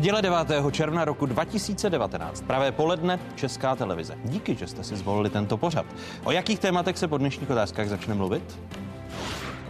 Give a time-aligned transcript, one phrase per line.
[0.00, 0.48] Neděle 9.
[0.70, 4.14] června roku 2019, pravé poledne, Česká televize.
[4.24, 5.86] Díky, že jste si zvolili tento pořad.
[6.24, 8.60] O jakých tématech se po dnešních otázkách začne mluvit?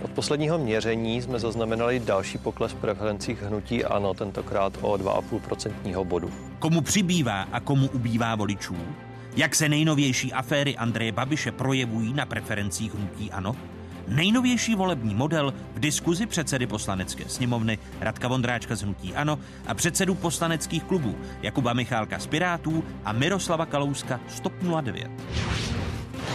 [0.03, 6.31] Od posledního měření jsme zaznamenali další pokles v preferencích hnutí ANO, tentokrát o 2,5% bodu.
[6.59, 8.77] Komu přibývá a komu ubývá voličů?
[9.37, 13.57] Jak se nejnovější aféry Andreje Babiše projevují na preferencích hnutí ANO?
[14.11, 20.15] Nejnovější volební model v diskuzi předsedy poslanecké sněmovny Radka Vondráčka z Hnutí Ano a předsedů
[20.15, 25.11] poslaneckých klubů Jakuba Michálka z Pirátů a Miroslava Kalouska z TOP 09.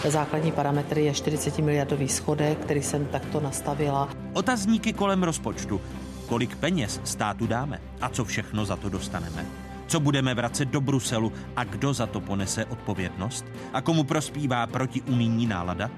[0.08, 4.10] Základní parametry je 40 miliardový schodek, který jsem takto nastavila.
[4.34, 5.82] Otazníky kolem rozpočtu.
[6.27, 9.46] Kolik peněz státu dáme a co všechno za to dostaneme?
[9.88, 13.46] Co budeme vracet do Bruselu a kdo za to ponese odpovědnost?
[13.74, 15.90] A komu prospívá protiunijní nálada?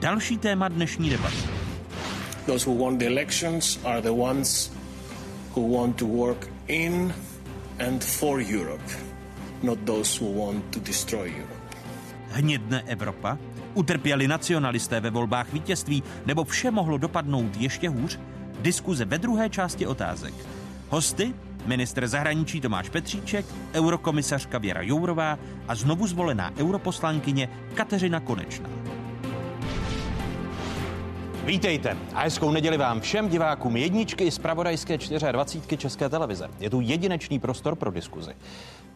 [0.00, 1.36] Další téma dnešní debaty.
[2.46, 4.72] Those who won the elections are the ones
[5.56, 7.14] who want to work in
[7.88, 8.84] and for Europe,
[9.62, 11.76] not those who want to destroy Europe.
[12.30, 13.38] Hnědne Evropa?
[13.74, 18.18] Utrpěli nacionalisté ve volbách vítězství, nebo vše mohlo dopadnout ještě hůř?
[18.60, 20.34] Diskuze ve druhé části otázek.
[20.88, 21.34] Hosty
[21.66, 28.77] ministr zahraničí Tomáš Petříček, eurokomisařka Věra Jourová a znovu zvolená europoslankyně Kateřina Konečná.
[31.48, 34.98] Vítejte a hezkou neděli vám všem divákům jedničky z Pravodajské
[35.32, 36.50] 24 České televize.
[36.60, 38.30] Je tu jedinečný prostor pro diskuzi.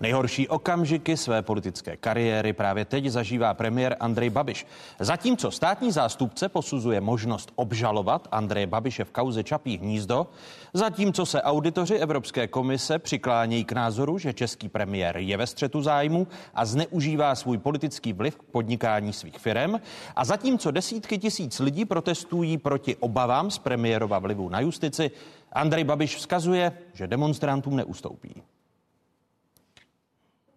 [0.01, 4.67] Nejhorší okamžiky své politické kariéry právě teď zažívá premiér Andrej Babiš.
[4.99, 10.27] Zatímco státní zástupce posuzuje možnost obžalovat Andreje Babiše v kauze Čapí hnízdo,
[10.75, 16.27] zatímco se auditoři Evropské komise přiklánějí k názoru, že český premiér je ve střetu zájmu
[16.55, 19.75] a zneužívá svůj politický vliv k podnikání svých firm,
[20.17, 25.11] a zatímco desítky tisíc lidí protestují proti obavám z premiérova vlivu na justici,
[25.53, 28.43] Andrej Babiš vzkazuje, že demonstrantům neustoupí.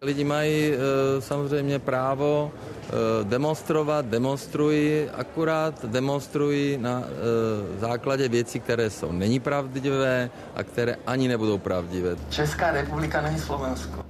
[0.02, 0.76] Lidi mají e,
[1.20, 10.30] samozřejmě právo e, demonstrovat, demonstrují, akurát demonstrují na e, základě věcí, které jsou není pravdivé
[10.54, 12.16] a které ani nebudou pravdivé.
[12.30, 14.04] Česká republika není Slovensko.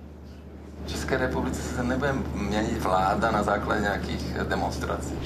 [0.87, 5.19] V České republice se nebude měnit vláda na základě nějakých demonstrací.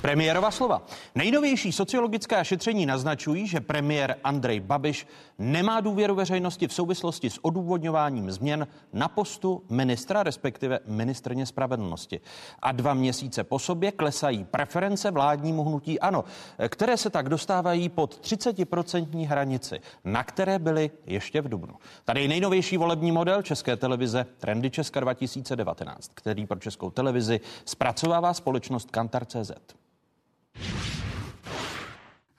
[0.00, 0.82] Premiérova slova.
[1.14, 5.06] Nejnovější sociologická šetření naznačují, že premiér Andrej Babiš
[5.38, 12.20] nemá důvěru veřejnosti v souvislosti s odůvodňováním změn na postu ministra, respektive ministrně spravedlnosti.
[12.62, 16.24] A dva měsíce po sobě klesají preference vládnímu hnutí ANO,
[16.68, 21.74] které se tak dostávají pod 30% hranici, na které byly ještě v Dubnu.
[22.04, 28.34] Tady je nejnovější volební model České televize Trendy Česka 2019, který pro Českou televizi zpracovává
[28.34, 29.52] společnost Kantar.cz.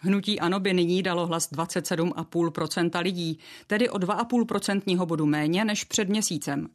[0.02, 6.10] Hnutí ANO by nyní dalo hlas 27,5% lidí, tedy o 2,5% bodu méně než před
[6.10, 6.70] měsícem.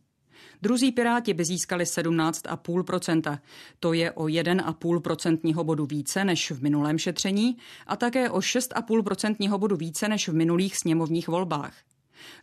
[0.62, 3.38] Druzí Piráti by získali 17,5%
[3.80, 9.76] To je o 1,5% bodu více než v minulém šetření a také o 6,5% bodu
[9.76, 11.74] více než v minulých sněmovních volbách.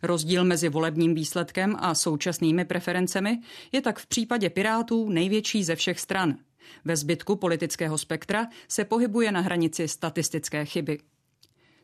[0.02, 3.38] Rozdíl mezi volebním výsledkem a současnými preferencemi
[3.72, 6.36] je tak v případě Pirátů největší ze všech stran–
[6.84, 10.98] ve zbytku politického spektra se pohybuje na hranici statistické chyby.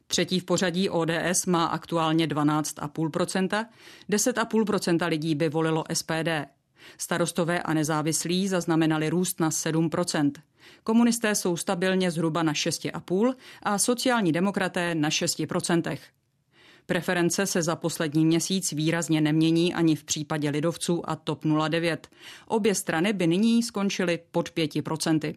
[0.06, 3.66] Třetí v pořadí ODS má aktuálně 12,5%,
[4.10, 6.28] 10,5% lidí by volilo SPD.
[6.98, 10.32] Starostové a nezávislí zaznamenali růst na 7%.
[10.84, 15.98] Komunisté jsou stabilně zhruba na 6,5% a sociální demokraté na 6%.
[16.90, 22.08] Preference se za poslední měsíc výrazně nemění ani v případě lidovců a TOP 09.
[22.46, 25.34] Obě strany by nyní skončily pod 5%.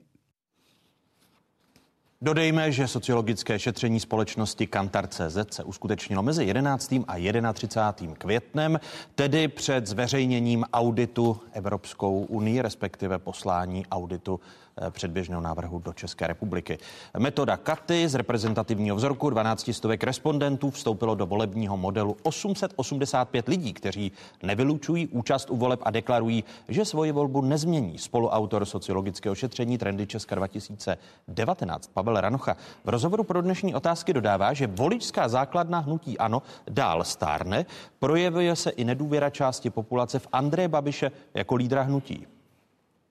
[2.21, 6.93] Dodejme, že sociologické šetření společnosti Kantar.cz se uskutečnilo mezi 11.
[7.07, 8.15] a 31.
[8.15, 8.79] květnem,
[9.15, 14.39] tedy před zveřejněním auditu Evropskou unii, respektive poslání auditu
[14.89, 16.77] předběžného návrhu do České republiky.
[17.17, 24.11] Metoda Katy z reprezentativního vzorku 12 stovek respondentů vstoupilo do volebního modelu 885 lidí, kteří
[24.43, 27.97] nevylučují účast u voleb a deklarují, že svoji volbu nezmění.
[27.97, 34.67] Spoluautor sociologického šetření Trendy Česka 2019 Pavel Ranocha v rozhovoru pro dnešní otázky dodává, že
[34.67, 37.65] voličská základna hnutí ANO dál stárne,
[37.99, 42.27] projevuje se i nedůvěra části populace v Andreje Babiše jako lídra hnutí.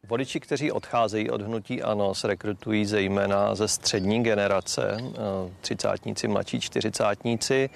[0.09, 5.15] Voliči, kteří odcházejí od hnutí ANO, se rekrutují zejména ze střední generace, eh,
[5.61, 7.71] třicátníci, mladší čtyřicátníci.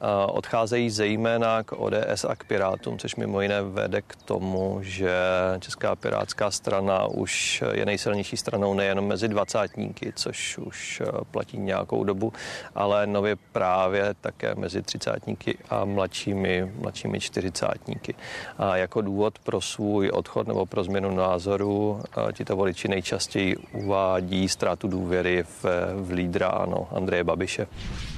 [0.00, 5.10] Eh, odcházejí zejména k ODS a k Pirátům, což mimo jiné vede k tomu, že
[5.58, 12.04] Česká pirátská strana už je nejsilnější stranou nejen mezi dvacátníky, což už eh, platí nějakou
[12.04, 12.32] dobu,
[12.74, 18.14] ale nově právě také mezi třicátníky a mladšími, mladšími čtyřicátníky.
[18.58, 22.00] A jako důvod pro svůj odchod nebo pro změnu názoru
[22.32, 25.64] tito voliči nejčastěji uvádí ztrátu důvěry v,
[25.94, 27.66] v lídra ano, Andreje Babiše.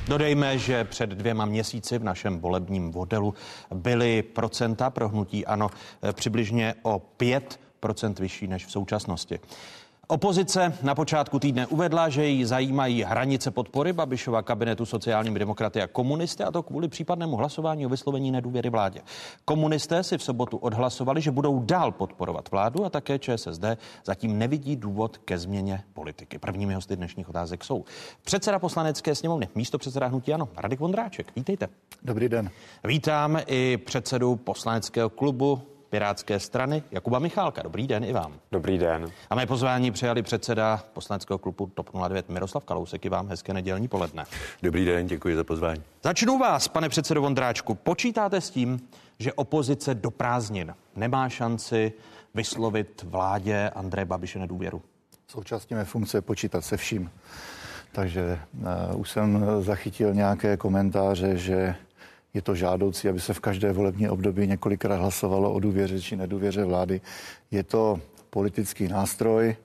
[0.08, 1.67] Dodejme, že před dvěma měsíci
[1.98, 3.34] v našem volebním modelu
[3.74, 5.70] byly procenta pro hnutí ano
[6.12, 9.40] přibližně o 5% vyšší než v současnosti.
[10.10, 15.86] Opozice na počátku týdne uvedla, že jí zajímají hranice podpory Babišova kabinetu sociálními demokraty a
[15.86, 19.00] komunisty, a to kvůli případnému hlasování o vyslovení nedůvěry vládě.
[19.44, 23.64] Komunisté si v sobotu odhlasovali, že budou dál podporovat vládu a také ČSSD
[24.04, 26.38] zatím nevidí důvod ke změně politiky.
[26.38, 27.84] Prvními hosty dnešních otázek jsou
[28.24, 31.32] předseda poslanecké sněmovny, místo předseda hnutí Ano, Radek Vondráček.
[31.36, 31.68] Vítejte.
[32.02, 32.50] Dobrý den.
[32.84, 37.62] Vítám i předsedu poslaneckého klubu Pirátské strany Jakuba Michálka.
[37.62, 38.34] Dobrý den i vám.
[38.52, 39.10] Dobrý den.
[39.30, 43.88] A mé pozvání přijali předseda poslaneckého klubu TOP 09 Miroslav Kalousek i vám hezké nedělní
[43.88, 44.24] poledne.
[44.62, 45.82] Dobrý den, děkuji za pozvání.
[46.02, 47.74] Začnu vás, pane předsedo Vondráčku.
[47.74, 48.88] Počítáte s tím,
[49.18, 51.92] že opozice do prázdnin nemá šanci
[52.34, 54.82] vyslovit vládě Andreje Babiše nedůvěru?
[55.28, 57.10] Současně mé funkce počítat se vším.
[57.92, 58.40] Takže
[58.92, 61.74] uh, už jsem zachytil nějaké komentáře, že
[62.34, 66.64] je to žádoucí, aby se v každé volební období několikrát hlasovalo o důvěře či nedůvěře
[66.64, 67.00] vlády.
[67.50, 69.56] Je to politický nástroj,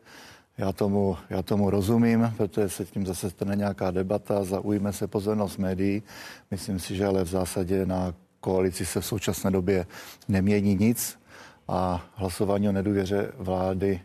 [0.57, 5.57] já tomu, já tomu rozumím, protože se tím zase stane nějaká debata, zaujme se pozornost
[5.57, 6.03] médií.
[6.51, 9.85] Myslím si, že ale v zásadě na koalici se v současné době
[10.27, 11.19] nemění nic
[11.67, 14.01] a hlasování o nedůvěře vlády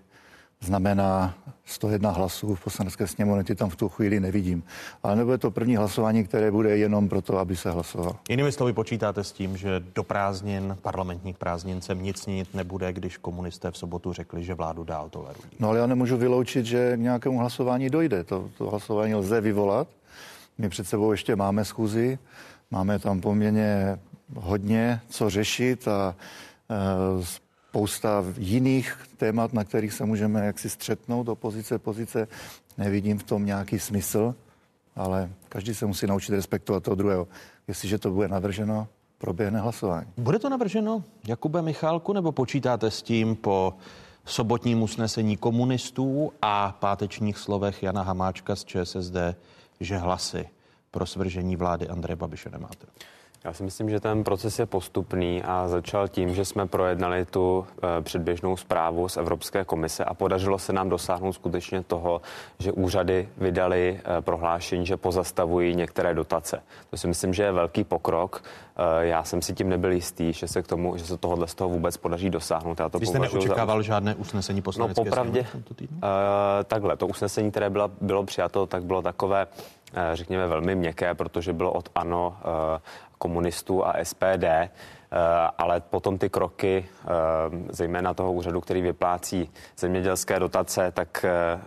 [0.61, 1.35] znamená
[1.65, 4.63] 101 hlasů v poslanecké sněmovně, ty tam v tu chvíli nevidím.
[5.03, 8.17] Ale nebude to první hlasování, které bude jenom proto, aby se hlasovalo.
[8.29, 13.17] Jinými slovy počítáte s tím, že do prázdnin, parlamentních prázdnin se nic nit nebude, když
[13.17, 15.51] komunisté v sobotu řekli, že vládu dál tolerují.
[15.59, 18.25] No ale já nemůžu vyloučit, že k nějakému hlasování dojde.
[18.25, 19.89] To, to hlasování lze vyvolat.
[20.59, 22.19] My před sebou ještě máme schůzi,
[22.71, 23.99] máme tam poměrně
[24.37, 26.15] hodně co řešit a
[26.71, 27.48] e,
[27.79, 32.29] spousta jiných témat, na kterých se můžeme jaksi střetnout, opozice, pozice,
[32.79, 34.35] nevidím v tom nějaký smysl,
[34.97, 37.29] ale každý se musí naučit respektovat toho druhého.
[37.69, 38.89] Jestliže to bude navrženo,
[39.19, 40.07] proběhne hlasování.
[40.17, 43.75] Bude to navrženo, Jakube Michálku, nebo počítáte s tím po
[44.25, 49.17] sobotním usnesení komunistů a pátečních slovech Jana Hamáčka z ČSSD,
[49.81, 50.49] že hlasy
[50.91, 52.87] pro svržení vlády Andreje Babiše nemáte?
[53.45, 57.67] Já si myslím, že ten proces je postupný a začal tím, že jsme projednali tu
[57.99, 62.21] e, předběžnou zprávu z Evropské komise a podařilo se nám dosáhnout skutečně toho,
[62.59, 66.63] že úřady vydali e, prohlášení, že pozastavují některé dotace.
[66.91, 68.43] To si myslím, že je velký pokrok.
[68.77, 71.55] E, já jsem si tím nebyl jistý, že se k tomu, že se tohohle z
[71.55, 72.81] toho vůbec podaří dosáhnout.
[72.81, 73.83] Já to Vy jste neočekával za...
[73.83, 75.47] žádné usnesení poslanecké No popravdě,
[75.81, 75.99] uh,
[76.65, 79.47] takhle, to usnesení, které bylo, bylo přijato, tak bylo takové
[80.15, 82.37] řekněme, velmi měkké, protože bylo od ANO
[83.19, 84.71] komunistů a SPD, eh,
[85.59, 87.07] ale potom ty kroky, eh,
[87.69, 91.61] zejména toho úřadu, který vyplácí zemědělské dotace, tak eh,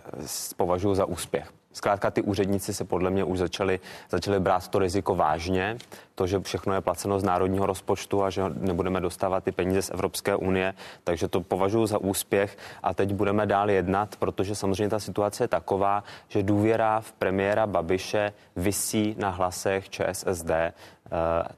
[0.56, 1.52] považuji za úspěch.
[1.72, 3.80] Zkrátka ty úředníci se podle mě už začali,
[4.10, 5.76] začali brát to riziko vážně,
[6.14, 9.90] to, že všechno je placeno z národního rozpočtu a že nebudeme dostávat ty peníze z
[9.90, 14.98] Evropské unie, takže to považuji za úspěch a teď budeme dál jednat, protože samozřejmě ta
[14.98, 20.50] situace je taková, že důvěra v premiéra Babiše visí na hlasech ČSSD,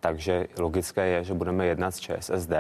[0.01, 2.53] takže logické je, že budeme jednat s ČSSD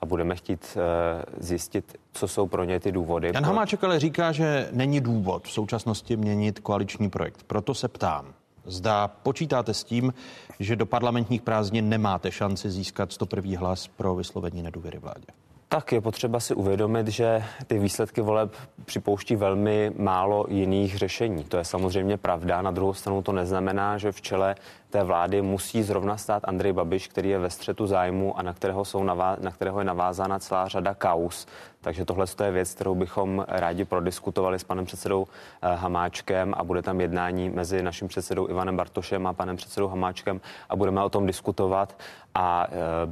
[0.00, 3.30] a budeme chtít eh, zjistit, co jsou pro ně ty důvody.
[3.34, 7.42] Jan Hamáček ale říká, že není důvod v současnosti měnit koaliční projekt.
[7.46, 8.34] Proto se ptám.
[8.64, 10.14] Zda počítáte s tím,
[10.60, 13.58] že do parlamentních prázdnin nemáte šanci získat 101.
[13.58, 15.26] hlas pro vyslovení nedůvěry vládě?
[15.70, 21.44] Tak je potřeba si uvědomit, že ty výsledky voleb připouští velmi málo jiných řešení.
[21.44, 22.62] To je samozřejmě pravda.
[22.62, 24.54] Na druhou stranu to neznamená, že v čele
[24.90, 28.84] té vlády musí zrovna stát Andrej Babiš, který je ve střetu zájmu a na kterého,
[28.84, 31.46] jsou navá- na kterého je navázána celá řada kaus.
[31.80, 35.26] Takže tohle je věc, kterou bychom rádi prodiskutovali s panem předsedou
[35.62, 40.40] eh, Hamáčkem a bude tam jednání mezi naším předsedou Ivanem Bartošem a panem předsedou Hamáčkem
[40.68, 41.96] a budeme o tom diskutovat
[42.40, 42.66] a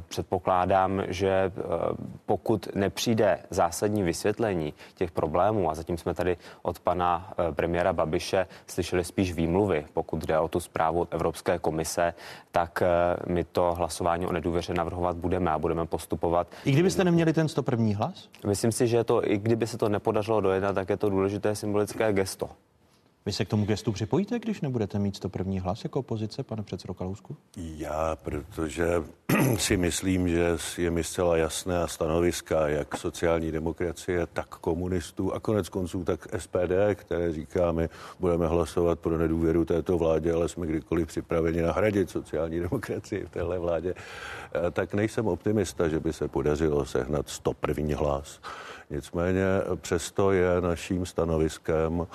[0.07, 1.51] předpokládám, že
[2.25, 9.03] pokud nepřijde zásadní vysvětlení těch problémů, a zatím jsme tady od pana premiéra Babiše slyšeli
[9.03, 12.13] spíš výmluvy, pokud jde o tu zprávu od Evropské komise,
[12.51, 12.83] tak
[13.27, 16.47] my to hlasování o nedůvěře navrhovat budeme a budeme postupovat.
[16.65, 17.97] I kdybyste neměli ten 101.
[17.97, 18.29] hlas?
[18.45, 22.13] Myslím si, že to, i kdyby se to nepodařilo dojednat, tak je to důležité symbolické
[22.13, 22.49] gesto.
[23.27, 26.63] Vy se k tomu gestu připojíte, když nebudete mít to první hlas jako opozice, pane
[26.63, 27.35] předsedo Kalousku?
[27.57, 29.03] Já, protože
[29.57, 35.69] si myslím, že je mi zcela jasné stanoviska jak sociální demokracie, tak komunistů a konec
[35.69, 41.07] konců tak SPD, které říká, my budeme hlasovat pro nedůvěru této vládě, ale jsme kdykoliv
[41.07, 46.85] připraveni nahradit sociální demokracii v téhle vládě, eh, tak nejsem optimista, že by se podařilo
[46.85, 47.97] sehnat 101.
[47.97, 48.39] hlas.
[48.89, 49.43] Nicméně
[49.75, 52.07] přesto je naším stanoviskem,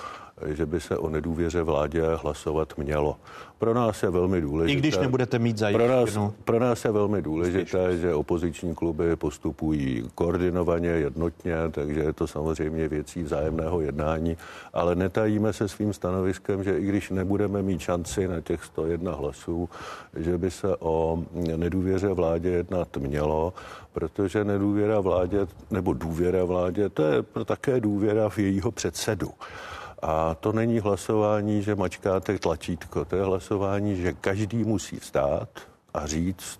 [0.45, 3.17] že by se o nedůvěře vládě hlasovat mělo.
[3.57, 4.77] Pro nás je velmi důležité.
[4.77, 10.09] I když nebudete mít pro nás, pro nás je velmi důležité, že opoziční kluby postupují
[10.15, 14.37] koordinovaně, jednotně, takže je to samozřejmě věcí vzájemného jednání,
[14.73, 19.69] ale netajíme se svým stanoviskem, že i když nebudeme mít šanci na těch 101 hlasů,
[20.15, 21.23] že by se o
[21.57, 23.53] nedůvěře vládě jednat mělo,
[23.93, 29.29] protože nedůvěra vládě nebo důvěra vládě, to je také důvěra v jejího předsedu.
[30.05, 35.49] A to není hlasování, že mačkáte tlačítko, to je hlasování, že každý musí vstát
[35.93, 36.59] a říct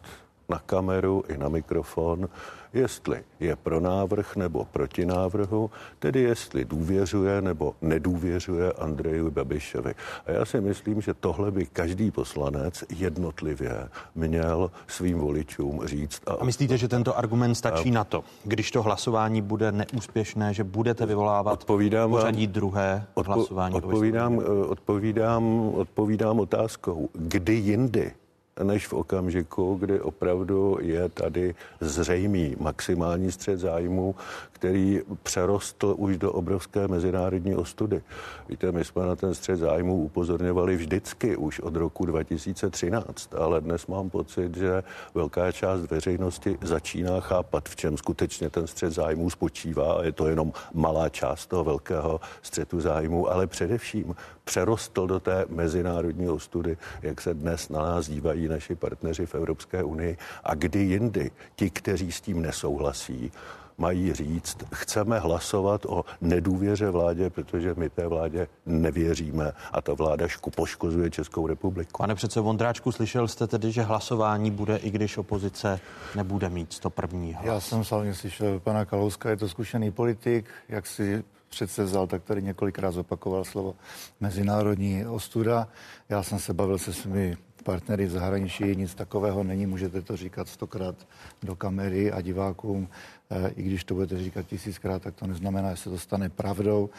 [0.49, 2.29] na kameru i na mikrofon,
[2.73, 9.95] jestli je pro návrh nebo proti návrhu, tedy jestli důvěřuje nebo nedůvěřuje Andreju Babišovi.
[10.25, 16.21] A já si myslím, že tohle by každý poslanec jednotlivě měl svým voličům říct.
[16.27, 20.53] A, a myslíte, že tento argument stačí a, na to, když to hlasování bude neúspěšné,
[20.53, 23.75] že budete vyvolávat odpovídám pořadí druhé odpo, hlasování?
[23.75, 28.11] Odpovídám, odpovídám, odpovídám otázkou, kdy jindy
[28.63, 34.15] než v okamžiku, kdy opravdu je tady zřejmý maximální střed zájmu,
[34.51, 38.01] který přerostl už do obrovské mezinárodní ostudy.
[38.49, 43.87] Víte, my jsme na ten střed zájmu upozorňovali vždycky už od roku 2013, ale dnes
[43.87, 44.83] mám pocit, že
[45.15, 50.27] velká část veřejnosti začíná chápat, v čem skutečně ten střed zájmu spočívá a je to
[50.27, 57.21] jenom malá část toho velkého střetu zájmu, ale především přerostl do té mezinárodní ostudy, jak
[57.21, 62.11] se dnes na nás dívají naši partneři v Evropské unii a kdy jindy ti, kteří
[62.11, 63.31] s tím nesouhlasí,
[63.77, 70.27] mají říct, chceme hlasovat o nedůvěře vládě, protože my té vládě nevěříme a ta vláda
[70.27, 71.97] šku poškozuje Českou republiku.
[71.97, 75.79] Pane přece Vondráčku, slyšel jste tedy, že hlasování bude, i když opozice
[76.15, 77.45] nebude mít to první hlas?
[77.45, 81.23] Já jsem slavně slyšel pana Kalouska, je to zkušený politik, jak si
[81.53, 83.75] přece vzal, tak tady několikrát zopakoval slovo
[84.19, 85.67] mezinárodní ostuda.
[86.09, 90.47] Já jsem se bavil se svými partnery v zahraničí, nic takového není, můžete to říkat
[90.47, 90.95] stokrát
[91.43, 92.87] do kamery a divákům,
[93.29, 96.89] eh, i když to budete říkat tisíckrát, tak to neznamená, že se to stane pravdou.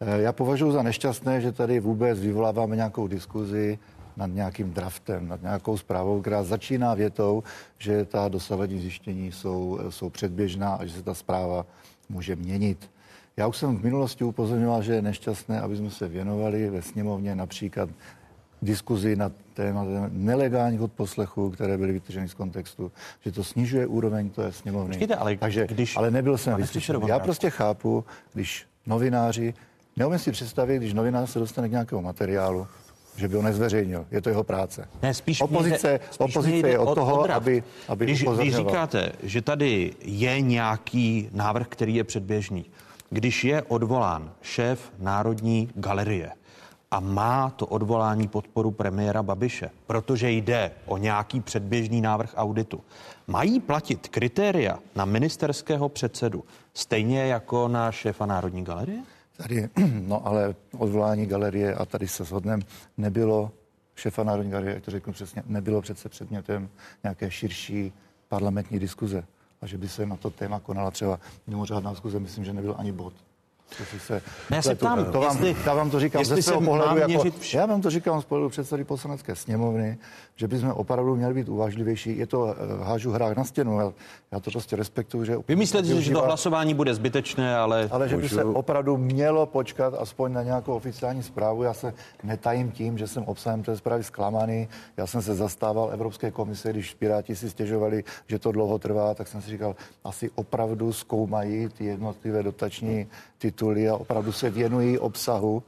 [0.00, 3.78] Eh, já považuji za nešťastné, že tady vůbec vyvoláváme nějakou diskuzi
[4.16, 7.42] nad nějakým draftem, nad nějakou zprávou, která začíná větou,
[7.78, 11.66] že ta dosavadní zjištění jsou, jsou předběžná a že se ta zpráva
[12.08, 12.90] může měnit.
[13.38, 17.34] Já už jsem v minulosti upozorňoval, že je nešťastné, aby jsme se věnovali ve sněmovně
[17.34, 17.88] například
[18.62, 22.92] diskuzi na téma nelegálních odposlechů, které byly vytrženy z kontextu,
[23.24, 24.88] že to snižuje úroveň té sněmovny.
[24.88, 27.00] Počkejte, ale, Takže, když, ale nebyl jsem vyslyšen.
[27.06, 29.54] Já prostě chápu, když novináři,
[29.96, 32.66] neumím si představit, když novinář se dostane k nějakému materiálu,
[33.16, 34.06] že by ho nezveřejnil.
[34.10, 34.88] Je to jeho práce.
[35.02, 37.36] Ne, spíš opozice, spíš opozice je od toho, odrat.
[37.36, 42.64] aby, aby když, když říkáte, že tady je nějaký návrh, který je předběžný,
[43.10, 46.32] když je odvolán šéf Národní galerie
[46.90, 52.80] a má to odvolání podporu premiéra Babiše, protože jde o nějaký předběžný návrh auditu,
[53.26, 56.44] mají platit kritéria na ministerského předsedu
[56.74, 59.02] stejně jako na šéfa Národní galerie?
[59.36, 59.68] Tady,
[60.06, 62.62] no ale odvolání galerie, a tady se shodneme,
[62.96, 63.50] nebylo
[63.94, 66.68] šéfa Národní galerie, jak to řeknu přesně, nebylo přece předmětem
[67.02, 67.92] nějaké širší
[68.28, 69.24] parlamentní diskuze
[69.60, 72.92] a že by se na to téma konala třeba mimořádná zkuze, myslím, že nebyl ani
[72.92, 73.12] bod.
[73.98, 77.24] Se, já se ptám, to vám, jestli, já vám to říkám ze svého pohledu, jako,
[77.54, 79.98] já vám to říkám z pohledu předsedy poslanecké sněmovny,
[80.36, 82.18] že bychom opravdu měli být uvážlivější.
[82.18, 83.92] Je to, uh, hážu hrách na stěnu, já,
[84.32, 85.36] já to prostě respektuju, že...
[85.48, 87.88] Vy myslíte, že to hlasování bude zbytečné, ale...
[87.90, 91.62] Ale že by se opravdu mělo počkat aspoň na nějakou oficiální zprávu.
[91.62, 94.68] Já se netajím tím, že jsem obsahem té zprávy zklamaný.
[94.96, 99.28] Já jsem se zastával Evropské komise, když Piráti si stěžovali, že to dlouho trvá, tak
[99.28, 103.06] jsem si říkal, asi opravdu zkoumají ty jednotlivé dotační
[103.38, 105.62] tituly a opravdu se věnují obsahu.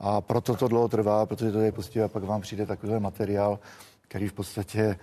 [0.00, 3.58] A proto to dlouho trvá, protože to je prostě a pak vám přijde takovýhle materiál,
[4.08, 4.96] který v podstatě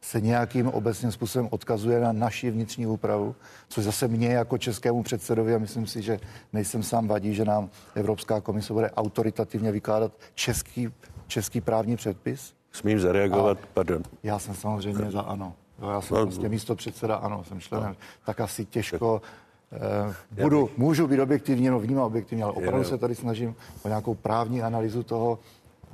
[0.00, 3.34] se nějakým obecným způsobem odkazuje na naši vnitřní úpravu,
[3.68, 6.20] což zase mě jako českému předsedovi, a myslím si, že
[6.52, 10.88] nejsem sám vadí, že nám Evropská komise bude autoritativně vykládat český,
[11.26, 12.54] český právní předpis.
[12.72, 14.02] Smím zareagovat, a pardon.
[14.22, 15.52] Já jsem samozřejmě za ano.
[15.92, 17.88] Já jsem no, prostě místo předseda, ano, jsem členem.
[17.88, 17.96] No.
[18.24, 19.22] Tak asi těžko
[20.30, 24.62] budu, můžu být objektivní, no vnímám objektivně, ale opravdu se tady snažím o nějakou právní
[24.62, 25.38] analýzu toho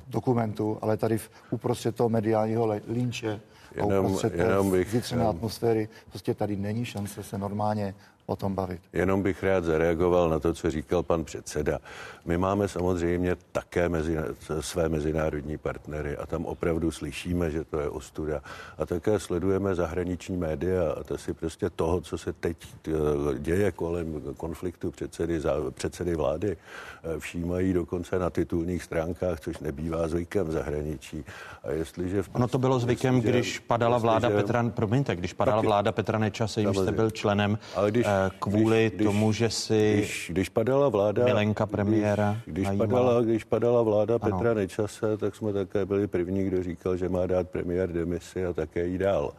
[0.08, 3.40] dokumentu, ale tady v, uprostřed toho mediálního linče
[3.74, 7.94] jenom, uprostřed jenom bych, jenom, atmosféry, prostě tady není šance se normálně
[8.32, 8.80] o tom bavit.
[8.92, 11.78] Jenom bych rád zareagoval na to, co říkal pan předseda.
[12.24, 14.16] My máme samozřejmě také mezi,
[14.60, 18.40] své mezinárodní partnery a tam opravdu slyšíme, že to je ostuda.
[18.78, 22.56] A také sledujeme zahraniční média a to si prostě toho, co se teď
[22.88, 22.92] eh,
[23.38, 30.46] děje kolem konfliktu předsedy, předsedy vlády, eh, všímají dokonce na titulních stránkách, což nebývá zvykem
[30.46, 31.24] v zahraničí.
[31.62, 32.30] A jestliže v...
[32.32, 35.92] Ono to bylo zvykem, jestliže, když padala vláda jestliže, Petra, promiňte, když padala taky, vláda
[35.92, 40.30] Petra Nečase, jim jste byl členem, ale když, eh, kvůli když, tomu, že si když,
[40.32, 44.36] když padala vláda, Milenka premiéra když, když, padala, když padala vláda ano.
[44.36, 48.52] Petra Nečase, tak jsme také byli první, kdo říkal, že má dát premiér demisi a
[48.52, 49.32] také jí dál.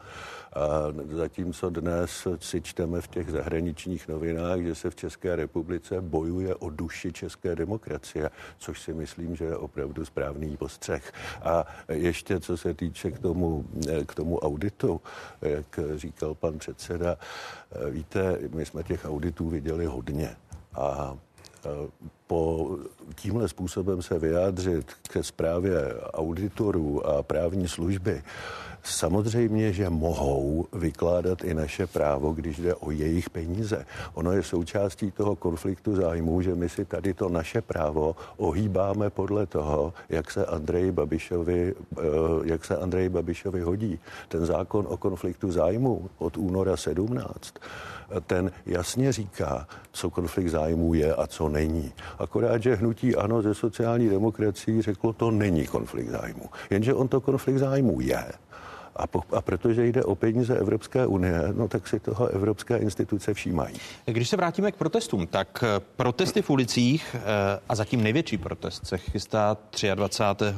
[0.55, 6.55] A zatímco dnes si čteme v těch zahraničních novinách, že se v České republice bojuje
[6.55, 11.13] o duši české demokracie, což si myslím, že je opravdu správný postřeh.
[11.41, 13.65] A ještě co se týče k tomu,
[14.05, 15.01] k tomu auditu,
[15.41, 17.17] jak říkal pan předseda,
[17.89, 20.35] víte, my jsme těch auditů viděli hodně.
[20.73, 21.17] A
[22.27, 22.69] po
[23.15, 28.23] tímhle způsobem se vyjádřit ke zprávě auditorů a právní služby,
[28.83, 33.85] Samozřejmě, že mohou vykládat i naše právo, když jde o jejich peníze.
[34.13, 39.45] Ono je součástí toho konfliktu zájmů, že my si tady to naše právo ohýbáme podle
[39.45, 42.01] toho, jak se Andrej Babišovi, eh,
[42.43, 43.99] jak se Andrej Babišovi hodí.
[44.27, 47.53] Ten zákon o konfliktu zájmů od února 17
[48.21, 51.93] ten jasně říká, co konflikt zájmů je a co není.
[52.19, 56.49] Akorát, že hnutí ano ze sociální demokracií řeklo, to není konflikt zájmu.
[56.69, 58.25] Jenže on to konflikt zájmu je.
[58.95, 63.33] A, po, a protože jde o peníze Evropské unie, no tak si toho evropské instituce
[63.33, 63.75] všímají.
[64.05, 67.19] Když se vrátíme k protestům, tak eh, protesty v ulicích eh,
[67.69, 69.57] a zatím největší protest se chystá
[69.95, 70.55] 23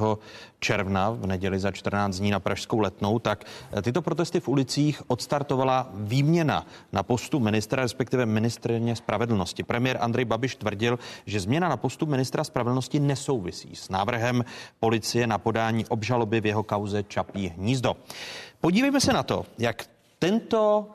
[0.59, 5.01] června v neděli za 14 dní na Pražskou letnou, tak eh, tyto protesty v ulicích
[5.07, 9.63] odstartovala výměna na postu ministra, respektive ministrně spravedlnosti.
[9.63, 14.45] Premiér Andrej Babiš tvrdil, že změna na postu ministra spravedlnosti nesouvisí s návrhem
[14.79, 17.95] policie na podání obžaloby v jeho kauze Čapí hnízdo.
[18.65, 19.85] Podívejme se na to, jak
[20.19, 20.89] tento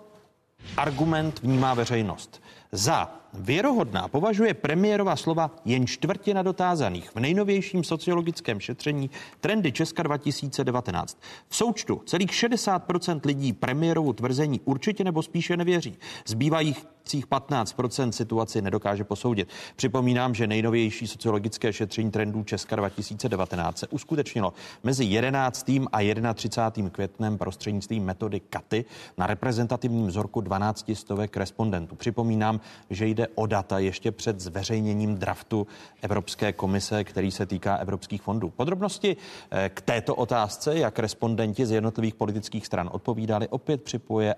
[0.77, 2.43] argument vnímá veřejnost.
[2.73, 11.19] Za věrohodná považuje premiérova slova jen čtvrtina dotázaných v nejnovějším sociologickém šetření Trendy Česka 2019.
[11.49, 15.99] V součtu celých 60% lidí premiérovu tvrzení určitě nebo spíše nevěří.
[16.27, 19.49] Zbývajících 15% situaci nedokáže posoudit.
[19.77, 25.71] Připomínám, že nejnovější sociologické šetření trendů Česka 2019 se uskutečnilo mezi 11.
[25.93, 26.91] a 31.
[26.91, 28.85] květnem prostřednictvím metody KATY
[29.19, 31.95] na reprezentativním vzorku 12 stovek respondentů.
[31.95, 35.67] Připomínám, že jde o data ještě před zveřejněním draftu
[36.03, 38.51] Evropské komise, který se týká evropských fondů.
[38.51, 39.17] Podrobnosti
[39.51, 44.35] eh, k této otázce, jak respondenti z jednotlivých politických stran odpovídali, opět připoje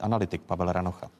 [0.00, 1.10] analytik Pavel Ranocha.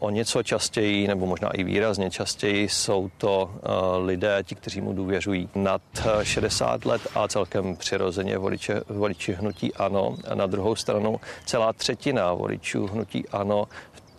[0.00, 4.92] O něco častěji, nebo možná i výrazně častěji, jsou to uh, lidé, ti, kteří mu
[4.92, 5.82] důvěřují nad
[6.22, 10.16] 60 let a celkem přirozeně voliče, voliči hnutí ano.
[10.28, 13.68] A na druhou stranu celá třetina voličů hnutí ano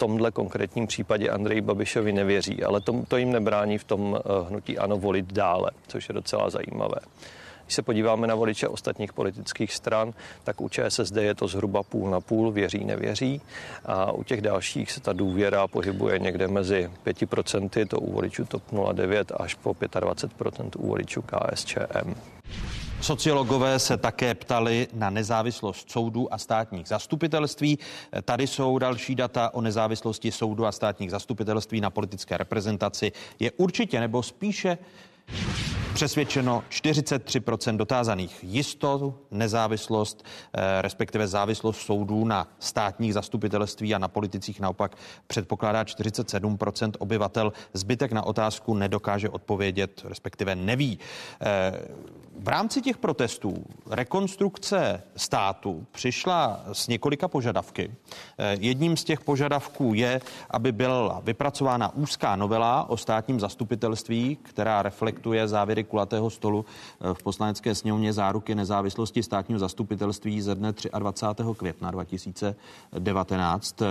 [0.01, 4.77] tomhle konkrétním případě Andrej Babišovi nevěří, ale to, to jim nebrání v tom eh, hnutí
[4.77, 6.97] ano volit dále, což je docela zajímavé.
[7.71, 12.09] Když se podíváme na voliče ostatních politických stran, tak u ČSSD je to zhruba půl
[12.09, 13.41] na půl, věří, nevěří.
[13.85, 18.63] A u těch dalších se ta důvěra pohybuje někde mezi 5%, to u voličů TOP
[18.93, 22.15] 09 až po 25% u voličů KSČM.
[23.01, 27.79] Sociologové se také ptali na nezávislost soudů a státních zastupitelství.
[28.25, 33.11] Tady jsou další data o nezávislosti soudu a státních zastupitelství na politické reprezentaci.
[33.39, 34.77] Je určitě nebo spíše
[35.93, 38.43] přesvědčeno 43% dotázaných.
[38.43, 46.97] Jistotu, nezávislost, eh, respektive závislost soudů na státních zastupitelství a na politicích naopak předpokládá 47%
[46.99, 47.53] obyvatel.
[47.73, 50.99] Zbytek na otázku nedokáže odpovědět, respektive neví.
[51.41, 51.71] Eh,
[52.39, 57.91] v rámci těch protestů rekonstrukce státu přišla s několika požadavky.
[58.37, 64.81] Eh, jedním z těch požadavků je, aby byla vypracována úzká novela o státním zastupitelství, která
[64.81, 71.43] reflektuje závěry kulatého stolu eh, v poslanecké sněmovně záruky nezávislosti státního zastupitelství ze dne 23.
[71.57, 73.81] května 2019.
[73.81, 73.85] Eh,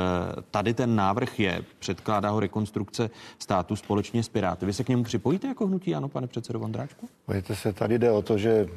[0.50, 4.66] tady ten návrh je, předkládá ho rekonstrukce státu společně s Piráty.
[4.66, 7.09] Vy se k němu připojíte jako hnutí, ano, pane předsedo Vondráčku?
[7.26, 8.68] Pojďte se, tady jde o to, že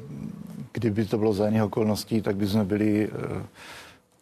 [0.71, 3.43] kdyby to bylo za jiných okolností, tak by jsme byli eh,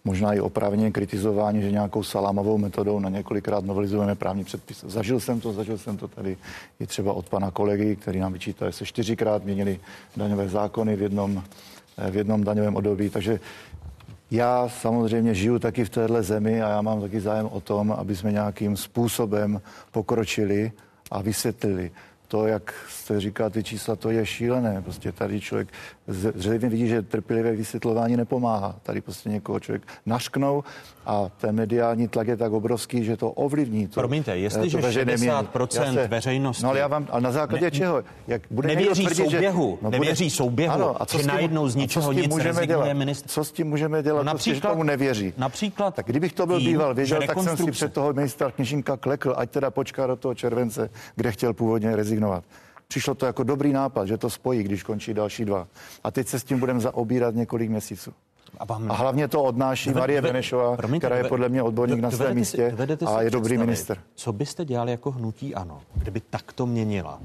[0.03, 4.83] možná i oprávněně kritizováni, že nějakou salámovou metodou na několikrát novelizujeme právní předpis.
[4.87, 6.37] Zažil jsem to, zažil jsem to tady
[6.79, 9.79] i třeba od pana kolegy, který nám vyčítal, že se čtyřikrát měnili
[10.17, 11.43] daňové zákony v jednom,
[11.97, 13.09] eh, v jednom daňovém období.
[13.09, 13.39] Takže
[14.31, 18.15] já samozřejmě žiju taky v téhle zemi a já mám taky zájem o tom, aby
[18.15, 19.61] jsme nějakým způsobem
[19.91, 20.71] pokročili
[21.11, 21.91] a vysvětlili
[22.31, 24.81] to, jak jste říkal, ty čísla, to je šílené.
[24.81, 25.67] Prostě tady člověk
[26.11, 28.75] zřejmě vidí, že trpělivé vysvětlování nepomáhá.
[28.83, 30.63] Tady prostě někoho člověk našknou
[31.05, 33.87] a ten mediální tlak je tak obrovský, že to ovlivní.
[33.87, 36.63] To, Promiňte, jestliže 60% se, veřejnosti...
[36.63, 38.03] No ale já vám, ale na základě ne, čeho?
[38.27, 41.67] Jak bude nevěří tvrdit, souběhu, že, no, nevěří bude, souběhu, ano, a co že najednou
[41.67, 42.93] z ničeho nic můžeme dělat?
[42.93, 43.29] Ministr...
[43.29, 45.33] Co s tím můžeme dělat, no, například, prostě, že tomu nevěří?
[45.37, 48.97] Například tak kdybych to byl tím, býval, věděl, tak jsem si před toho ministra Kněžinka
[48.97, 52.43] klekl, ať teda počká do toho července, kde chtěl původně rezignovat.
[52.91, 55.67] Přišlo to jako dobrý nápad, že to spojí, když končí další dva.
[56.03, 58.13] A teď se s tím budeme zaobírat několik měsíců.
[58.57, 58.91] A, vám...
[58.91, 62.11] a hlavně to odnáší doved, Marie Benešová, promiňte, která je podle mě odborník do, na
[62.11, 63.97] svém místě si, a je dobrý minister.
[64.15, 67.19] Co byste dělali jako hnutí ANO, kdyby takto měnila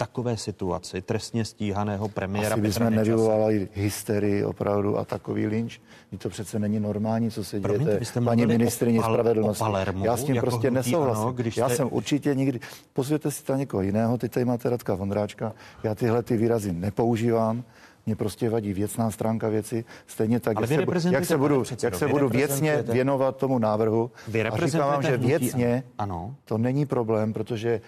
[0.00, 5.80] takové situaci trestně stíhaného premiéra Asi bychom nevyvolali hysterii opravdu a takový lynč.
[6.18, 9.64] To přece není normální, co se děje paní ministrině spravedlnosti.
[10.02, 11.22] Já s tím jako prostě nesouhlasím.
[11.22, 11.76] Ano, když Já jste...
[11.76, 12.60] jsem určitě nikdy...
[12.92, 15.52] Pozvěte si tam někoho jiného, teď tady máte Radka Vondráčka.
[15.82, 17.64] Já tyhle ty výrazy nepoužívám
[18.06, 22.08] mě prostě vadí věcná stránka věci, stejně tak, jak se, jak se budu, jak se
[22.08, 24.10] budu věcně věnovat tomu návrhu.
[24.50, 26.34] A říkám vám, že věcně ano.
[26.44, 27.80] to není problém, protože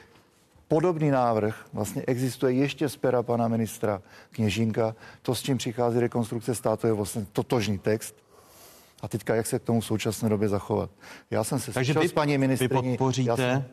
[0.73, 4.95] Podobný návrh vlastně existuje ještě z pera pana ministra Kněžínka.
[5.23, 8.15] To, s čím přichází rekonstrukce státu, je vlastně totožný text.
[9.03, 10.91] A teďka, jak se k tomu v současné době zachovat.
[11.31, 12.91] Já jsem se Takže vy, s paní ministriní...
[12.91, 13.65] Vy podpoříte já jsem,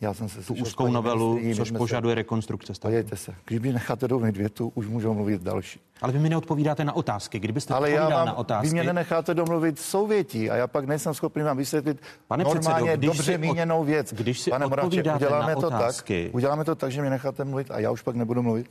[0.00, 2.94] já jsem se tu úzkou novelu, což požaduje se, rekonstrukce státu.
[2.94, 5.80] Pojďte se, když mi necháte domluvit větu, už můžou mluvit další.
[6.02, 7.38] Ale vy mi neodpovídáte na otázky.
[7.38, 8.66] Kdybyste Ale já vám, na otázky...
[8.66, 13.06] Vy mě nenecháte domluvit souvětí a já pak nejsem schopný vám vysvětlit Pane normálně předsedo,
[13.06, 14.12] dobře si míněnou věc.
[14.12, 16.24] Když si Pane Moravče, uděláme to otázky...
[16.24, 18.66] tak, uděláme to tak, že mi necháte mluvit a já už pak nebudu mluvit.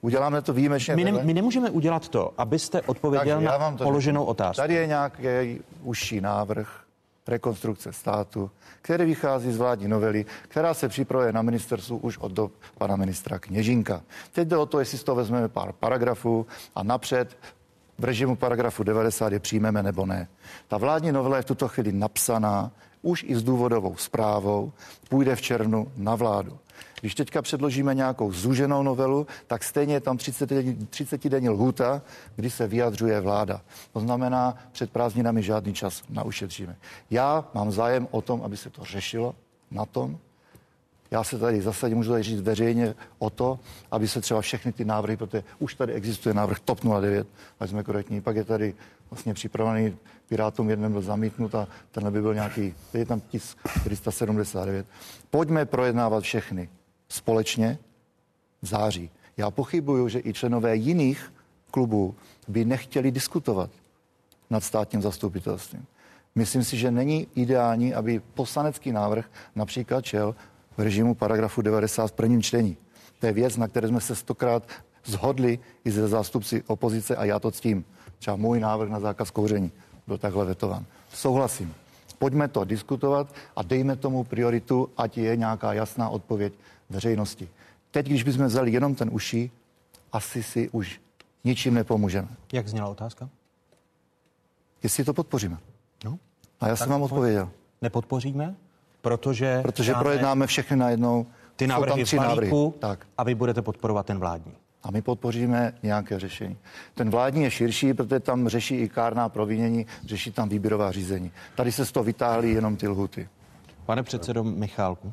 [0.00, 0.96] Uděláme to výjimečně.
[0.96, 4.56] My, ne, my nemůžeme udělat to, abyste odpověděl Takže na položenou otázku.
[4.56, 6.81] Tady je nějaký užší návrh
[7.28, 8.50] rekonstrukce státu,
[8.82, 13.38] který vychází z vládní novely, která se připravuje na ministerstvu už od do pana ministra
[13.38, 14.02] Kněžinka.
[14.32, 17.36] Teď jde o to, jestli z toho vezmeme pár paragrafů a napřed
[17.98, 20.28] v režimu paragrafu 90 je přijmeme nebo ne.
[20.68, 24.72] Ta vládní novela je v tuto chvíli napsaná už i s důvodovou zprávou,
[25.08, 26.58] půjde v červnu na vládu.
[27.00, 30.50] Když teďka předložíme nějakou zúženou novelu, tak stejně je tam 30,
[30.90, 32.02] 30 denní lhůta,
[32.36, 33.60] kdy se vyjadřuje vláda.
[33.92, 36.76] To znamená, před prázdninami žádný čas naušetříme.
[37.10, 39.34] Já mám zájem o tom, aby se to řešilo
[39.70, 40.18] na tom,
[41.12, 43.58] já se tady zase můžu tady říct veřejně o to,
[43.90, 47.28] aby se třeba všechny ty návrhy, protože už tady existuje návrh TOP 09,
[47.60, 48.74] ať jsme korektní, pak je tady
[49.10, 49.96] vlastně připravený
[50.32, 54.86] Pirátům jeden byl zamítnut a tenhle by byl nějaký, je tam tisk 479.
[55.30, 56.68] Pojďme projednávat všechny
[57.08, 57.78] společně
[58.62, 59.10] v září.
[59.36, 61.32] Já pochybuju, že i členové jiných
[61.70, 62.14] klubů
[62.48, 63.70] by nechtěli diskutovat
[64.50, 65.86] nad státním zastupitelstvím.
[66.34, 70.34] Myslím si, že není ideální, aby poslanecký návrh například čel
[70.76, 72.76] v režimu paragrafu 90 v prvním čtení.
[73.18, 74.68] To je věc, na které jsme se stokrát
[75.04, 77.84] zhodli i ze zástupci opozice a já to ctím.
[78.18, 79.72] Třeba můj návrh na zákaz kouření
[80.06, 80.84] byl takhle vetován.
[81.12, 81.74] Souhlasím.
[82.18, 86.52] Pojďme to diskutovat a dejme tomu prioritu, ať je nějaká jasná odpověď
[86.90, 87.48] veřejnosti.
[87.90, 89.50] Teď, když bychom vzali jenom ten uší,
[90.12, 91.00] asi si už
[91.44, 92.28] ničím nepomůžeme.
[92.52, 93.28] Jak zněla otázka?
[94.82, 95.58] Jestli to podpoříme.
[96.04, 96.18] No.
[96.60, 97.50] A já jsem vám odpověděl.
[97.82, 98.54] Nepodpoříme,
[99.00, 99.60] protože...
[99.62, 101.26] Protože projednáme všechny najednou.
[101.56, 103.06] Ty návrhy v balíku tak.
[103.18, 104.52] a vy budete podporovat ten vládní.
[104.82, 106.56] A my podpoříme nějaké řešení.
[106.94, 111.32] Ten vládní je širší, protože tam řeší i kárná provinění, řeší tam výběrová řízení.
[111.54, 113.28] Tady se z toho vytáhly jenom ty lhuty.
[113.86, 115.12] Pane předsedo Michálku.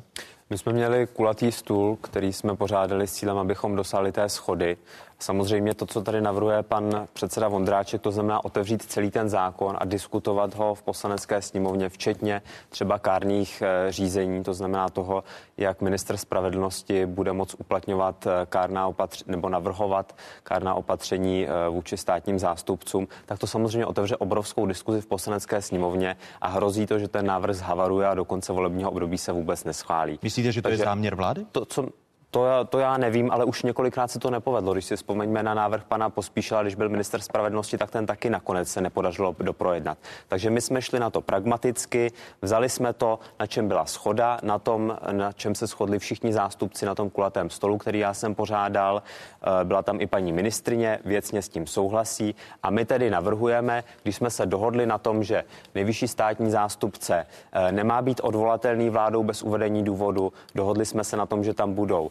[0.50, 4.76] My jsme měli kulatý stůl, který jsme pořádali s cílem, abychom dosáhli té schody.
[5.22, 9.84] Samozřejmě to, co tady navrhuje pan předseda Vondráček, to znamená otevřít celý ten zákon a
[9.84, 15.24] diskutovat ho v poslanecké sněmovně, včetně třeba kárných eh, řízení, to znamená toho,
[15.56, 21.96] jak minister spravedlnosti bude moct uplatňovat eh, kárná opatření nebo navrhovat kárná opatření eh, vůči
[21.96, 27.08] státním zástupcům, tak to samozřejmě otevře obrovskou diskuzi v poslanecké sněmovně a hrozí to, že
[27.08, 30.18] ten návrh zhavaruje a do konce volebního období se vůbec neschválí.
[30.22, 31.46] Myslíte, že to Takže je záměr vlády?
[31.52, 31.88] To, co
[32.30, 34.72] To, to já nevím, ale už několikrát se to nepovedlo.
[34.72, 38.68] Když si vzpomeňme na návrh pana Pospíšila, když byl minister spravedlnosti, tak ten taky nakonec
[38.68, 39.98] se nepodařilo doprojednat.
[40.28, 42.12] Takže my jsme šli na to pragmaticky,
[42.42, 46.86] vzali jsme to, na čem byla schoda, na tom, na čem se shodli všichni zástupci
[46.86, 49.02] na tom kulatém stolu, který já jsem pořádal.
[49.60, 52.34] Eh, Byla tam i paní ministrině, věcně s tím souhlasí.
[52.62, 57.72] A my tedy navrhujeme, když jsme se dohodli na tom, že nejvyšší státní zástupce eh,
[57.72, 62.10] nemá být odvolatelný vládou bez uvedení důvodu, dohodli jsme se na tom, že tam budou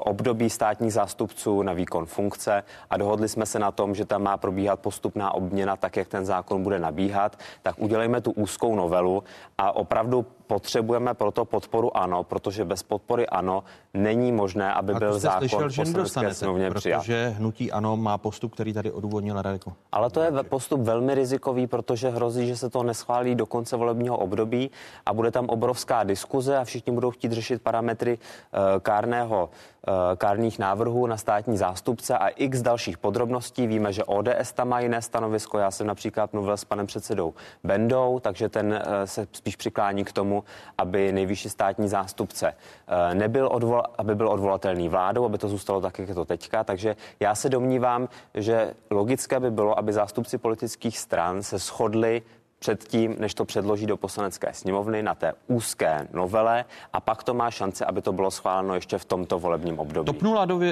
[0.00, 4.36] období státních zástupců na výkon funkce a dohodli jsme se na tom, že tam má
[4.36, 9.24] probíhat postupná obměna tak, jak ten zákon bude nabíhat, tak udělejme tu úzkou novelu
[9.58, 13.64] a opravdu potřebujeme proto podporu ano, protože bez podpory ano
[13.94, 17.00] není možné, aby A byl zákon slyšel, v že poslanecké sněmovně přijat.
[17.00, 19.72] protože hnutí ano má postup, který tady odůvodnila Radeko.
[19.92, 24.16] Ale to je postup velmi rizikový, protože hrozí, že se to neschválí do konce volebního
[24.16, 24.70] období
[25.06, 29.67] a bude tam obrovská diskuze a všichni budou chtít řešit parametry eh, kárného, eh,
[30.16, 33.66] kárných návrhů na státní zástupce a x dalších podrobností.
[33.66, 35.58] Víme, že ODS tam má jiné stanovisko.
[35.58, 40.12] Já jsem například mluvil s panem předsedou Bendou, takže ten eh, se spíš přiklání k
[40.12, 40.44] tomu,
[40.78, 45.98] aby nejvyšší státní zástupce eh, nebyl odvol, aby byl odvolatelný vládou, aby to zůstalo tak,
[45.98, 46.64] jak je to teďka.
[46.64, 52.22] Takže já se domnívám, že logické by bylo, aby zástupci politických stran se shodli
[52.58, 57.50] předtím, než to předloží do poslanecké sněmovny na té úzké novele a pak to má
[57.50, 60.06] šance, aby to bylo schváleno ještě v tomto volebním období.
[60.06, 60.22] TOP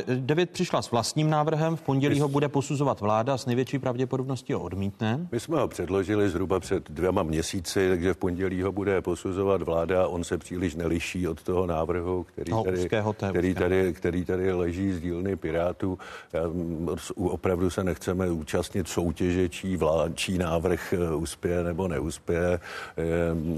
[0.06, 4.60] 09 přišla s vlastním návrhem, v pondělí ho bude posuzovat vláda, s největší pravděpodobností ho
[4.60, 5.28] odmítne.
[5.32, 10.08] My jsme ho předložili zhruba před dvěma měsíci, takže v pondělí ho bude posuzovat vláda.
[10.08, 13.60] On se příliš neliší od toho návrhu, který, Toho tady, úzkého, té který, úzké.
[13.60, 15.98] tady, který tady leží z dílny Pirátů.
[16.32, 22.60] Já, mm, Opravdu se nechceme účastnit soutěže, čí, vlá, čí návrh eh, uspěje nebo neuspěje.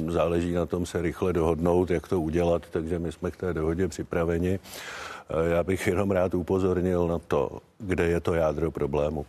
[0.09, 3.89] Záleží na tom se rychle dohodnout, jak to udělat, takže my jsme k té dohodě
[3.89, 4.59] připraveni.
[5.31, 9.27] Eh, Já bych jenom rád upozornil na to, kde je to jádro problému.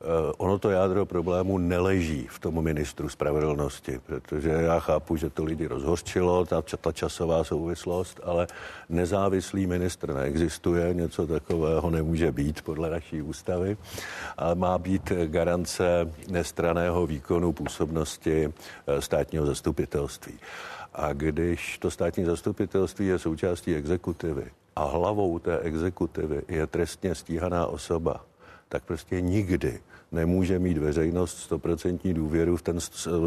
[0.00, 5.44] Eh, Ono to jádro problému neleží v tom ministru spravedlnosti, protože já chápu, že to
[5.44, 8.46] lidi rozhořčilo, ta, ta časová souvislost, ale
[8.88, 13.76] nezávislý ministr neexistuje, něco takového nemůže být podle naší ústavy,
[14.36, 18.48] ale má být garance nestraného výkonu působnosti
[18.86, 20.38] eh, státního zastupitelství.
[20.94, 27.66] A když to státní zastupitelství je součástí exekutivy a hlavou té exekutivy je trestně stíhaná
[27.66, 28.20] osoba,
[28.68, 29.80] tak prostě nikdy
[30.12, 32.78] nemůže mít veřejnost stoprocentní důvěru v ten,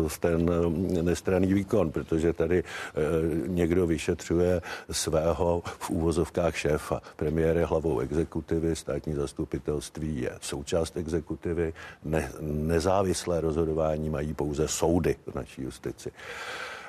[0.07, 0.49] v ten
[0.97, 2.63] eh, nestraný výkon, protože tady e,
[3.47, 7.01] někdo vyšetřuje svého v úvozovkách šéfa.
[7.15, 11.73] Premiér je hlavou exekutivy, státní zastupitelství je součást exekutivy,
[12.05, 16.11] ne, nezávislé rozhodování mají pouze soudy v naší justici.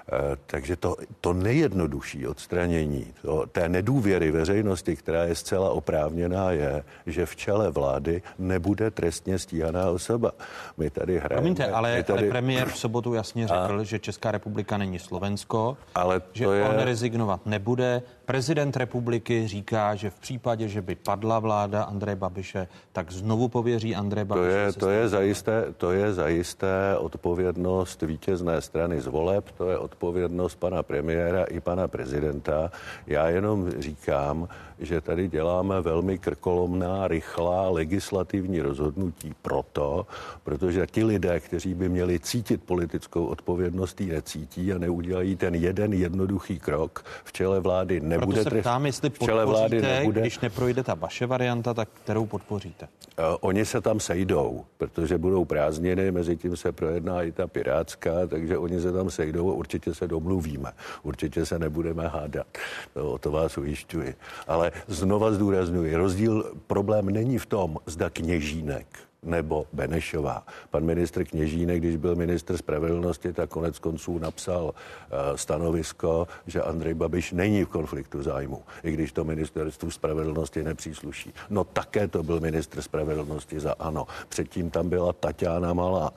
[0.08, 6.84] Eh, Takže to, to nejjednodušší odstranění to, té nedůvěry veřejnosti, která je zcela oprávněná, je,
[7.06, 10.32] že v čele vlády nebude trestně stíhaná osoba.
[10.76, 11.34] My tady hrajeme...
[11.34, 15.76] Promiňte, ale, my tady, ale premiér v sobotu jasně řekl, že Česká republika není Slovensko,
[15.94, 18.02] ale že to je, on rezignovat nebude.
[18.32, 23.96] Prezident republiky říká, že v případě, že by padla vláda Andreje Babiše, tak znovu pověří
[23.96, 24.56] Andreje to Babiše.
[24.56, 29.78] je, se to, je zajisté, to je zajisté odpovědnost vítězné strany z voleb, to je
[29.78, 32.70] odpovědnost pana premiéra i pana prezidenta.
[33.06, 34.48] Já jenom říkám,
[34.82, 40.06] že tady děláme velmi krkolomná, rychlá legislativní rozhodnutí proto,
[40.44, 45.92] protože ti lidé, kteří by měli cítit politickou odpovědnost, ji necítí a neudělají ten jeden
[45.92, 50.20] jednoduchý krok v čele vlády nebude Proto se ptám, jestli v čele vlády nebude.
[50.20, 52.88] když neprojde ta vaše varianta, tak kterou podpoříte?
[53.18, 58.26] Eh, Oni se tam sejdou, protože budou prázdniny, mezi tím se projedná i ta pirátská,
[58.26, 60.72] takže oni se tam sejdou a určitě se domluvíme.
[61.02, 62.46] Určitě se nebudeme hádat.
[62.94, 64.14] To, o to vás ujišťuji.
[64.48, 70.46] Ale znova zdůraznuju, rozdíl, problém není v tom, zda kněžínek nebo Benešová.
[70.70, 76.94] Pan ministr Kněžínek, když byl ministr spravedlnosti, tak konec konců napsal eh, stanovisko, že Andrej
[76.94, 81.32] Babiš není v konfliktu zájmu, i když to ministerstvu spravedlnosti nepřísluší.
[81.50, 84.06] No také to byl ministr spravedlnosti za ANO.
[84.28, 86.10] Předtím tam byla Tatiana Malá.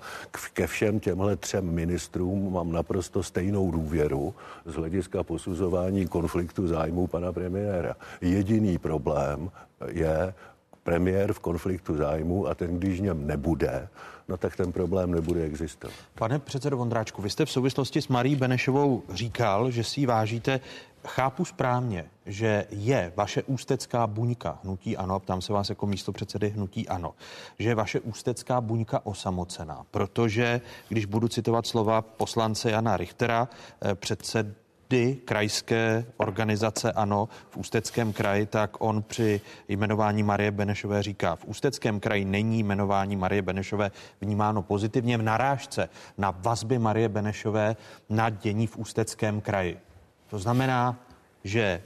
[0.54, 7.32] Ke všem těmhle třem ministrům mám naprosto stejnou důvěru z hlediska posuzování konfliktu zájmu pana
[7.32, 7.96] premiéra.
[8.22, 9.52] Jediný problém
[9.88, 10.34] je
[10.86, 13.88] premiér v konfliktu zájmu a ten, když něm nebude,
[14.28, 15.94] no tak ten problém nebude existovat.
[16.16, 20.60] Pane předsedo Vondráčku, vy jste v souvislosti s Marí Benešovou říkal, že si vážíte.
[21.08, 26.50] Chápu správně, že je vaše ústecká buňka hnutí ANO, ptám se vás jako místo předsedy
[26.50, 27.14] hnutí ANO,
[27.60, 33.48] že je vaše ústecká buňka osamocená, protože, když budu citovat slova poslance Jana Richtera,
[33.82, 41.04] eh, předsed, kdy krajské organizace ANO v Ústeckém kraji, tak on při jmenování Marie Benešové
[41.04, 47.10] říká, v Ústeckém kraji není jmenování Marie Benešové vnímáno pozitivně v narážce na vazby Marie
[47.10, 47.76] Benešové
[48.10, 49.80] na dění v Ústeckém kraji.
[50.30, 51.00] To znamená,
[51.44, 51.82] že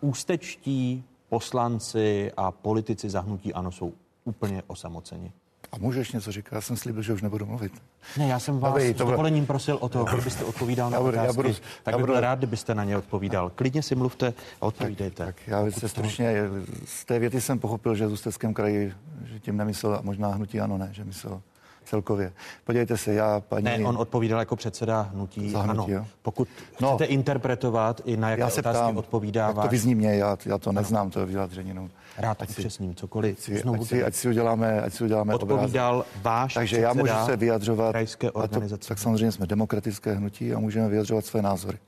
[0.00, 3.92] ústečtí poslanci a politici zahnutí ANO jsou
[4.24, 5.32] úplně osamoceni.
[5.72, 6.56] A můžeš něco říkat?
[6.56, 7.72] Já jsem slíbil, že už nebudu mluvit.
[8.18, 11.16] Ne, já jsem vás Dobrý, s dovolením prosil o to, kdybyste odpovídal na Já budu-
[11.16, 11.36] já otázky.
[11.36, 13.50] budu- tak já bych byl rád, kdybyste na ně odpovídal.
[13.54, 15.24] Klidně si mluvte a odpovídejte.
[15.26, 16.34] Tak já velice stručně,
[16.84, 18.92] z té věty jsem pochopil, že v Ústeckém kraji,
[19.24, 21.42] že tím nemyslel, a možná hnutí ano, ne, že myslel
[21.90, 22.32] celkově.
[22.64, 23.64] Podívejte se, já paní...
[23.64, 25.50] Ne, on odpovídal jako předseda hnutí.
[25.50, 25.86] Za hnutí, ano.
[25.88, 26.06] jo.
[26.22, 26.48] Pokud
[26.80, 26.88] No.
[26.88, 29.70] chcete interpretovat i na jaké já se otázky ptám, odpovídá jak to váš...
[29.70, 31.74] vyzní mě, já, já to neznám, to vyjádření.
[31.74, 31.88] No.
[32.18, 33.36] Rád to upřesním, cokoliv.
[33.38, 36.22] Ať si, Znovu ať, si, ať si uděláme, ať si uděláme Odpovídal obrázek.
[36.24, 37.90] váš Takže já můžu se vyjadřovat.
[37.90, 38.88] krajské a to, organizace.
[38.88, 41.78] tak samozřejmě jsme demokratické hnutí a můžeme vyjadřovat své názory.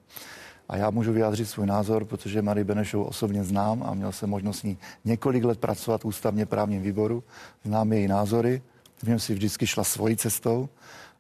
[0.69, 4.59] A já můžu vyjádřit svůj názor, protože Marii Benešovou osobně znám a měl jsem možnost
[4.59, 7.25] s ní několik let pracovat v ústavně právním výboru.
[7.65, 8.63] Znám její názory,
[9.03, 10.69] v něm si vždycky šla svojí cestou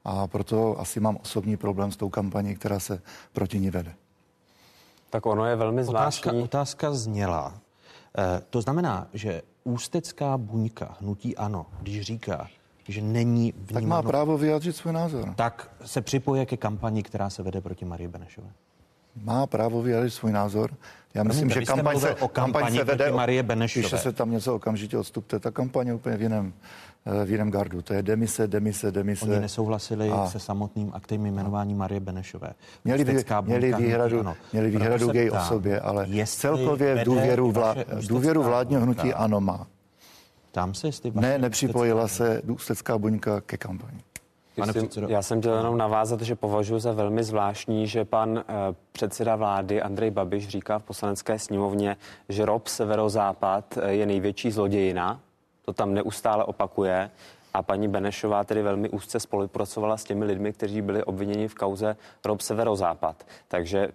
[0.04, 3.94] a proto asi mám osobní problém s tou kampaní, která se proti ní vede.
[5.10, 6.42] Tak ono je velmi Otázka, zvláštní.
[6.42, 7.54] otázka zněla.
[8.18, 12.48] Eh, to znamená, že ústecká buňka hnutí ANO, když říká,
[12.88, 15.34] že není Tak má vnímáno, právo vyjádřit svůj názor.
[15.36, 18.48] tak se připoje ke kampani, která se vede proti Marii Benešové.
[19.22, 20.70] Má právo vyjádřit svůj názor.
[21.14, 23.12] Já myslím, Promiňte, že kampaň se, o kampani se vede...
[23.12, 23.88] Marie Benešové.
[23.88, 26.52] Když se tam něco okamžitě odstupte, ta kampaň je úplně v jiném,
[27.24, 27.82] v jiném gardu.
[27.82, 29.24] To je demise, demise, demise.
[29.24, 32.52] Oni nesouhlasili A- se samotným aktem jmenování Marie Benešové.
[32.84, 34.34] Měli, vy, měli výhradu, ANO.
[34.52, 37.74] měli výhradu k její ptám, osobě, ale celkově důvěru, ústecká
[38.08, 39.02] důvěru vládního buňka.
[39.02, 39.66] hnutí ano má.
[40.52, 44.00] Tam se, jestli Ne, nepřipojila se ústecká buňka ke kampani.
[44.56, 45.08] Pane předsedo.
[45.08, 48.52] Já jsem chtěl jenom navázat, že považuji za velmi zvláštní, že pan eh,
[48.92, 51.96] předseda vlády Andrej Babiš říká v poslanecké sněmovně,
[52.28, 55.20] že ROP Severozápad eh, je největší zlodějina.
[55.64, 57.10] To tam neustále opakuje.
[57.54, 61.96] A paní Benešová tedy velmi úzce spolupracovala s těmi lidmi, kteří byli obviněni v kauze
[62.24, 63.26] ROP Severozápad.
[63.48, 63.88] Takže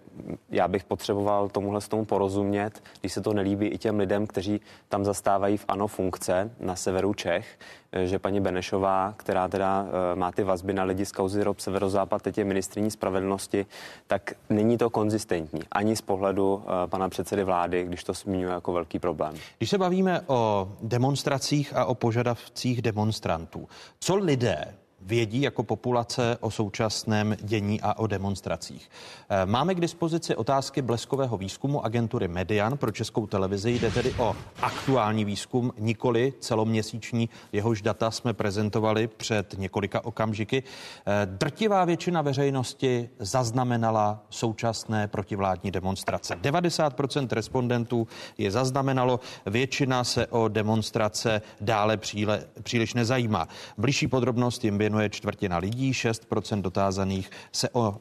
[0.50, 4.60] já bych potřeboval tomuhle s tomu porozumět, když se to nelíbí i těm lidem, kteří
[4.88, 7.58] tam zastávají v ANO funkce na severu Čech,
[8.04, 12.22] že paní Benešová, která teda eh, má ty vazby na lidi z kauzy ROP Severozápad,
[12.22, 13.66] teď je ministriní spravedlnosti,
[14.06, 18.72] tak není to konzistentní ani z pohledu eh, pana předsedy vlády, když to zmiňuje jako
[18.72, 19.34] velký problém.
[19.58, 23.68] Když se bavíme o demonstracích a o požadavcích demonstrantů,
[24.00, 24.74] co lidé
[25.08, 28.90] vědí jako populace o současném dění a o demonstracích.
[29.28, 33.70] Eh, Máme k dispozici otázky bleskového výzkumu agentury Median pro českou televizi.
[33.70, 37.28] Jde tedy o aktuální výzkum, nikoli celoměsíční.
[37.52, 40.62] Jehož data jsme prezentovali před několika okamžiky.
[41.06, 46.36] Eh, Drtivá většina veřejnosti zaznamenala současné protivládní demonstrace.
[46.36, 48.06] 90% respondentů
[48.38, 53.48] je zaznamenalo, většina se o demonstrace dále příle, příliš nezajímá.
[53.78, 57.96] Bližší podrobnost jim věnuje čtvrtina lidí, 6% dotázaných se o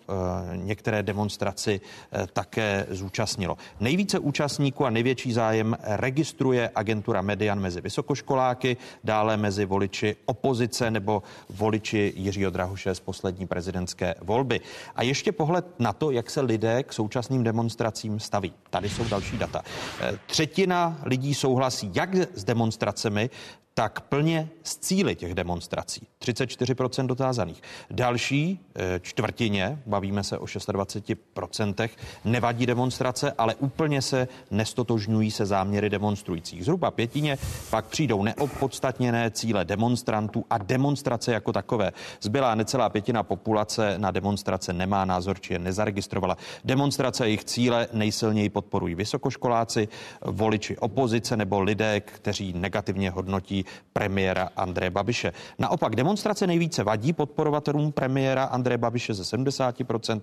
[0.53, 3.57] e, některé demonstraci e, také zúčastnilo.
[3.79, 11.23] Nejvíce účastníků a největší zájem registruje agentura Median mezi vysokoškoláky, dále mezi voliči opozice nebo
[11.49, 14.61] voliči Jiřího Drahuše z poslední prezidentské volby.
[14.95, 18.53] A ještě pohled na to, jak se lidé k současným demonstracím staví.
[18.69, 19.61] Tady jsou další data.
[20.01, 23.29] E, Třetina lidí souhlasí jak s demonstracemi,
[23.77, 26.07] tak plně s cíly těch demonstrací.
[26.21, 27.61] 34% dotázaných.
[27.91, 31.89] Další eh, čtvrtině, bavíme se o 26%,
[32.25, 36.65] nevadí demonstrace, ale úplně se nestotožňují se záměry demonstrujících.
[36.65, 37.37] Zhruba pětině
[37.69, 41.91] pak přijdou neopodstatněné cíle demonstrantů a demonstrace jako takové.
[42.21, 46.37] Zbylá necelá pětina populace na demonstrace nemá názor, či je nezaregistrovala.
[46.65, 49.87] Demonstrace a jejich cíle nejsilněji podporují vysokoškoláci,
[50.25, 55.33] voliči opozice nebo lidé, kteří negativně hodnotí premiéra Andreje Babiše.
[55.59, 60.21] Naopak demonstrace nejvíce vadí podporovatelům premiéra Andreje Babiše ze 70%.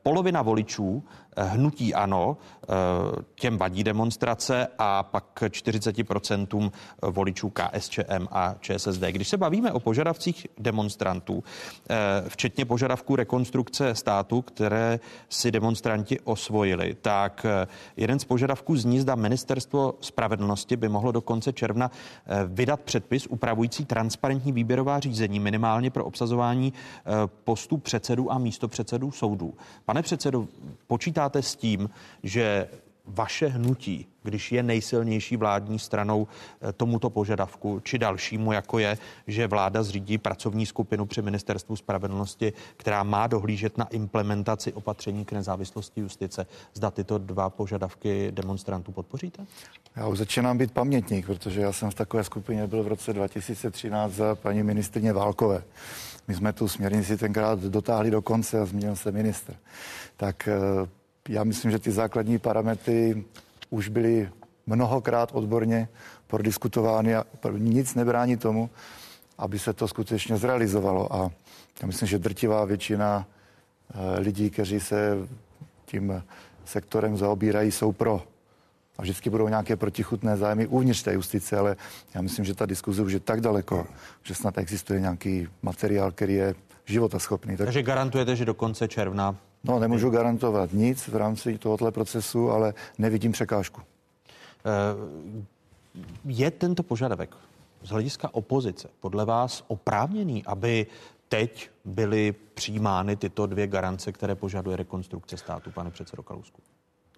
[0.00, 1.02] Eh, Polovina voličů
[1.36, 2.66] eh, hnutí ano, eh,
[3.34, 6.70] těm vadí demonstrace a pak 40%
[7.02, 9.00] voličů KSČM a ČSSD.
[9.00, 11.44] Když se bavíme o požadavcích demonstrantů,
[11.90, 19.00] eh, včetně požadavků rekonstrukce státu, které si demonstranti osvojili, tak eh, jeden z požadavků zní,
[19.00, 25.40] zda ministerstvo spravedlnosti by mohlo do konce června eh, vydat předpis upravující transparentní výběrová řízení
[25.40, 27.10] minimálně pro obsazování eh,
[27.44, 29.54] postů předsedů a místopředsedů soudů.
[29.90, 30.48] Pane předsedo,
[30.86, 31.90] počítáte s tím,
[32.22, 32.68] že
[33.06, 36.28] vaše hnutí, když je nejsilnější vládní stranou
[36.60, 42.52] eh, tomuto požadavku, či dalšímu, jako je, že vláda zřídí pracovní skupinu při ministerstvu spravedlnosti,
[42.76, 46.46] která má dohlížet na implementaci opatření k nezávislosti justice.
[46.74, 49.46] Zda tyto dva požadavky demonstrantů podpoříte?
[49.96, 54.12] Já už začínám být pamětník, protože já jsem v takové skupině byl v roce 2013
[54.12, 55.62] za paní ministrně Válkové.
[56.30, 59.56] My jsme tu směrnici tenkrát dotáhli do konce a změnil se minister.
[60.16, 60.88] Tak eh,
[61.28, 63.24] já myslím, že ty základní parametry
[63.70, 64.30] už byly
[64.66, 65.88] mnohokrát odborně
[66.26, 67.24] prodiskutovány a
[67.58, 68.70] nic nebrání tomu,
[69.38, 71.14] aby se to skutečně zrealizovalo.
[71.14, 71.30] A
[71.80, 75.28] já myslím, že drtivá většina eh, lidí, kteří se
[75.84, 76.22] tím
[76.64, 78.22] sektorem zaobírají, jsou pro.
[79.00, 81.76] A vždycky budou nějaké protichutné zájmy uvnitř té justice, ale
[82.14, 83.86] já myslím, že ta diskuze už je tak daleko,
[84.22, 87.56] že snad existuje nějaký materiál, který je životaschopný.
[87.56, 87.66] Tak...
[87.66, 92.74] Takže garantujete, že do konce června No, nemůžu garantovat nic v rámci tohoto procesu, ale
[92.98, 93.80] nevidím překážku.
[93.80, 94.64] Eh,
[96.24, 97.36] je tento požadavek
[97.82, 100.86] z hlediska opozice podle vás oprávněný, aby
[101.28, 106.62] teď byly přijímány tyto dvě garance, které požaduje rekonstrukce státu, pane předsedo Kalusku?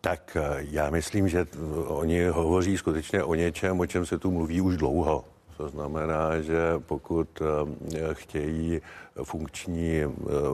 [0.04, 1.46] Tak eh, já myslím, že
[1.86, 5.24] oni hovoří skutečně o něčem, o čem se tu mluví už dlouho.
[5.56, 8.80] To znamená, že pokud eh, chtějí
[9.22, 10.08] funkční eh,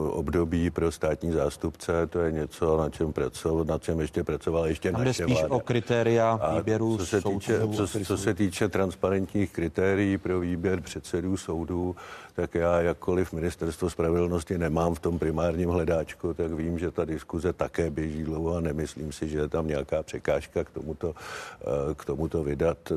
[0.09, 4.91] období pro státní zástupce, to je něco, na čem, pracoval, na čem ještě pracovala ještě
[4.91, 5.55] Tam naše spíš vláda.
[5.55, 11.37] o kritéria výběru co se, týče, co, co se týče transparentních kritérií pro výběr předsedů
[11.37, 11.95] soudů,
[12.35, 17.53] tak já jakkoliv ministerstvo spravedlnosti nemám v tom primárním hledáčku, tak vím, že ta diskuze
[17.53, 21.15] také běží dlouho a nemyslím si, že je tam nějaká překážka k tomuto,
[21.61, 22.91] eh, k tomuto vydat.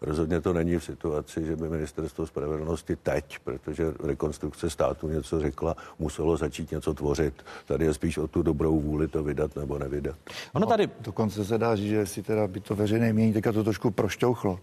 [0.00, 5.76] Rozhodně to není v situaci, že by ministerstvo spravedlnosti teď, protože rekonstrukce státu něco řekla,
[5.98, 7.34] muselo začít něco tvořit.
[7.66, 10.16] Tady je spíš o tu dobrou vůli to vydat nebo nevydat.
[10.52, 10.86] Ono tady...
[10.86, 13.90] No, dokonce se dá říct, že si teda by to veřejné mění teďka to trošku
[13.90, 14.60] prošťouchlo.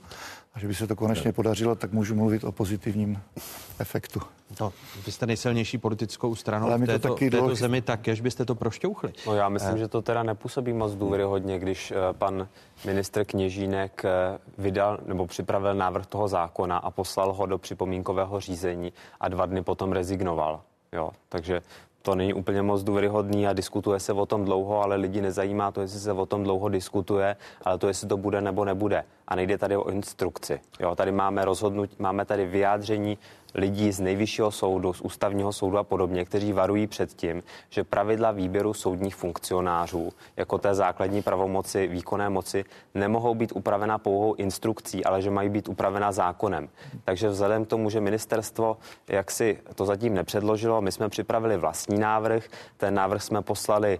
[0.54, 3.22] A že by se to konečně podařilo, tak můžu mluvit o pozitivním
[3.80, 4.20] efektu.
[4.62, 4.74] No,
[5.06, 7.56] vy jste nejsilnější politickou stranou Ale v této, to taky této dlouho...
[7.56, 9.14] zemi, tak jež byste to prošťouchli.
[9.28, 9.78] No já myslím, eh.
[9.78, 12.48] že to teda nepůsobí moc důvěryhodně, když eh, pan
[12.86, 18.94] ministr Kněžínek eh, vydal nebo připravil návrh toho zákona a poslal ho do připomínkového řízení
[19.20, 20.62] a dva dny potom rezignoval.
[20.94, 21.62] Jo, takže
[22.06, 25.82] to není úplně moc důvěryhodný a diskutuje se o tom dlouho, ale lidi nezajímá to,
[25.82, 27.36] jestli se o tom dlouho diskutuje,
[27.66, 29.04] ale to, jestli to bude nebo nebude.
[29.28, 30.60] A nejde tady o instrukci.
[30.80, 33.18] Jo, tady máme rozhodnutí, máme tady vyjádření
[33.56, 38.32] lidí z nejvyššího soudu, z ústavního soudu a podobně, kteří varují před tím, že pravidla
[38.32, 45.22] výběru soudních funkcionářů jako té základní pravomoci, výkonné moci, nemohou být upravena pouhou instrukcí, ale
[45.22, 46.70] že mají být upravena zákonem.
[47.06, 48.78] Takže vzhledem k tomu, že ministerstvo
[49.08, 52.48] jak si to zatím nepředložilo, my jsme připravili vlastní návrh.
[52.78, 54.00] Ten návrh jsme poslali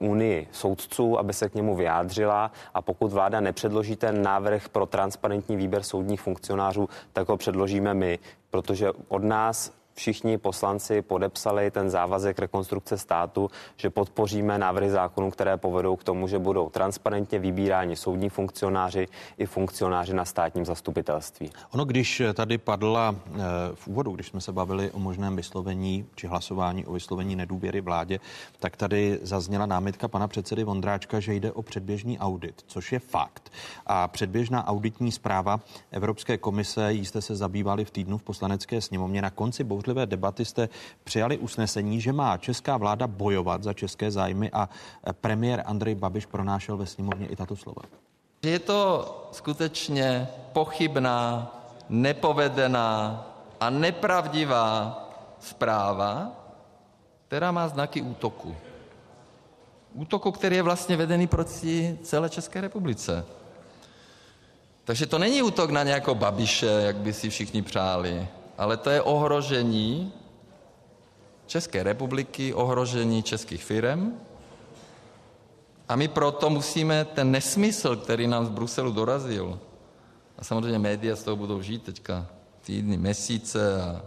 [0.00, 4.86] uh, Unii soudců, aby se k němu vyjádřila a pokud vláda nepředloží ten návrh pro
[4.86, 8.18] transparentní výběr soudních funkcionářů, tak ho předložíme my
[8.50, 15.56] protože od nás všichni poslanci podepsali ten závazek rekonstrukce státu, že podpoříme návrhy zákonů, které
[15.56, 21.50] povedou k tomu, že budou transparentně vybíráni soudní funkcionáři i funkcionáři na státním zastupitelství.
[21.74, 23.38] Ono, když tady padla eh,
[23.74, 28.20] v úvodu, když jsme se bavili o možném vyslovení či hlasování o vyslovení nedůvěry vládě,
[28.58, 33.52] tak tady zazněla námitka pana předsedy Vondráčka, že jde o předběžný audit, což je fakt.
[33.86, 39.30] A předběžná auditní zpráva Evropské komise, jste se zabývali v týdnu v poslanecké sněmovně na
[39.30, 40.68] konci bouře jednotlivé debaty jste
[41.04, 44.68] přijali usnesení, že má česká vláda bojovat za české zájmy a
[45.20, 47.82] premiér Andrej Babiš pronášel ve sněmovně i tato slova.
[48.42, 51.52] Je to skutečně pochybná,
[51.88, 53.24] nepovedená
[53.60, 54.68] a nepravdivá
[55.40, 56.32] zpráva,
[57.26, 58.56] která má znaky útoku.
[59.94, 63.24] Útoku, který je vlastně vedený proti celé České republice.
[64.84, 68.28] Takže to není útok na nějakou Babiše, jak by si všichni přáli
[68.58, 70.12] ale to je ohrožení
[71.46, 74.20] České republiky, ohrožení českých firm.
[75.88, 79.58] A my proto musíme ten nesmysl, který nám z Bruselu dorazil,
[80.38, 82.26] a samozřejmě média z toho budou žít teďka
[82.62, 84.02] týdny, měsíce a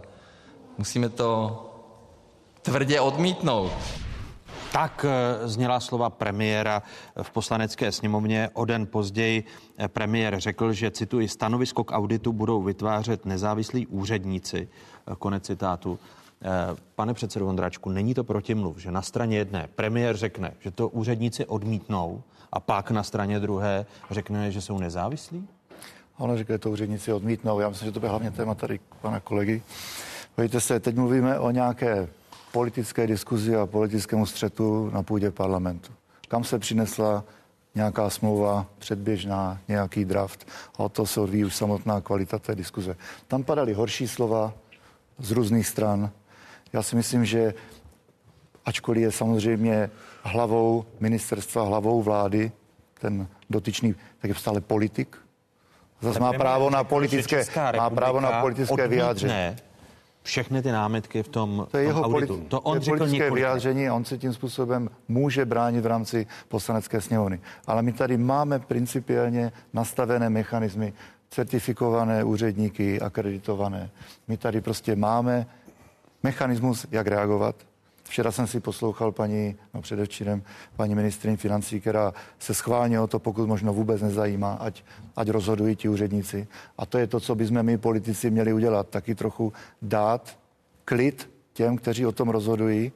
[0.78, 1.58] musíme to
[2.62, 3.72] tvrdě odmítnout.
[4.72, 6.82] Tak eh, zněla slova premiéra
[7.22, 8.50] v poslanecké sněmovně.
[8.52, 9.44] O den později
[9.78, 14.68] eh, premiér řekl, že cituji, stanovisko k auditu budou vytvářet nezávislí úředníci.
[15.06, 15.98] Eh, konec citátu.
[16.94, 21.46] Pane předsedo Vondráčku, není to protimluv, že na straně jedné premiér řekne, že to úředníci
[21.46, 25.48] odmítnou a pak na straně druhé řekne, že jsou nezávislí?
[26.18, 27.60] Ono řekne, to úředníci odmítnou.
[27.60, 29.62] Já myslím, že to bude hlavně téma tady pana kolegy.
[30.34, 32.08] Pojďte se, teď mluvíme o nějaké
[32.52, 35.92] politické diskuzi a politickému střetu na půdě parlamentu.
[36.28, 37.24] Kam se přinesla
[37.74, 42.96] nějaká smlouva předběžná, nějaký draft a od toho se odvíjí už samotná kvalita té diskuze.
[43.28, 44.52] Tam padaly horší slova
[45.18, 46.10] z různých stran.
[46.72, 47.54] Já si myslím, že
[48.64, 49.90] ačkoliv je samozřejmě
[50.22, 52.52] hlavou ministerstva, hlavou vlády,
[53.00, 55.16] ten dotyčný, tak je stále politik.
[56.00, 57.44] Zase má právo na politické,
[57.76, 59.56] má právo na politické vyjádření
[60.22, 62.34] všechny ty námitky v tom, to je tom jeho auditu.
[62.34, 63.42] Politi- to on je řekl politické několik.
[63.44, 67.40] vyjádření a on se tím způsobem může bránit v rámci poslanecké sněmovny.
[67.66, 70.92] Ale my tady máme principiálně nastavené mechanismy,
[71.30, 73.90] certifikované úředníky, akreditované.
[74.28, 75.46] My tady prostě máme
[76.22, 77.56] mechanismus, jak reagovat.
[78.12, 80.42] Včera jsem si poslouchal paní, no předevčírem,
[80.76, 84.84] paní ministrin financí, která se schválně o to, pokud možno vůbec nezajímá, ať,
[85.16, 86.48] ať rozhodují ti úředníci.
[86.78, 88.88] A to je to, co bychom my politici měli udělat.
[88.88, 89.52] Taky trochu
[89.82, 90.38] dát
[90.84, 92.92] klid těm, kteří o tom rozhodují,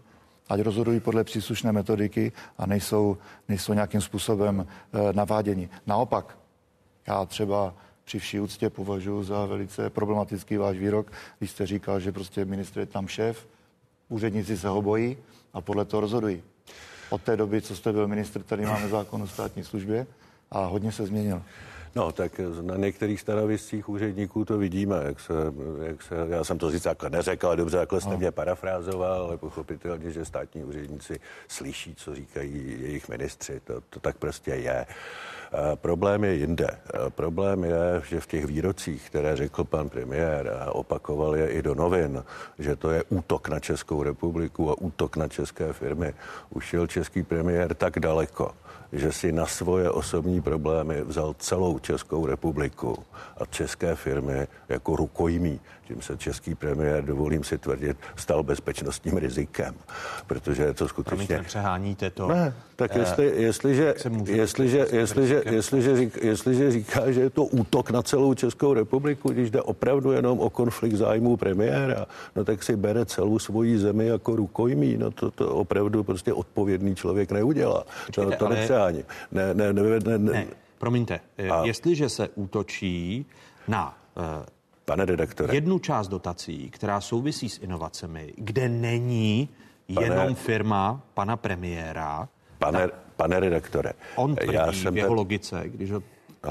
[0.49, 3.17] ať rozhodují podle příslušné metodiky a nejsou,
[3.49, 5.69] nejsou nějakým způsobem e, naváděni.
[5.87, 6.39] Naopak,
[7.07, 12.13] já třeba při vší úctě považuji za velice problematický váš výrok, když jste říkal, že
[12.13, 13.47] prostě ministr je tam šéf,
[14.09, 15.17] úředníci se ho bojí
[15.53, 16.43] a podle toho rozhodují.
[17.11, 20.07] Od té doby, co jste byl ministr, tady máme zákon o státní službě
[20.51, 21.43] a hodně se změnil.
[21.97, 25.33] No, tak na některých stanoviscích úředníků to vidíme, jak se,
[25.83, 28.19] jak se já jsem to sice takhle neřekl, ale dobře, takhle jste no.
[28.19, 34.17] mě parafrázoval, ale pochopitelně, že státní úředníci slyší, co říkají jejich ministři, to, to tak
[34.17, 34.87] prostě je.
[34.87, 34.87] A
[35.75, 36.67] problém je jinde.
[36.67, 41.63] A problém je, že v těch výrocích, které řekl pan premiér a opakoval je i
[41.63, 42.25] do novin,
[42.59, 46.15] že to je útok na Českou republiku a útok na české firmy,
[46.51, 48.53] ušel český premiér tak daleko,
[48.93, 52.99] že si na svoje osobní problémy vzal celou Českou republiku
[53.41, 55.61] a české firmy jako rukojmí.
[55.87, 59.75] Tím se český premiér, dovolím si tvrdit, stal bezpečnostním rizikem,
[60.27, 61.11] protože je to skutečně...
[61.11, 62.29] Promiňte, nepřeháníte to.
[62.29, 63.95] Ne, tak jestli, jestliže,
[64.27, 69.51] jestliže, jestliže, jestliže, řík, jestliže říká, že je to útok na celou Českou republiku, když
[69.51, 72.07] jde opravdu jenom o konflikt zájmů premiéra,
[72.37, 74.97] no tak si bere celou svoji zemi jako rukojmí.
[74.97, 77.85] No to, to opravdu prostě odpovědný člověk neudělá.
[78.15, 79.05] To, to ale- nepřehání.
[79.33, 80.33] Ne, ne, ne, ne, ne.
[80.33, 80.47] Ne,
[80.79, 81.21] promiňte,
[81.51, 81.65] A- a...
[81.65, 83.27] jestliže se útočí
[83.69, 84.47] na eh,
[84.89, 85.55] Pane redaktore.
[85.55, 89.49] jednu část dotací, která souvisí s inovacemi, kde není
[89.95, 92.29] Pane- jenom firma pana premiéra,
[92.59, 96.03] Pane, pane redaktore, on tvrdí já v jsem jeho ten- logice, když ho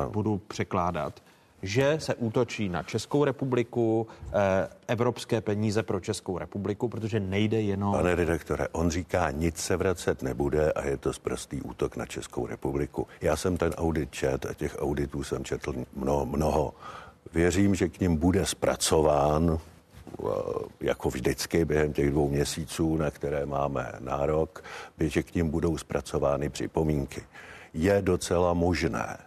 [0.09, 1.23] budu překládat,
[1.61, 7.93] že se útočí na Českou republiku, eh, evropské peníze pro Českou republiku, protože nejde jenom...
[7.95, 12.47] Pane redaktore, on říká, nic se vracet nebude a je to sprostý útok na Českou
[12.47, 13.07] republiku.
[13.21, 16.25] Já jsem ten audit čet a těch auditů jsem četl mnoho.
[16.25, 16.73] mnoho.
[17.35, 20.25] Věřím, že k ním bude zpracován eh,
[20.81, 24.63] jako vždycky během těch dvou měsíců, na které máme nárok,
[24.99, 27.23] že k ním budou zpracovány připomínky.
[27.73, 29.17] Je docela možné,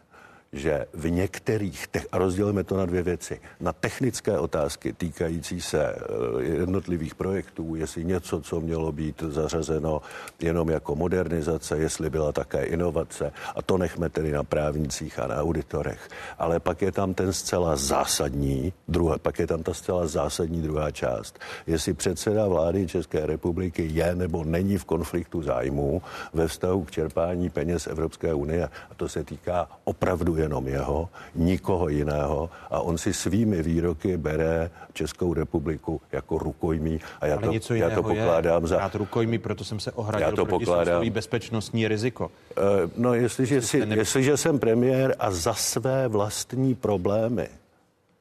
[0.52, 5.84] že v některých, te- a rozdělíme to na dvě věci, na technické otázky týkající se
[5.84, 5.98] eh,
[6.42, 10.02] jednotlivých projektů, jestli něco, co mělo být zařazeno
[10.40, 15.36] jenom jako modernizace, jestli byla také inovace, a to nechme tedy na právnicích a na
[15.36, 16.08] auditorech.
[16.38, 20.90] Ale pak je tam ten zcela zásadní, druhá, pak je tam ta zcela zásadní druhá
[20.90, 21.38] část.
[21.66, 27.50] Jestli předseda vlády České republiky je nebo není v konfliktu zájmů ve vztahu k čerpání
[27.50, 33.12] peněz Evropské unie, a to se týká opravdu jenom jeho, nikoho jiného, a on si
[33.12, 38.62] svými výroky bere Českou republiku jako rukojmí a já Ale to, něco já to pokládám
[38.62, 38.90] je za...
[38.94, 42.30] rukojmí, proto jsem se ohradil Já to proti pokládám- bezpečnostní riziko.
[42.50, 42.60] Eh,
[42.96, 47.48] No, jestliže, si, jestliže jsem premiér a za své vlastní problémy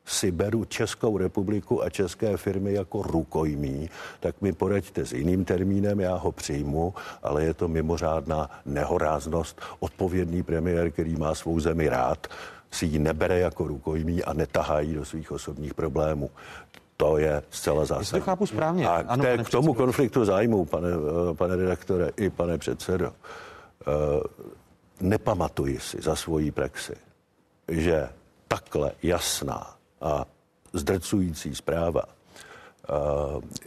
[0.07, 3.89] si beru Českou republiku a české firmy jako rukojmí,
[4.19, 6.93] tak mi poraďte s jiným termínem, já ho přijmu,
[7.23, 9.61] ale je to mimořádná nehoráznost.
[9.79, 12.27] Odpovědný premiér, který má svou zemi rád,
[12.71, 16.29] si ji nebere jako rukojmí a netahá ji do svých osobních problémů.
[16.97, 18.19] To je zcela zásadní.
[18.19, 18.87] to chápu správně.
[18.87, 20.87] A Ano, k, té, k tomu konfliktu zájmů, pane,
[21.33, 23.13] pane redaktore i pane předsedo,
[23.87, 23.91] eh,
[25.01, 26.93] nepamatuji si za svoji praxi,
[27.67, 28.09] že
[28.47, 30.25] takhle jasná a
[30.73, 32.03] zdrcující zpráva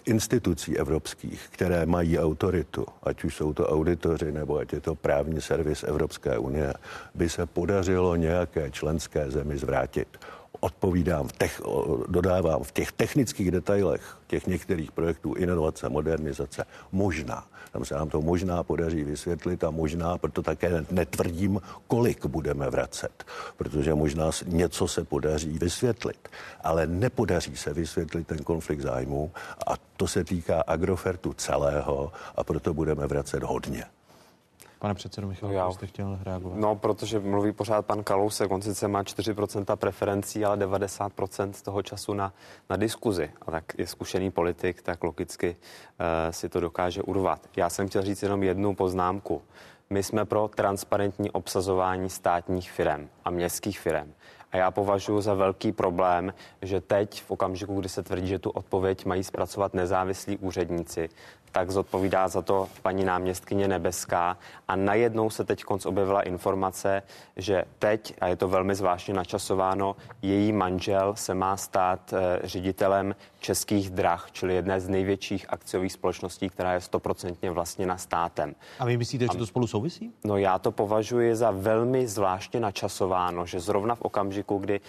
[0.05, 5.41] institucí evropských, které mají autoritu, ať už jsou to auditoři nebo ať je to právní
[5.41, 6.74] servis Evropské unie,
[7.14, 10.09] by se podařilo nějaké členské zemi zvrátit.
[10.61, 11.62] Odpovídám, v tech,
[12.09, 17.47] dodávám v těch technických detailech těch některých projektů inovace, modernizace, možná.
[17.73, 23.25] Tam se nám to možná podaří vysvětlit a možná, proto také netvrdím, kolik budeme vracet,
[23.57, 26.29] protože možná něco se podaří vysvětlit,
[26.61, 29.31] ale nepodaří se vysvětlit ten konflikt zájmů
[29.66, 33.85] a to se týká Agrofertu celého a proto budeme vracet hodně.
[34.81, 35.72] Pane předsedo Michal, Já.
[35.72, 36.59] jste chtěl reagovat?
[36.59, 41.83] No, protože mluví pořád pan Kalousek, on sice má 4% preferencí, ale 90% z toho
[41.83, 42.33] času na,
[42.70, 43.31] na diskuzi.
[43.47, 47.41] A tak je zkušený politik, tak logicky uh, si to dokáže urvat.
[47.57, 49.43] Já jsem chtěl říct jenom jednu poznámku.
[49.91, 54.12] My jsme pro transparentní obsazování státních firm a městských firm.
[54.53, 58.51] A já považuji za velký problém, že teď, v okamžiku, kdy se tvrdí, že tu
[58.51, 61.09] odpověď mají zpracovat nezávislí úředníci,
[61.53, 64.36] tak zodpovídá za to paní náměstkyně Nebeská.
[64.68, 67.03] A najednou se teď konc objevila informace,
[67.36, 73.14] že teď, a je to velmi zvláštně načasováno, její manžel se má stát eh, ředitelem
[73.40, 78.55] českých drah, čili jedné z největších akciových společností, která je stoprocentně vlastněna státem.
[78.78, 80.12] A vy myslíte, že to spolu souvisí?
[80.24, 84.80] No já to považuji za velmi zvláštně načasováno, že zrovna v okamžiku, kdy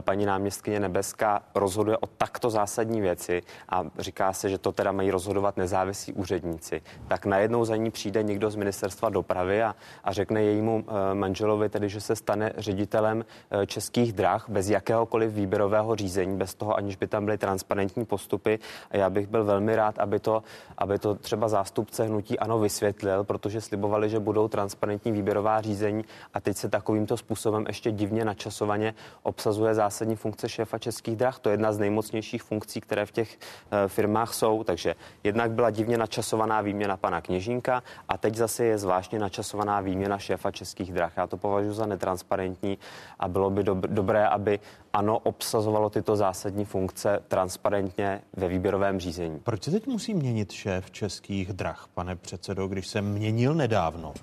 [0.00, 5.10] paní náměstkyně Nebeská rozhoduje o takto zásadní věci a říká se, že to teda mají
[5.10, 9.74] rozhodovat nezávislí úředníci, tak najednou za ní přijde někdo z ministerstva dopravy a,
[10.04, 15.32] a řekne jejímu eh, manželovi tedy, že se stane ředitelem eh, českých drah bez jakéhokoliv
[15.32, 18.58] výběrového řízení, bez toho, aniž by tam byly transparentní postupy.
[18.90, 20.42] A já bych byl velmi rád, aby to,
[20.78, 26.04] aby to třeba zástupce hnutí ano vysvětlil, protože slibovali, že budou transparentní výběrová řízení
[26.34, 31.38] a teď se takovýmto způsobem ještě divně načasovaně obsazuje zásadní funkce šéfa českých drah.
[31.38, 34.64] To je jedna z nejmocnějších funkcí, které v těch eh, firmách jsou.
[34.64, 34.94] Takže
[35.24, 40.50] jednak byla divně načasovaná výměna pana Kněžínka a teď zase je zvláštně načasovaná výměna šéfa
[40.50, 41.12] českých drah.
[41.16, 42.78] Já to považuji za netransparentní
[43.18, 44.60] a bylo by dob- dobré, aby
[44.92, 49.40] ano obsazovalo tyto zásadní funkce transparentně ve výběrovém řízení.
[49.44, 54.14] Proč se teď musí měnit šéf českých drah, pane předsedo, když se měnil nedávno?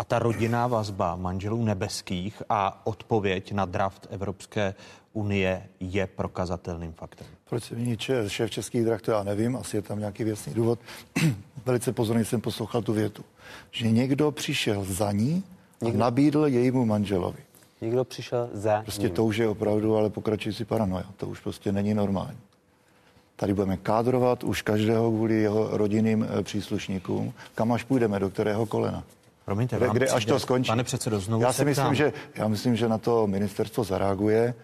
[0.00, 4.74] A ta rodinná vazba manželů nebeských a odpověď na draft Evropské
[5.12, 7.26] unie je prokazatelným faktem.
[7.48, 7.96] Proč se mění
[8.26, 10.78] šéf českých drah, to já nevím, asi je tam nějaký věcný důvod.
[11.66, 13.24] Velice pozorně jsem poslouchal tu větu,
[13.70, 15.44] že někdo přišel za ní
[15.82, 17.38] a nabídl jejímu manželovi.
[17.80, 19.14] Někdo přišel za Prostě ním.
[19.14, 21.04] to už je opravdu ale pokračující paranoja.
[21.16, 22.38] To už prostě není normální.
[23.36, 27.32] Tady budeme kádrovat už každého kvůli jeho rodinným eh, příslušníkům.
[27.54, 29.04] Kam až půjdeme, do kterého kolena?
[29.50, 30.68] Promiňte, kde, kde až to skončí?
[30.68, 31.94] Pane předsedo, znovu já se si myslím, ptám.
[31.94, 34.54] že, já myslím, že na to ministerstvo zareaguje.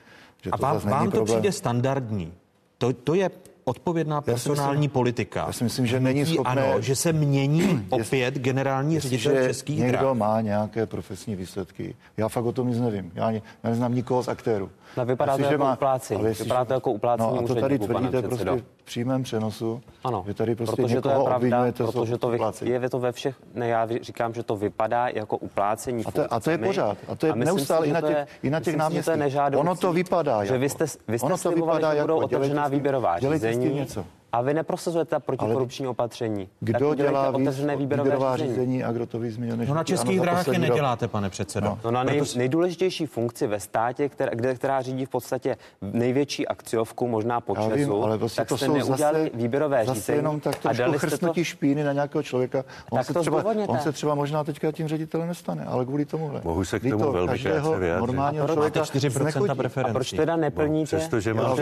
[0.44, 1.40] Že A to vám, vám to problém.
[1.40, 2.32] přijde standardní.
[2.78, 3.30] To, to je
[3.64, 5.44] odpovědná si myslím- personální politika.
[5.46, 9.98] já si myslím, že není schopné- Ano, že se mění opět generální ředitel českých někdo
[9.98, 10.16] drah.
[10.16, 13.12] má nějaké profesní výsledky, já fakt o tom nic nevím.
[13.14, 14.70] Já, ani- já neznám nikoho z aktérů.
[14.96, 16.20] No, vypadá to jako uplácení.
[16.20, 19.80] ale jestliže- Vypadá to jako uplácení No a to tady tvrdíte prostě v přímém přenosu,
[20.04, 23.36] Ano, že tady prostě protože to je pravda, protože to vy, je to ve všech,
[23.54, 26.98] ne, já říkám, že to vypadá jako uplácení A to, a to je pořád.
[27.08, 29.14] A to je A neustále si, i na to těch, i na těch náměstích.
[29.56, 30.60] Ono to vypadá Že jako.
[30.60, 32.24] vy jste, vy jste ono to vypadá že budou jako.
[32.24, 33.74] Otevřená výběrová řízení.
[33.74, 34.04] něco.
[34.36, 36.48] A vy neprosazujete ta protikorupční opatření.
[36.60, 38.54] Kdo dělá otevřené výběrové řízení?
[38.54, 39.36] řízení a kdo to ví?
[39.68, 41.66] No na českých dráhách je neděláte, pane předsedo.
[41.66, 46.48] No, no na nej, nejdůležitější funkci ve státě, která, kde, která řídí v podstatě největší
[46.48, 50.16] akciovku, možná po Česu, vím, ale vlastně tak to jste neudělali zase, výběrové zase řízení.
[50.16, 51.44] jenom tak trošku a jste to...
[51.44, 52.64] špíny na nějakého člověka.
[52.90, 56.04] On, tak se to třeba, on se třeba možná teďka tím ředitelem nestane, ale kvůli
[56.04, 56.30] tomu.
[56.44, 58.16] Mohu se k tomu velmi krátce vyjádřit.
[58.16, 59.90] Máte 4% preferencí.
[59.90, 60.96] A proč teda no, neplníte?
[60.96, 61.56] Přestože mám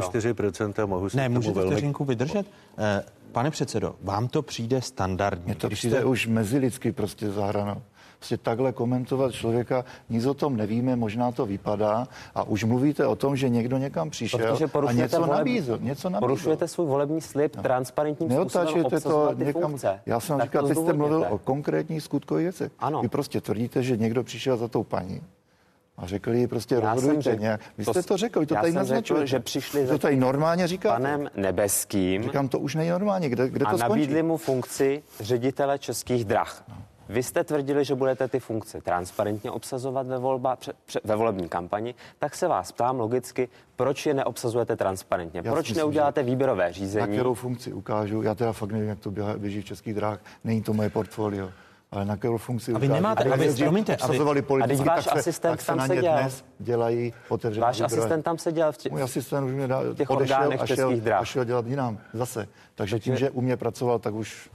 [0.00, 1.70] 4% docenta, mohu si Ne, můžete velmi...
[1.70, 2.46] vteřinku vydržet?
[2.78, 5.44] Eh, pane předsedo, vám to přijde standardně?
[5.44, 6.04] Mně to přijde jste...
[6.04, 7.82] už mezilidsky prostě zahrano.
[8.18, 13.16] prostě takhle komentovat člověka, nic o tom nevíme, možná to vypadá a už mluvíte o
[13.16, 15.38] tom, že někdo někam přišel a něco voleb...
[15.38, 16.26] nabízel, něco nabízl.
[16.26, 17.62] Porušujete svůj volební slib, no.
[17.62, 20.00] transparentním způsobem to někam, funkce.
[20.06, 22.72] Já jsem tak říkal, teď jste mluvil o konkrétních skutkových věcech.
[22.78, 23.02] Ano.
[23.02, 25.20] Vy prostě tvrdíte, že někdo přišel za tou paní
[25.98, 27.60] a řekli jí prostě Já rozhodujte řekl- nějak.
[27.78, 29.26] Vy to jste to řekl, vy to tady jsem řekl, naznačujete.
[29.26, 31.02] že přišli to tady normálně říkáte.
[31.02, 33.28] Panem Nebeským Říkám, to už není normálně.
[33.28, 34.00] Kde, kde a to skončí?
[34.00, 36.64] nabídli mu funkci ředitele českých drah.
[37.08, 41.48] Vy jste tvrdili, že budete ty funkce transparentně obsazovat ve, volba, pře, pře, ve volební
[41.48, 45.42] kampani, tak se vás ptám logicky, proč je neobsazujete transparentně?
[45.44, 47.12] Já proč myslím, neuděláte výběrové Na řízení?
[47.16, 50.72] kterou funkci ukážu, já teda fakt nevím, jak to běží v českých drách, není to
[50.72, 51.50] moje portfolio.
[51.90, 55.16] Ale na kterou funkci A vy nemáte- a vy- promiňte, obsazovali politicky, a váš tak
[55.16, 56.12] asistent tak se tam seděl.
[56.12, 57.96] dnes dělají otevřené Váš výběrové.
[58.02, 58.88] asistent tam seděl v tě...
[58.90, 62.48] Můj asistent už mě dá, těch odešel a šel, a šel dělat jinam zase.
[62.74, 64.50] Takže tím, že u mě pracoval, tak už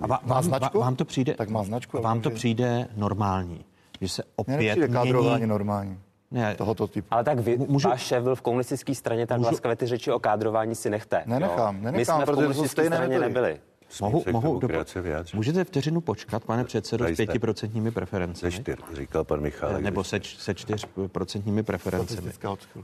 [0.00, 0.80] A va- má vám, značku?
[0.80, 2.02] vám to přijde, Tak má značku.
[2.02, 3.64] vám to přijde normální,
[4.00, 5.98] že se Mně opět nepřijde kádrování normální.
[6.30, 7.08] Ne, Tohoto typu.
[7.10, 10.12] Ale tak vy, Můžu- váš šéf byl v komunistické straně, tak Můžu- laskavě ty řeči
[10.12, 11.22] o kádrování si nechte.
[11.26, 11.82] Nenechám, jo?
[11.82, 13.34] nenechám, My jsme v protože to jsou komunistické stejné straně metody.
[13.34, 13.60] nebyli.
[14.00, 15.36] Mohu, se mohu krátce vyjádřit?
[15.36, 18.52] Můžete vteřinu počkat, pane předsedo, s pětiprocentními preferencemi?
[18.52, 19.80] čtyř, říkal pan Michal.
[19.80, 22.32] Nebo se, se čtyřprocentními preferencemi.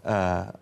[0.05, 0.53] Eh,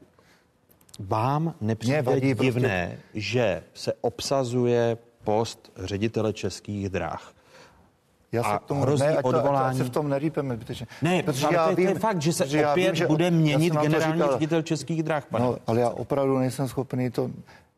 [1.00, 7.32] Vám nepřijde vadí prostě- divné, že se obsazuje post ředitele českých drah
[8.32, 9.78] Já se a k tomu hrozí ne, ať to- ať odvolání.
[9.78, 10.86] se v tom nerýpeme zbytečně.
[11.02, 13.06] Ne, Protože ale já to, je, to je vím- fakt, že se opět vím, že-
[13.06, 15.44] bude měnit to generální ředitel českých drah, pane.
[15.44, 17.30] No, ale já opravdu nejsem schopný to...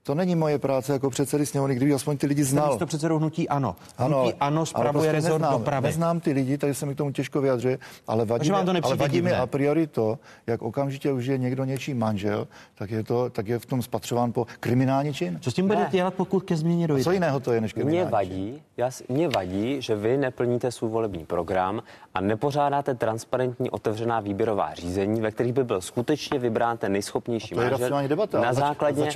[0.03, 2.69] To není moje práce jako předsedy sněmovny, kdyby aspoň ty lidi Jste znal.
[2.69, 3.77] místo předsedou hnutí ANO.
[3.99, 5.87] Ano, Hnutí ANO ale spravuje prostě rezort neznám, dopravy.
[5.87, 8.81] Neznám ty lidi, takže se mi k tomu těžko vyjadřuje, ale vadí, vám to mi,
[8.81, 13.05] ale vadí mi a priori to, jak okamžitě už je někdo něčí manžel, tak je,
[13.05, 15.39] to, tak je v tom spatřován po kriminální čin.
[15.41, 17.05] Co s tím budete dělat, pokud ke změně dojde?
[17.05, 20.91] Co jiného to je než Mně kriminální vadí, já, mě vadí, že vy neplníte svůj
[20.91, 21.83] volební program
[22.15, 27.55] a nepořádáte transparentní otevřená výběrová řízení, ve kterých by byl skutečně vybrán ten nejschopnější A
[27.55, 29.11] to je manažer racionální debata, na základě,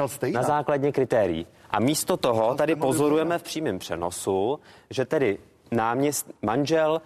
[0.74, 1.46] základě kritérií.
[1.70, 4.60] A místo toho tady pozorujeme v přímém přenosu,
[4.90, 5.38] že tedy
[5.70, 7.02] náměst, manžel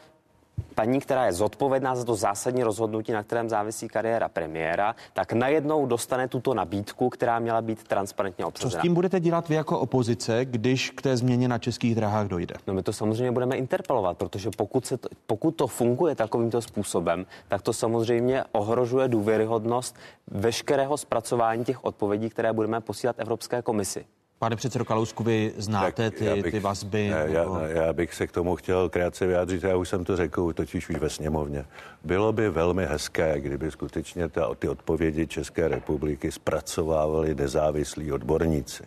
[0.74, 5.86] paní, která je zodpovědná za to zásadní rozhodnutí, na kterém závisí kariéra premiéra, tak najednou
[5.86, 8.82] dostane tuto nabídku, která měla být transparentně Co s obsazena.
[8.82, 12.54] tím budete dělat vy jako opozice, když k té změně na českých drahách dojde?
[12.66, 17.26] No my to samozřejmě budeme interpelovat, protože pokud, se to, pokud to funguje takovýmto způsobem,
[17.48, 19.96] tak to samozřejmě ohrožuje důvěryhodnost
[20.26, 24.04] veškerého zpracování těch odpovědí, které budeme posílat Evropské komisi.
[24.38, 27.08] Pane předsedo Kalousku, vy znáte Tak já ty, bych- ty vazby?
[27.10, 30.16] Ne, nebo- já, já bych se k tomu chtěl krátce vyjádřit, já už jsem to
[30.16, 31.64] řekl, totiž už ve sněmovně.
[32.04, 38.82] Bylo by velmi hezké, kdyby skutečně ta, ty odpovědi České republiky zpracovávali nezávislí odborníci.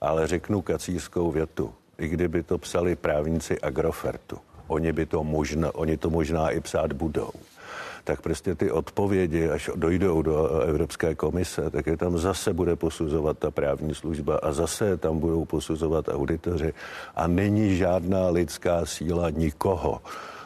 [0.00, 1.72] Ale řeknu kacířskou větu.
[1.98, 6.92] I kdyby to psali právníci Agrofertu, oni, by to možná, oni to možná i psát
[6.92, 7.30] budou
[8.04, 13.38] tak prostě ty odpovědi, až dojdou do Evropské komise, tak je tam zase bude posuzovat
[13.38, 16.72] ta právní služba a zase tam budou posuzovat auditoři
[17.14, 20.00] a není žádná lidská síla nikoho,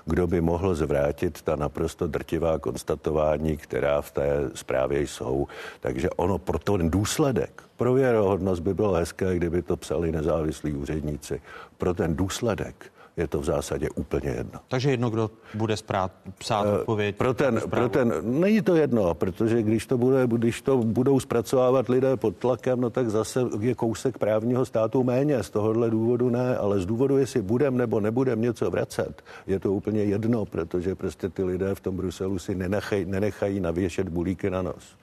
[0.07, 5.47] kdo by mohl zvrátit ta naprosto drtivá konstatování, která v té zprávě jsou.
[5.81, 11.41] Takže ono pro ten důsledek, pro věrohodnost by bylo hezké, kdyby to psali nezávislí úředníci.
[11.79, 14.61] Pro ten důsledek je to v zásadě úplně jedno.
[14.69, 17.15] Takže jedno, kdo bude sprát, psát odpověď.
[17.15, 21.21] Eh, Pro ten, pro ten, není to jedno, protože když to, bude, když to budou
[21.21, 25.43] zpracovávat lidé pod tlakem, no tak zase je kousek právního státu méně.
[25.43, 29.73] Z tohohle důvodu ne, ale z důvodu, jestli budem nebo nebudem něco vracet, je to
[29.73, 34.63] úplně jedno, protože prostě ty lidé v tom Bruselu si nenechají, nenechají navěšet bulíky na
[34.63, 34.97] nos.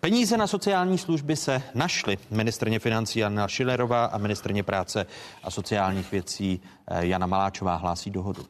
[0.00, 2.18] Peníze na sociální služby se našly.
[2.30, 5.06] Ministrně financí Jana Šilerová a ministrně práce
[5.42, 8.46] a sociálních věcí eh, Jana Maláčová hlásí dohodu.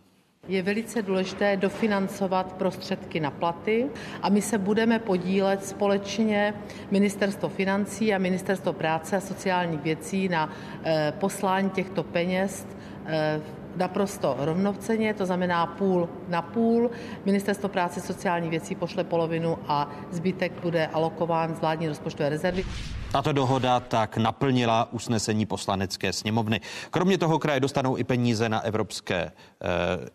[0.49, 3.87] Je velice důležité dofinancovat prostředky na platy
[4.23, 6.55] a my se budeme podílet společně
[6.91, 10.53] Ministerstvo financí a Ministerstvo práce a sociálních věcí na
[10.85, 12.67] eh, poslání těchto peněz
[13.07, 13.41] eh,
[13.77, 16.91] naprosto rovnoceně, to znamená půl na půl.
[17.25, 22.65] Ministerstvo práce a sociálních věcí pošle polovinu a zbytek bude alokován z vládní rozpočtové rezervy.
[23.13, 26.61] Tato dohoda tak naplnila usnesení poslanecké sněmovny.
[26.91, 29.31] Kromě toho kraje dostanou i peníze na evropské, eh,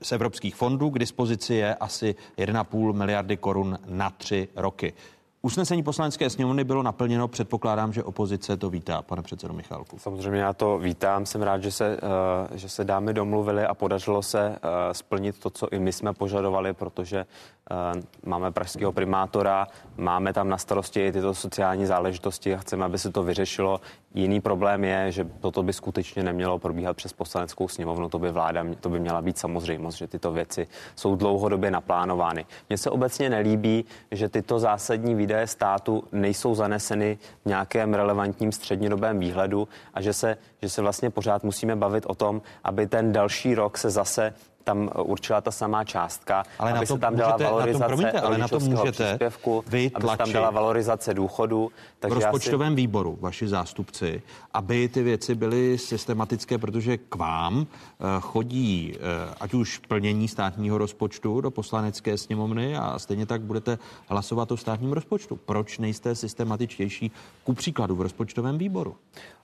[0.02, 0.90] z evropských fondů.
[0.90, 4.94] K dispozici je asi 1,5 miliardy korun na tři roky.
[5.46, 9.98] Usnesení poslanecké sněmovny bylo naplněno, předpokládám, že opozice to vítá, pane předsedo Michálku.
[10.00, 11.98] Samozřejmě já to vítám, jsem rád, že se,
[12.54, 16.14] eh, že se dámy domluvili a podařilo se eh, splnit to, co i my jsme
[16.14, 17.26] požadovali, protože
[17.72, 17.76] eh,
[18.26, 19.68] máme pražského primátora,
[19.98, 23.82] máme tam na starosti i tyto sociální záležitosti a chceme, aby se to vyřešilo.
[24.14, 28.66] Jiný problém je, že toto by skutečně nemělo probíhat přes poslaneckou sněmovnu, to by vláda,
[28.80, 32.46] to by měla být samozřejmost, že tyto věci jsou dlouhodobě naplánovány.
[32.70, 39.20] Mně se obecně nelíbí, že tyto zásadní výdaje státu nejsou zaneseny v nějakém relevantním střednědobém
[39.20, 43.56] výhledu a že se, že se vlastně pořád musíme bavit o tom, aby ten další
[43.56, 44.34] rok se zase
[44.66, 47.56] tam určila ta samá částka, Ale na aby to se tam dala můžete- na to,
[47.56, 51.72] valorizace promiňte, ale na to můžete příspěvku, vy aby se tam dala valorizace důchodu.
[51.98, 54.22] v Takže si, rozpočtovém výboru, vaši zástupci,
[54.54, 59.00] aby ty věci byly systematické, protože k vám eh, chodí eh,
[59.40, 64.94] ať už plnění státního rozpočtu do poslanecké sněmovny a stejně tak budete hlasovat o státním
[64.94, 65.36] rozpočtu.
[65.36, 67.12] Proč nejste systematičtější
[67.44, 68.96] ku příkladu v rozpočtovém výboru?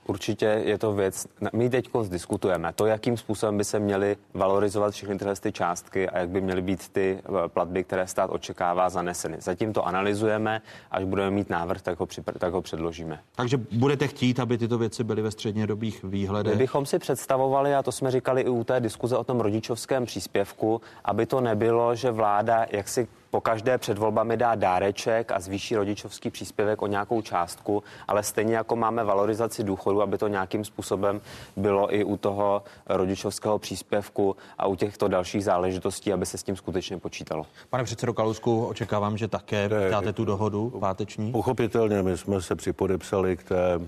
[0.08, 5.18] Určitě je to věc, my teď diskutujeme to, jakým způsobem by se měly valorizovat všechny
[5.18, 9.38] tyhle ty částky a jak by měly být ty eh, platby, které stát očekává, zaneseny.
[9.40, 13.20] Zatím to analyzujeme, až budeme mít návrh, tak ho, připr- tak ho předložíme.
[13.36, 16.58] Takže budete chtít, aby tyto věci byly ve střednědobých My výhledech?
[16.58, 20.82] bychom si představovali, a to jsme říkali i u té diskuze o tom rodičovském příspěvku,
[21.06, 26.30] aby to nebylo, že vláda jaksi po každé před volbami dá dáreček a zvýší rodičovský
[26.30, 31.22] příspěvek o nějakou částku, ale stejně jako máme valorizaci důchodu, aby to nějakým způsobem
[31.56, 36.56] bylo i u toho rodičovského příspěvku a u těchto dalších záležitostí, aby se s tím
[36.56, 37.46] skutečně počítalo.
[37.70, 41.32] Pane předsedo Kalusku, očekávám, že také dáte tu dohodu páteční.
[41.32, 43.80] Pochopitelně, my jsme se připodepsali k té,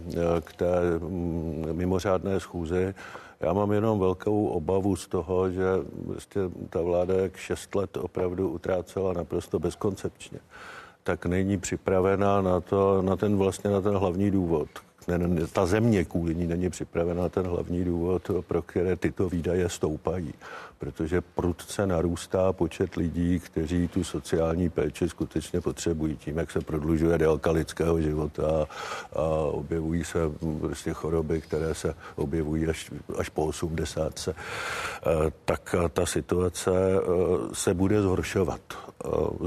[0.42, 2.94] k té mm, mimořádné schůzi.
[3.44, 5.64] Já mám jenom velkou obavu z toho, že
[6.06, 10.40] vlastně ta vláda jak šest let opravdu utrácela naprosto bezkoncepčně
[11.04, 14.68] tak není připravená na, to, na ten vlastně na ten hlavní důvod,
[15.08, 19.70] ne, ne, ta země kvůli ní není připravena ten hlavní důvod, pro které tyto výdaje
[19.70, 20.34] stoupají.
[20.84, 26.16] Protože prudce narůstá počet lidí, kteří tu sociální péči skutečně potřebují.
[26.18, 28.68] Tím, jak se prodlužuje délka lidského života
[29.14, 29.22] a
[29.52, 30.20] objevují se
[30.60, 34.28] prostě choroby, které se objevují až, až po 80.
[34.28, 34.34] E,
[35.46, 37.00] tak ta situace e,
[37.54, 38.62] se bude zhoršovat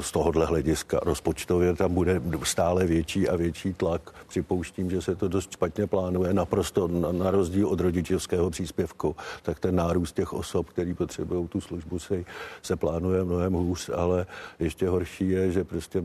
[0.01, 1.01] z tohohle hlediska.
[1.03, 4.15] Rozpočtově tam bude stále větší a větší tlak.
[4.29, 9.17] Připouštím, že se to dost dost špatně plánuje, naprosto na, na rozdíl od rodičovského příspěvku,
[9.43, 12.25] tak ten nárůst těch osob, který potřebují tu službu, se,
[12.63, 14.27] se plánuje mnohem hůř, ale
[14.59, 16.03] ještě horší je, že prostě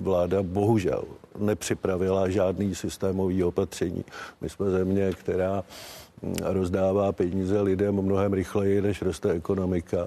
[0.00, 1.04] vláda bohužel
[1.38, 4.04] nepřipravila žádný systémový opatření.
[4.40, 5.64] My jsme země, která
[6.42, 10.06] rozdává peníze lidem mnohem rychleji, než roste ekonomika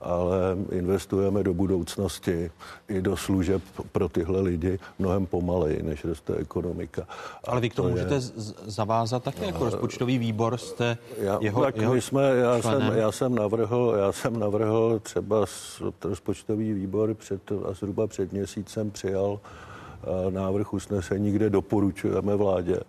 [0.00, 2.50] ale investujeme do budoucnosti
[2.88, 7.06] i do služeb pro tyhle lidi mnohem pomaleji, než roste ekonomika.
[7.44, 8.20] Ale vy k tomu to můžete je...
[8.66, 13.12] zavázat také jako rozpočtový výbor, jste já, jeho, tak jeho my jsme, já, jsem, já,
[13.12, 15.46] jsem navrhl, já jsem navrhl třeba
[16.04, 22.80] rozpočtový výbor před, a zhruba před měsícem přijal eh, návrh usnesení, kde doporučujeme vládě,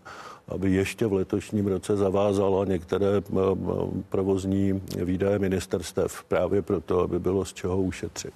[0.53, 7.19] aby ještě v letošním roce zavázalo některé eh, eh, provozní výdaje ministerstev právě proto, aby
[7.19, 8.33] bylo z čeho ušetřit.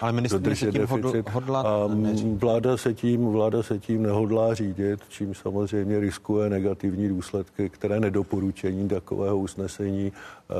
[0.00, 0.86] Ale ministr se tím
[1.30, 1.88] hodlá a
[2.34, 8.88] vláda se tím, vláda se tím nehodlá řídit, čím samozřejmě riskuje negativní důsledky, které nedoporučení
[8.88, 10.12] takového usnesení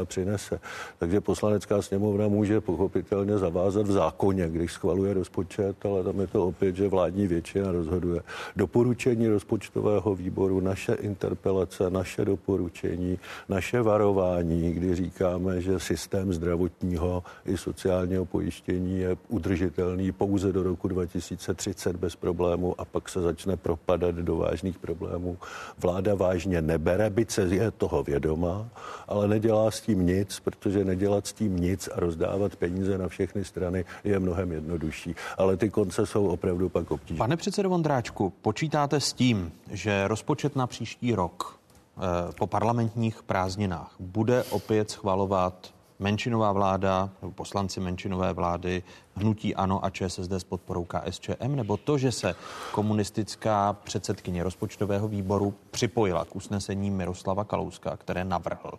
[0.04, 0.60] přinese.
[0.98, 6.46] Takže poslanecká sněmovna může pochopitelně zavázat v zákoně, když schvaluje rozpočet, ale tam je to
[6.46, 8.20] opět, že vládní většina rozhoduje.
[8.56, 13.18] Doporučení rozpočtového výboru, naše interpelace, naše doporučení,
[13.48, 20.88] naše varování, kdy říkáme, že systém zdravotního i sociálního pojištění je udržitelný pouze do roku
[20.88, 25.38] 2030 bez problému a pak se začne propadat do vážných problémů.
[25.78, 28.68] Vláda vážně nebere, byť se je toho vědoma,
[29.08, 33.44] ale nedělá s tím nic, protože nedělat s tím nic a rozdávat peníze na všechny
[33.44, 35.14] strany je mnohem jednodušší.
[35.38, 37.18] Ale ty konce jsou opravdu pak obtížné.
[37.18, 41.58] Pane předsedo Vondráčku, počítáte s tím, že rozpočet na příští rok
[41.96, 42.00] eh,
[42.38, 48.82] po parlamentních prázdninách bude opět schvalovat menšinová vláda, nebo poslanci menšinové vlády,
[49.14, 52.34] hnutí ANO a ČSSD s podporou KSČM, nebo to, že se
[52.72, 58.72] komunistická předsedkyně rozpočtového výboru připojila k usnesení Miroslava Kalouska, které navrhl,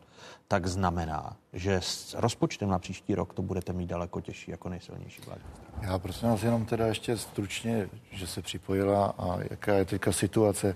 [0.48, 5.22] tak znamená, že s rozpočtem na příští rok to budete mít daleko těžší jako nejsilnější
[5.26, 5.42] vláda.
[5.82, 10.76] Já prosím vás jenom teda ještě stručně, že se připojila a jaká je teďka situace.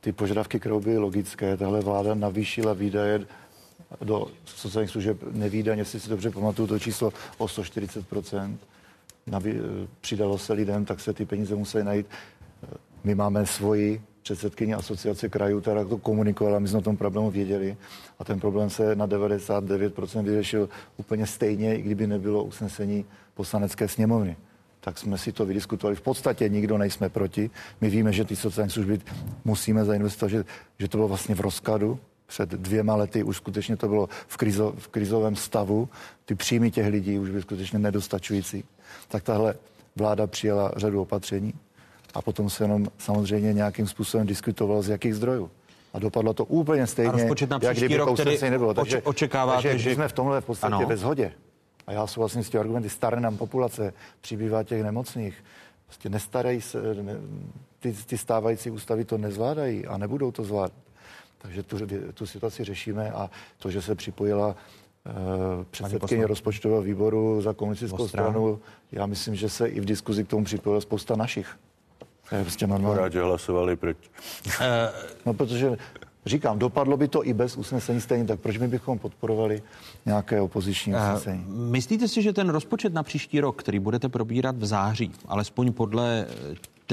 [0.00, 3.26] Ty požadavky, které logické, tahle vláda navýšila výdaje
[4.02, 8.56] do sociálních služeb nevídaně, jestli si dobře pamatuju to číslo o 140%
[9.26, 9.54] Naví,
[10.00, 12.06] přidalo se lidem, tak se ty peníze musely najít.
[13.04, 17.76] My máme svoji předsedkyni asociace krajů, která to komunikovala, my jsme o tom problému věděli
[18.18, 23.04] a ten problém se na 99% vyřešil úplně stejně, i kdyby nebylo usnesení
[23.34, 24.36] poslanecké sněmovny.
[24.80, 25.96] Tak jsme si to vydiskutovali.
[25.96, 27.50] V podstatě nikdo nejsme proti.
[27.80, 29.00] My víme, že ty sociální služby
[29.44, 30.44] musíme zainvestovat, že,
[30.78, 31.98] že to bylo vlastně v rozkladu,
[32.34, 35.88] před dvěma lety už skutečně to bylo v, krizo, v krizovém stavu,
[36.24, 38.64] ty příjmy těch lidí už byly skutečně nedostačující,
[39.08, 39.54] tak tahle
[39.96, 41.54] vláda přijala řadu opatření
[42.14, 45.50] a potom se jenom samozřejmě nějakým způsobem diskutovalo z jakých zdrojů.
[45.92, 48.74] A dopadlo to úplně stejně, a rozpočet na jak kdyby rok tedy nebylo.
[48.74, 49.94] Takže, očekáváte, takže že...
[49.94, 50.86] jsme v tomhle v podstatě ano.
[50.86, 51.32] ve shodě.
[51.86, 52.88] A já souhlasím s těmi argumenty.
[52.88, 55.44] Staré nám populace, přibývá těch nemocných.
[55.86, 57.16] Prostě nestarají se, ne,
[57.78, 60.83] ty, ty stávající ústavy to nezvládají a nebudou to zvládat.
[61.44, 61.76] Takže tu,
[62.14, 68.60] tu situaci řešíme a to, že se připojila uh, předsedkyně rozpočtového výboru za komunistickou stranu,
[68.92, 71.56] já myslím, že se i v diskuzi k tomu připojila spousta našich.
[72.28, 72.98] To je prostě normální.
[72.98, 74.08] Rád, že hlasovali proti.
[75.26, 75.76] no, protože
[76.26, 79.62] Říkám, dopadlo by to i bez usnesení stejně, tak proč my bychom podporovali
[80.06, 81.44] nějaké opoziční usnesení?
[81.48, 86.26] Myslíte si, že ten rozpočet na příští rok, který budete probírat v září, alespoň podle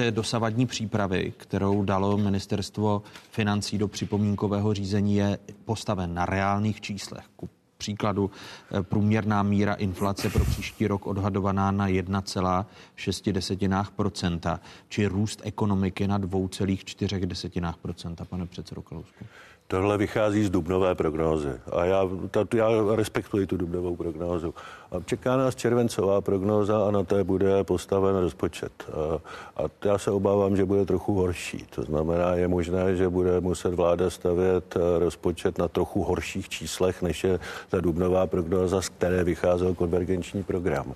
[0.02, 7.26] té dosavadní přípravy, kterou dalo ministerstvo financí do připomínkového řízení, je postaven na reálných číslech
[7.36, 16.08] ku příkladu eh, průměrná míra inflace pro příští rok odhadovaná na 1,6% či růst ekonomiky
[16.08, 19.26] na 2,4% pane předsedo Kalousku.
[19.72, 24.54] Tohle vychází z dubnové prognózy a já, ta, já respektuji tu dubnovou prognózu.
[24.92, 28.72] A čeká nás červencová prognóza a na té bude postaven rozpočet.
[28.92, 29.20] A,
[29.64, 31.66] a já se obávám, že bude trochu horší.
[31.76, 37.24] To znamená, je možné, že bude muset vláda stavět rozpočet na trochu horších číslech, než
[37.24, 40.94] je ta dubnová prognóza, z které vycházel konvergenční program.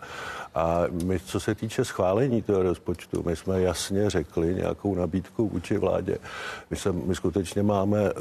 [0.55, 5.77] A my, co se týče schválení toho rozpočtu, my jsme jasně řekli nějakou nabídku vůči
[5.77, 6.17] vládě.
[6.69, 8.11] My, se, my skutečně máme eh,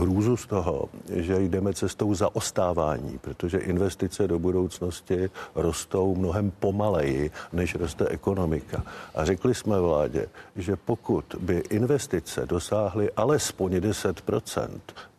[0.00, 7.74] hrůzu z toho, že jdeme cestou zaostávání, protože investice do budoucnosti rostou mnohem pomaleji, než
[7.74, 8.82] roste ekonomika.
[9.14, 10.26] A řekli jsme vládě,
[10.56, 14.20] že pokud by investice dosáhly alespoň 10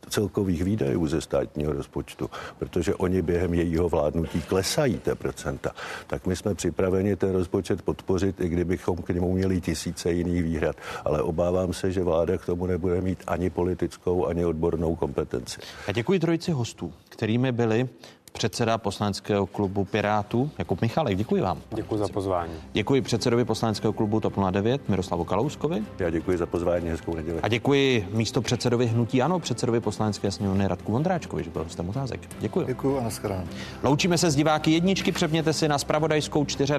[0.10, 2.30] celkových výdajů ze státního rozpočtu,
[2.60, 5.72] protože oni během jejího vládnutí klesají té procenta,
[6.08, 10.76] tak my jsme připraveni ten rozpočet podpořit, i kdybychom k němu měli tisíce jiných výhrad.
[11.06, 15.62] Ale obávám se, že vláda k tomu nebude mít ani politickou, ani odbornou kompetenci.
[15.88, 17.90] A děkuji trojici hostů, kterými byli
[18.34, 21.18] předseda poslaneckého klubu Pirátů Jakub Michalek.
[21.18, 21.62] Děkuji vám.
[21.76, 22.54] Děkuji za pozvání.
[22.74, 25.84] Děkuji předsedovi poslaneckého klubu TOP 09 Miroslavu Kalouskovi.
[26.00, 27.40] Já děkuji za pozvání, hezkou neděli.
[27.42, 32.20] A děkuji místo předsedovi Hnutí Ano, předsedovi poslanecké sněmovny Radku Vondráčkovi, že byl hostem otázek.
[32.40, 32.66] Děkuji.
[32.66, 33.44] Děkuji a naschledanou.
[33.84, 36.74] Loučíme se s diváky jedničky, přepněte si na spravodajskou 24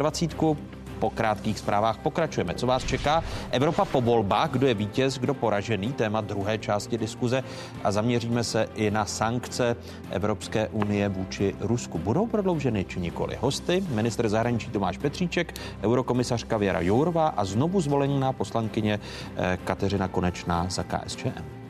[0.95, 2.55] po krátkých zprávách pokračujeme.
[2.55, 3.23] Co vás čeká?
[3.51, 7.45] Evropa po volbách, kdo je vítěz, kdo poražený, téma druhé části diskuze
[7.85, 9.77] a zaměříme se i na sankce
[10.11, 11.99] Evropské unie vůči Rusku.
[11.99, 13.37] Budou prodlouženy či nikoli?
[13.41, 19.01] Hosty, minister zahraničí Tomáš Petříček, eurokomisařka Věra Jourová a znovu zvolená poslankyně
[19.37, 21.64] eh, Kateřina Konečná za KSČM.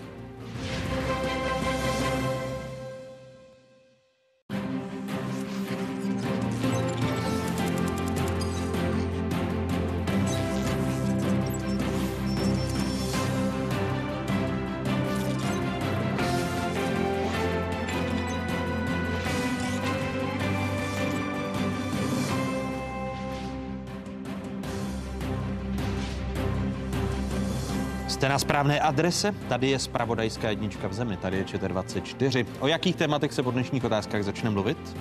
[28.35, 29.35] Na správné adrese?
[29.49, 32.47] Tady je spravodajská jednička v zemi, tady je ČT24.
[32.61, 34.97] O jakých tématech se po dnešních otázkách začne mluvit?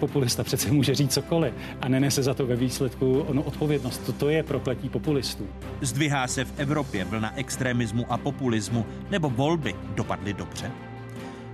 [0.00, 3.98] populista přece může říct cokoliv a nenese za to ve výsledku ono odpovědnost.
[4.06, 5.46] Toto je prokletí populistů.
[5.80, 10.70] Zdvihá se v Evropě vlna extremismu a populismu, nebo volby dopadly dobře?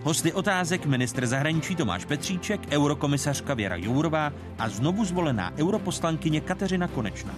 [0.02, 7.34] Hosty otázek ministr zahraničí Tomáš Petříček, eurokomisařka Věra Jourová a znovu zvolená europoslankyně Kateřina Konečná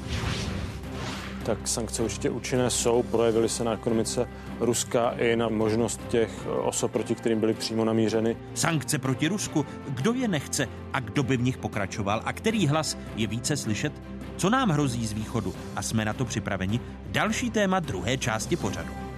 [1.56, 3.02] tak sankce určitě účinné jsou.
[3.02, 4.28] Projevily se na ekonomice
[4.60, 8.36] Ruska i na možnost těch osob, proti kterým byly přímo namířeny.
[8.54, 9.66] Sankce proti Rusku.
[9.88, 13.92] Kdo je nechce a kdo by v nich pokračoval a který hlas je více slyšet?
[14.36, 16.80] Co nám hrozí z východu a jsme na to připraveni?
[17.06, 19.09] Další téma druhé části pořadu.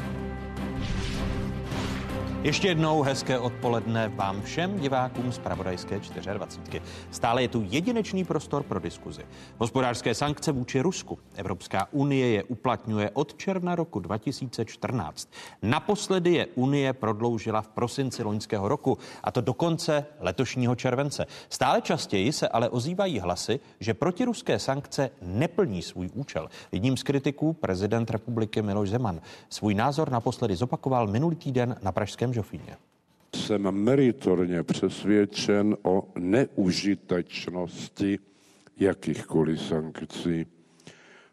[2.43, 6.01] Ještě jednou hezké odpoledne vám všem divákům z Pravodajské
[6.34, 6.82] 24.
[7.11, 9.22] Stále je tu jedinečný prostor pro diskuzi.
[9.59, 11.18] Hospodářské sankce vůči Rusku.
[11.34, 15.28] Evropská unie je uplatňuje od června roku 2014.
[15.62, 21.26] Naposledy je unie prodloužila v prosinci loňského roku, a to do konce letošního července.
[21.49, 26.49] Stále častěji se ale ozývají hlasy, že protiruské sankce neplní svůj účel.
[26.72, 32.32] Jedním z kritiků prezident republiky Miloš Zeman svůj názor naposledy zopakoval minulý týden na Pražském
[32.33, 32.76] Žofíně.
[33.37, 38.18] Jsem meritorně přesvědčen o neužitečnosti
[38.76, 40.47] jakýchkoliv sankcí.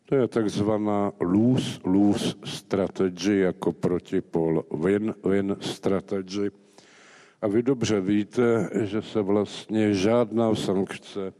[0.06, 6.52] To je takzvaná lose-lose strategy jako protipol win-win strategy.
[7.42, 11.34] A vy dobře víte, že se vlastně žádná sankce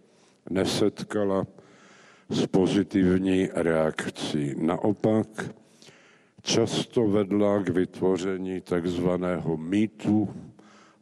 [0.50, 1.48] nesetkala
[2.30, 4.54] s pozitivní reakcí.
[4.58, 5.28] Naopak,
[6.50, 10.30] často vedla k vytvoření takzvaného mýtu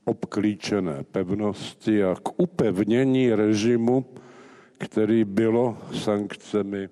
[0.05, 4.05] obklíčené pevnosti a k upevnění režimu,
[4.77, 6.89] který bylo sankcemi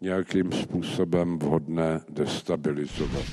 [0.00, 3.26] nějakým způsobem vhodné destabilizovat.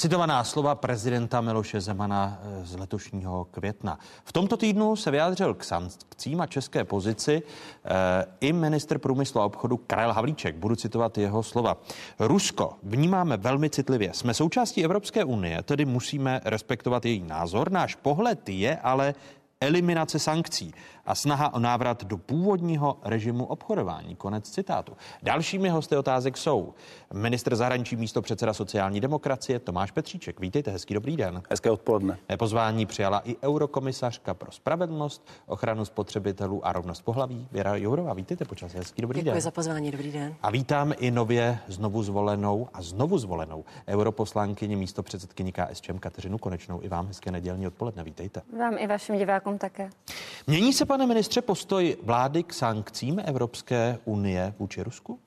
[0.00, 3.98] Citovaná slova prezidenta Miloše Zemana eh, z letošního května.
[4.24, 7.42] V tomto týdnu se vyjádřil k sankcím a české pozici
[7.84, 10.56] e, i minister průmyslu a obchodu Karel Havlíček.
[10.56, 11.76] Budu citovat jeho slova.
[12.18, 14.14] Rusko vnímáme velmi citlivě.
[14.14, 17.72] Jsme součástí Evropské unie, tedy musíme respektovat její názor.
[17.72, 19.14] Náš pohled je ale
[19.60, 20.74] eliminace sankcí.
[21.10, 24.16] A snaha o návrat do původního režimu obchodování.
[24.16, 24.96] Konec citátu.
[25.22, 26.74] Dalšími hosty otázek jsou
[27.14, 30.40] ministr zahraničí místo předseda sociální demokracie Tomáš Petříček.
[30.40, 31.42] Vítejte, hezký dobrý den.
[31.50, 32.18] Hezké odpoledne.
[32.38, 38.14] Pozvání přijala i eurokomisařka pro spravedlnost, ochranu spotřebitelů a rovnost pohlaví Věra Jourová.
[38.14, 39.34] Vítejte počas, hezký dobrý Děkuji den.
[39.34, 40.34] Děkuji za pozvání, dobrý den.
[40.42, 46.82] A vítám i nově znovu zvolenou a znovu zvolenou europoslankyni místo předsedkyni KSČM Kateřinu Konečnou.
[46.82, 48.04] I vám hezké nedělní odpoledne.
[48.04, 48.42] Vítejte.
[48.58, 49.90] Vám i vašim divákům také.
[50.46, 55.18] Mění se, pane ministře, postoj vlády k sankcím Evropské unie vůči Rusku?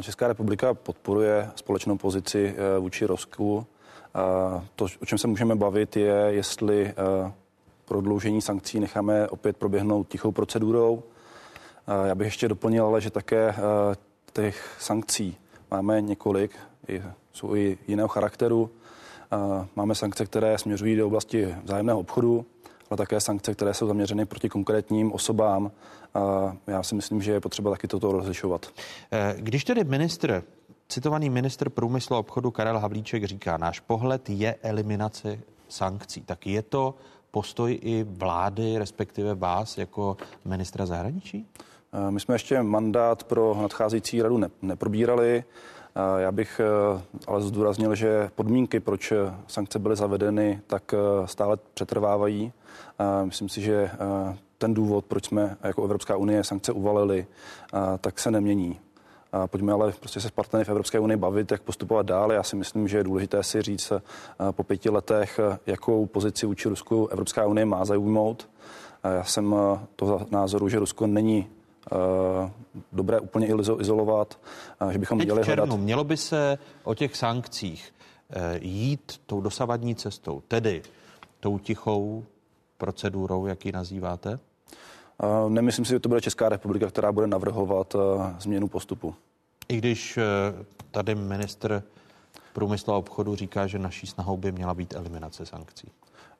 [0.00, 3.66] Česká republika podporuje společnou pozici eh, vůči Rusku.
[4.76, 7.32] To, o čem se můžeme bavit, je, jestli eh,
[7.84, 11.02] prodloužení sankcí necháme opět proběhnout tichou procedurou.
[12.04, 13.56] Já bych ještě doplnil, ale že také eh,
[14.32, 15.36] těch sankcí
[15.70, 16.52] máme několik,
[17.32, 18.70] jsou i jiného charakteru.
[19.76, 22.46] Máme sankce, které směřují do oblasti vzájemného obchodu,
[22.90, 25.70] ale také sankce, které jsou zaměřeny proti konkrétním osobám.
[26.66, 28.66] Já si myslím, že je potřeba taky toto rozlišovat.
[29.12, 30.42] Eh, když tedy ministr
[30.88, 36.20] Citovaný ministr průmyslu a obchodu Karel Havlíček říká, náš pohled je eliminace sankcí.
[36.20, 36.94] Tak je to
[37.30, 41.46] postoj i vlády, respektive vás jako ministra zahraničí?
[41.92, 45.44] Eh, my jsme ještě mandát pro nadcházející radu ne, neprobírali.
[45.96, 46.60] Eh, já bych
[47.26, 49.12] ale zdůraznil, že podmínky, proč
[49.46, 50.94] sankce byly zavedeny, tak
[51.24, 52.52] stále přetrvávají.
[53.24, 53.90] Myslím si, že
[54.58, 57.26] ten důvod, proč jsme jako Evropská unie sankce uvalili,
[58.00, 58.80] tak se nemění.
[59.46, 62.32] Pojďme ale prostě se s partnery v Evropské unii bavit, jak postupovat dál.
[62.32, 63.92] Já si myslím, že je důležité si říct
[64.50, 68.48] po pěti letech, jakou pozici vůči Rusku Evropská unie má zaujmout.
[69.04, 69.54] Já jsem
[69.96, 71.46] toho názoru, že Rusko není
[72.92, 73.46] dobré úplně
[73.80, 74.38] izolovat,
[74.90, 75.68] že bychom Teď měli hledat...
[75.76, 77.94] mělo by se o těch sankcích
[78.30, 80.82] e, jít tou dosavadní cestou, tedy
[81.40, 82.24] tou tichou
[82.78, 84.38] procedurou, jak ji nazýváte?
[85.48, 87.96] Nemyslím si, že to bude Česká republika, která bude navrhovat
[88.38, 89.14] změnu postupu.
[89.68, 90.18] I když
[90.90, 91.82] tady ministr
[92.52, 95.88] průmyslu a obchodu říká, že naší snahou by měla být eliminace sankcí.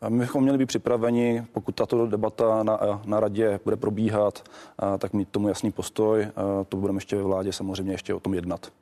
[0.09, 4.49] My bychom měli být připraveni, pokud tato debata na, na radě bude probíhat,
[4.99, 6.28] tak mít tomu jasný postoj.
[6.68, 8.72] To budeme ještě ve vládě samozřejmě ještě o tom jednat.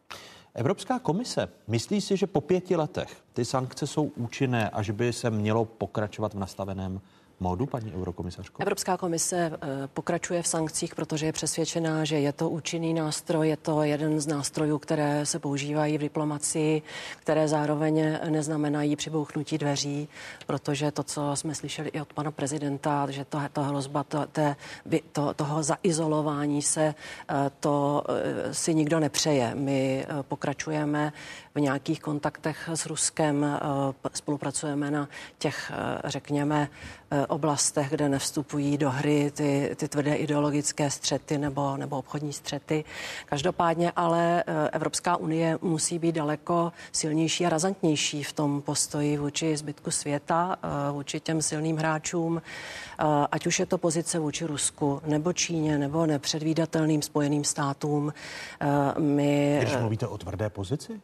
[0.55, 5.13] Evropská komise myslí si, že po pěti letech ty sankce jsou účinné a že by
[5.13, 7.01] se mělo pokračovat v nastaveném
[7.45, 8.63] módu, paní eurokomisařko?
[8.63, 9.59] Evropská komise eh,
[9.95, 14.27] pokračuje v sankcích, protože je přesvědčená, že je to účinný nástroj, je to jeden z
[14.27, 16.83] nástrojů, které se používají v diplomacii,
[17.21, 20.09] které zároveň neznamenají přibouchnutí dveří,
[20.47, 24.43] protože to, co jsme slyšeli i od pana prezidenta, že to, to hrozba to, to,
[25.13, 29.55] to, toho zaizolování se, eh, to eh, si nikdo nepřeje.
[29.55, 31.13] My pokračujeme
[31.55, 33.47] v nějakých kontaktech s Ruskem,
[34.15, 35.73] spolupracujeme na těch,
[36.05, 36.69] řekněme,
[37.29, 42.85] oblastech, kde nevstupují do hry ty, ty tvrdé ideologické střety nebo, nebo obchodní střety.
[43.27, 49.57] Každopádně ale eh, Evropská unie musí být daleko silnější a razantnější v tom postoji vůči
[49.57, 55.01] zbytku světa, eh, vůči těm silným hráčům, eh, ať už je to pozice vůči Rusku,
[55.07, 58.13] nebo Číně, nebo nepředvídatelným spojeným státům.
[58.99, 59.59] My...
[59.63, 61.01] Když mluvíte o tvrdé pozici?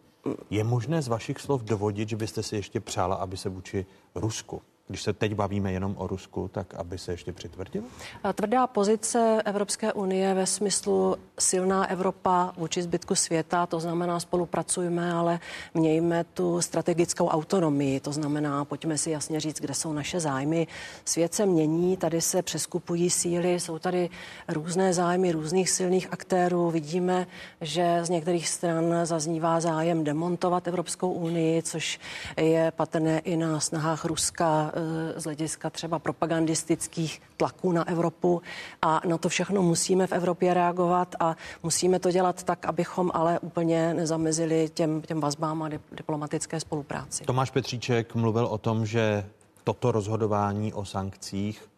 [0.50, 4.62] Je možné z vašich slov dovodit, že byste si ještě přála, aby se vůči Rusku
[4.91, 7.86] když se teď bavíme jenom o Rusku, tak aby se ještě přitvrdilo?
[8.34, 15.41] Tvrdá pozice Evropské unie ve smyslu silná Evropa vůči zbytku světa, to znamená spolupracujme, ale
[15.74, 20.66] mějme tu strategickou autonomii, to znamená pojďme si jasně říct, kde jsou naše zájmy.
[21.05, 24.11] Svět se mění, tady se přeskupují síly, jsou tady
[24.49, 26.70] různé zájmy různých silných aktérů.
[26.70, 27.26] Vidíme,
[27.61, 32.01] že z některých stran zaznívá zájem demontovat Evropskou unii, což
[32.36, 34.72] je patrné i na snahách Ruska
[35.16, 38.43] z hlediska třeba propagandistických tlaků na Evropu
[38.83, 43.39] a na to všechno musíme v Evropě reagovat a musíme to dělat tak, abychom ale
[43.39, 47.24] úplně nezamezili těm, těm vazbám a diplomatické spolupráci.
[47.24, 49.26] Tomáš Petříček mluvil o tom, že
[49.64, 51.68] toto rozhodování o sankcích,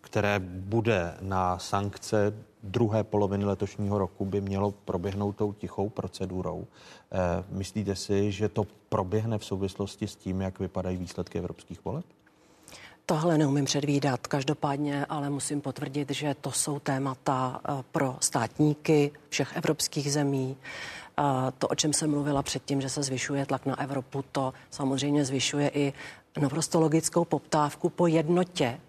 [0.00, 2.32] které bude na sankce
[2.62, 6.66] druhé poloviny letošního roku by mělo proběhnout tou tichou procedurou.
[7.12, 12.04] E, myslíte si, že to proběhne v souvislosti s tím, jak vypadají výsledky evropských voleb?
[13.06, 19.56] Tohle neumím předvídat, každopádně ale musím potvrdit, že to jsou témata eh, pro státníky všech
[19.56, 20.56] evropských zemí.
[21.58, 25.70] To, o čem jsem mluvila předtím, že se zvyšuje tlak na Evropu, to samozřejmě zvyšuje
[25.74, 25.92] i
[26.40, 28.80] naprosto logickou poptávku po jednotě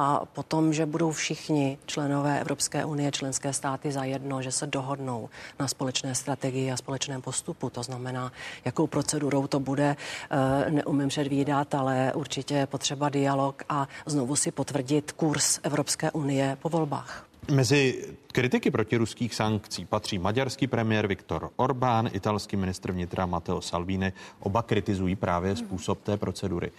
[0.00, 5.28] a potom, že budou všichni členové Evropské unie, členské státy zajedno, že se dohodnou
[5.58, 7.70] na společné strategii a společném postupu.
[7.70, 8.32] To znamená,
[8.64, 14.50] jakou procedurou to bude, eh, neumím předvídat, ale určitě je potřeba dialog a znovu si
[14.50, 17.26] potvrdit kurz Evropské unie po volbách.
[17.50, 24.12] Mezi kritiky protiruských sankcí patří maďarský premiér Viktor Orbán, italský ministr vnitra Matteo Salvini.
[24.40, 26.70] Oba kritizují právě způsob té procedury.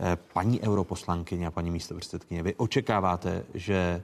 [0.00, 4.02] Eh, paní europoslankyně a paní místopředsedkyně, vy očekáváte, že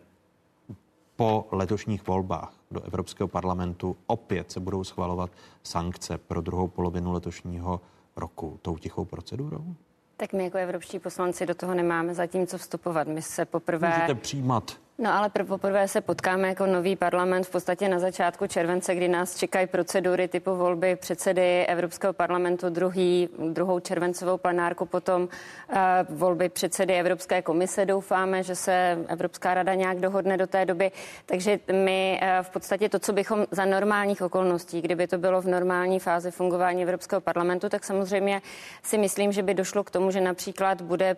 [1.17, 5.31] po letošních volbách do Evropského parlamentu opět se budou schvalovat
[5.63, 7.81] sankce pro druhou polovinu letošního
[8.17, 9.75] roku tou tichou procedurou?
[10.17, 13.09] Tak my jako evropští poslanci do toho nemáme zatím co vstupovat.
[13.09, 13.89] My se poprvé...
[13.89, 18.47] Můžete přijímat No ale pr- poprvé se potkáme jako nový parlament v podstatě na začátku
[18.47, 25.23] července, kdy nás čekají procedury typu volby předsedy Evropského parlamentu, druhý, druhou červencovou plenárku, potom
[25.23, 27.87] uh, volby předsedy Evropské komise.
[27.87, 30.91] Doufáme, že se Evropská rada nějak dohodne do té doby.
[31.27, 35.47] Takže my uh, v podstatě to, co bychom za normálních okolností, kdyby to bylo v
[35.47, 38.43] normální fázi fungování Evropského parlamentu, tak samozřejmě
[38.83, 41.17] si myslím, že by došlo k tomu, že například bude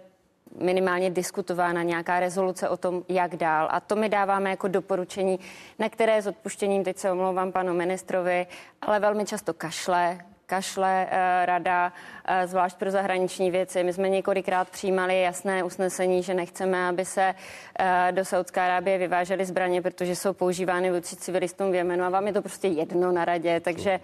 [0.58, 3.68] minimálně diskutována nějaká rezoluce o tom, jak dál.
[3.70, 5.40] A to my dáváme jako doporučení,
[5.78, 8.46] na které s odpuštěním, teď se omlouvám panu ministrovi,
[8.82, 11.92] ale velmi často kašle, kašle eh, rada,
[12.24, 13.84] eh, zvlášť pro zahraniční věci.
[13.84, 17.34] My jsme několikrát přijímali jasné usnesení, že nechceme, aby se
[17.78, 22.26] eh, do Saudské Arábie vyvážely zbraně, protože jsou používány vůči civilistům v Jemenu a vám
[22.26, 23.60] je to prostě jedno na radě.
[23.60, 24.00] Takže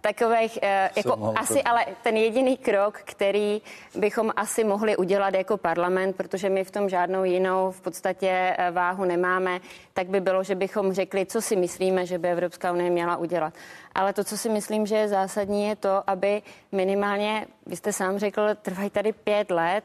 [0.00, 0.58] takových,
[0.96, 3.62] jako asi ale ten jediný krok, který
[3.94, 9.04] bychom asi mohli udělat jako parlament, protože my v tom žádnou jinou v podstatě váhu
[9.04, 9.60] nemáme,
[9.92, 13.54] tak by bylo, že bychom řekli, co si myslíme, že by Evropská unie měla udělat.
[13.94, 16.42] Ale to, co si myslím, že je zásadní, je to, aby
[16.72, 19.84] minimálně, vy jste sám řekl, trvají tady pět let.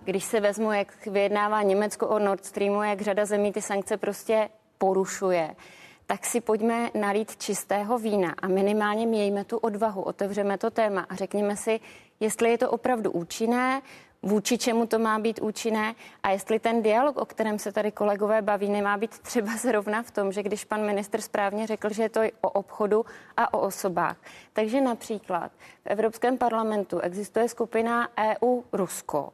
[0.00, 4.48] Když se vezmu, jak vyjednává Německo o Nord Streamu, jak řada zemí ty sankce prostě
[4.78, 5.54] porušuje,
[6.06, 11.14] tak si pojďme nalít čistého vína a minimálně mějme tu odvahu, otevřeme to téma a
[11.14, 11.80] řekněme si,
[12.20, 13.82] jestli je to opravdu účinné,
[14.22, 18.42] vůči čemu to má být účinné a jestli ten dialog, o kterém se tady kolegové
[18.42, 22.08] baví, nemá být třeba zrovna v tom, že když pan minister správně řekl, že je
[22.08, 23.04] to o obchodu
[23.36, 24.16] a o osobách.
[24.52, 25.52] Takže například
[25.84, 29.32] v Evropském parlamentu existuje skupina EU-Rusko,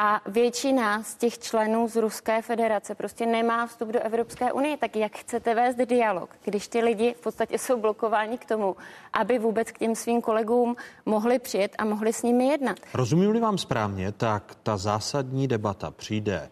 [0.00, 4.76] a většina z těch členů z Ruské federace prostě nemá vstup do Evropské unie.
[4.76, 8.76] Tak jak chcete vést dialog, když ty lidi v podstatě jsou blokováni k tomu,
[9.12, 12.76] aby vůbec k těm svým kolegům mohli přijet a mohli s nimi jednat?
[12.94, 16.50] Rozumím-li vám správně, tak ta zásadní debata přijde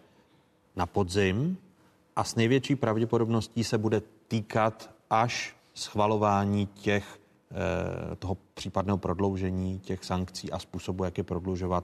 [0.75, 1.57] na podzim
[2.15, 7.19] a s největší pravděpodobností se bude týkat až schvalování těch
[7.51, 11.83] eh, toho případného prodloužení těch sankcí a způsobu, jak je prodlužovat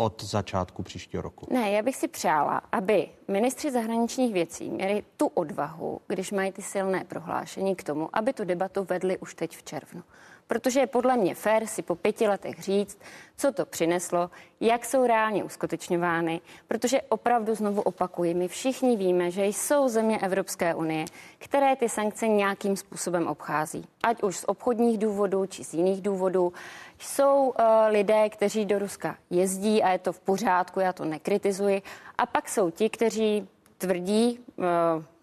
[0.00, 1.46] od začátku příštího roku?
[1.50, 6.62] Ne, já bych si přála, aby ministři zahraničních věcí měli tu odvahu, když mají ty
[6.62, 10.02] silné prohlášení k tomu, aby tu debatu vedli už teď v červnu
[10.50, 12.98] protože je podle mě fér si po pěti letech říct,
[13.36, 19.46] co to přineslo, jak jsou reálně uskutečňovány, protože opravdu znovu opakuji, my všichni víme, že
[19.46, 21.04] jsou země Evropské unie,
[21.38, 23.84] které ty sankce nějakým způsobem obchází.
[24.02, 26.52] Ať už z obchodních důvodů, či z jiných důvodů.
[26.98, 31.82] Jsou uh, lidé, kteří do Ruska jezdí a je to v pořádku, já to nekritizuji.
[32.18, 33.48] A pak jsou ti, kteří
[33.78, 34.64] tvrdí, uh,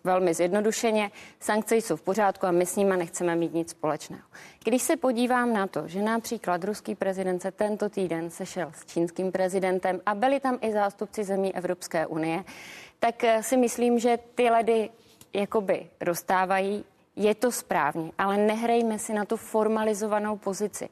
[0.08, 4.24] velmi zjednodušeně, sankce jsou v pořádku a my s nimi nechceme mít nic společného.
[4.64, 9.32] Když se podívám na to, že například ruský prezident se tento týden sešel s čínským
[9.32, 12.44] prezidentem a byli tam i zástupci zemí Evropské unie,
[13.00, 14.90] tak eh, si myslím, že ty ledy
[15.34, 16.86] jakoby rozstávají,
[17.16, 20.90] je to správně, ale nehrejme si na tu formalizovanou pozici.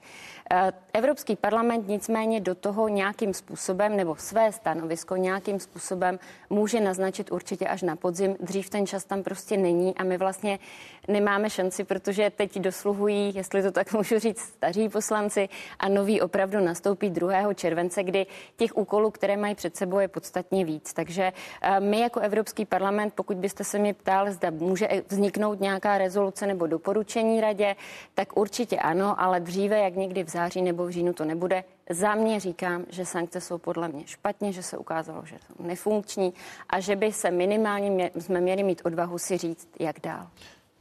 [0.52, 6.20] Eh, Evropský parlament nicméně do toho nějakým způsobem nebo své stanovisko nějakým způsobem
[6.50, 8.36] může naznačit určitě až na podzim.
[8.40, 10.60] Dřív ten čas tam prostě není a my vlastně
[11.08, 15.50] nemáme šanci, protože teď dosluhují, jestli to tak můžu říct, staří poslanci
[15.80, 17.54] a noví opravdu nastoupí 2.
[17.54, 20.94] července, kdy těch úkolů, které mají před sebou, je podstatně víc.
[20.94, 25.98] Takže eh, my jako Evropský parlament, pokud byste se mě ptal, zda může vzniknout nějaká
[25.98, 27.76] rezoluce nebo doporučení radě,
[28.14, 31.64] tak určitě ano, ale dříve, jak někdy v září nebo v říjnu to nebude.
[31.90, 36.34] Za mě říkám, že sankce jsou podle mě špatně, že se ukázalo, že jsou nefunkční
[36.70, 40.28] a že by se minimálně mě, jsme měli mít odvahu si říct, jak dál.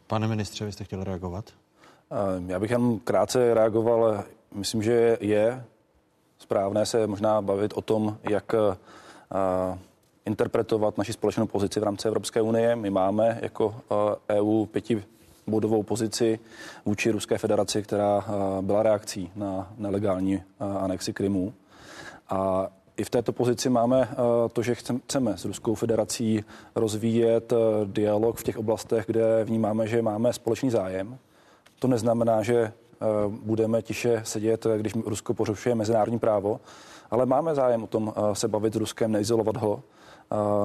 [0.06, 1.44] Pane ministře, vy jste chtěl reagovat?
[2.46, 4.24] Já bych jen krátce reagoval.
[4.54, 5.64] Myslím, že je
[6.38, 8.54] správné se možná bavit o tom, jak
[10.26, 12.76] interpretovat naši společnou pozici v rámci Evropské unie.
[12.76, 13.74] My máme jako
[14.30, 15.04] EU pěti
[15.46, 16.38] bodovou pozici
[16.84, 18.24] vůči Ruské federaci, která
[18.60, 21.52] byla reakcí na nelegální anexi Krymu.
[22.28, 24.08] A i v této pozici máme
[24.52, 26.44] to, že chceme s Ruskou federací
[26.74, 27.52] rozvíjet
[27.84, 31.18] dialog v těch oblastech, kde vnímáme, že máme společný zájem.
[31.78, 32.72] To neznamená, že
[33.28, 36.60] budeme tiše sedět, když Rusko porušuje mezinárodní právo,
[37.10, 39.82] ale máme zájem o tom se bavit s Ruskem, neizolovat ho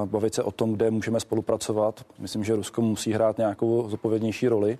[0.04, 2.04] bavit se o tom, kde můžeme spolupracovat.
[2.18, 4.78] Myslím, že Rusko musí hrát nějakou zodpovědnější roli.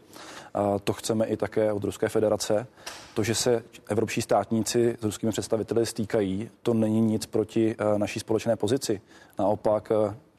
[0.84, 2.66] To chceme i také od Ruské federace.
[3.14, 8.56] To, že se evropští státníci s ruskými představiteli stýkají, to není nic proti naší společné
[8.56, 9.00] pozici.
[9.38, 9.92] Naopak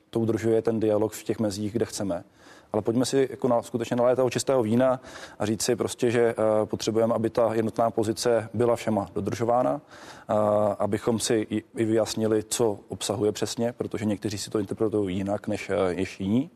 [0.10, 2.24] to udržuje ten dialog v těch mezích, kde chceme
[2.74, 5.00] ale pojďme si jako na, skutečně nalét toho čistého vína
[5.40, 10.38] a říct si prostě, že uh, potřebujeme, aby ta jednotná pozice byla všema dodržována, uh,
[10.80, 15.76] abychom si i, vyjasnili, co obsahuje přesně, protože někteří si to interpretují jinak než uh,
[16.20, 16.50] jiní.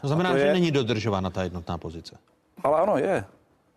[0.00, 0.46] To znamená, to je...
[0.46, 2.16] že není dodržována ta jednotná pozice.
[2.64, 3.24] Ale ano, je.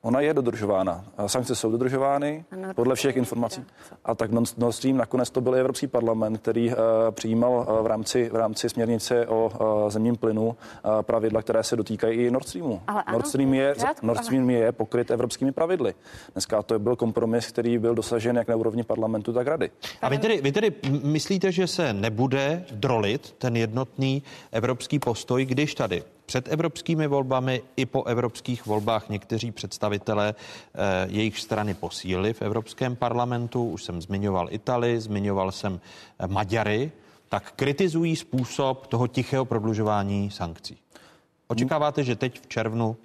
[0.03, 1.06] Ona je dodržována.
[1.28, 2.45] Sankce jsou dodržovány
[2.76, 3.65] podle všech informací.
[4.06, 6.76] A tak Nord Stream nakonec to byl Evropský parlament, který uh,
[7.11, 9.52] přijímal uh, v, rámci, v rámci směrnice o
[9.84, 10.56] uh, zemním plynu uh,
[11.02, 12.82] pravidla, které se dotýkají i Nord Streamu.
[12.88, 14.53] Ale ano, Nord, Stream je, řádku, Nord Stream ale...
[14.53, 15.94] je pokryt evropskými pravidly.
[16.34, 19.69] Dneska to byl kompromis, který byl dosažen jak na úrovni parlamentu, tak rady.
[20.02, 20.73] A vy tedy, vy tedy
[21.03, 27.86] myslíte, že se nebude drolit ten jednotný evropský postoj, když tady před evropskými volbami i
[27.86, 33.70] po evropských volbách někteří představitelé eh, jejich strany posílili v Evropském parlamentu.
[33.70, 35.80] Už jsem zmiňoval Itali, zmiňoval jsem
[36.20, 36.91] eh, Maďary,
[37.30, 40.78] tak kritizují způsob toho tichého prodlužování sankcí.
[41.48, 42.98] Očekáváte, že teď v červnu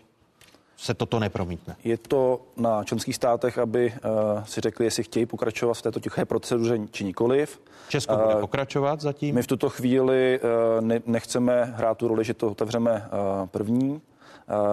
[0.76, 1.76] se toto nepromítne?
[1.84, 6.24] Je to na členských státech, aby uh, si řekli, jestli chtějí pokračovat v této tiché
[6.24, 7.60] proceduře či nikoliv.
[7.88, 9.34] Česko bude uh, pokračovat zatím?
[9.34, 14.00] My v tuto chvíli uh, ne, nechceme hrát tu roli, že to otevřeme uh, první.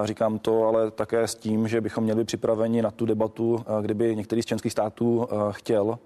[0.03, 4.41] Říkám to ale také s tím, že bychom měli připraveni na tu debatu, kdyby některý
[4.41, 5.99] z členských států chtěl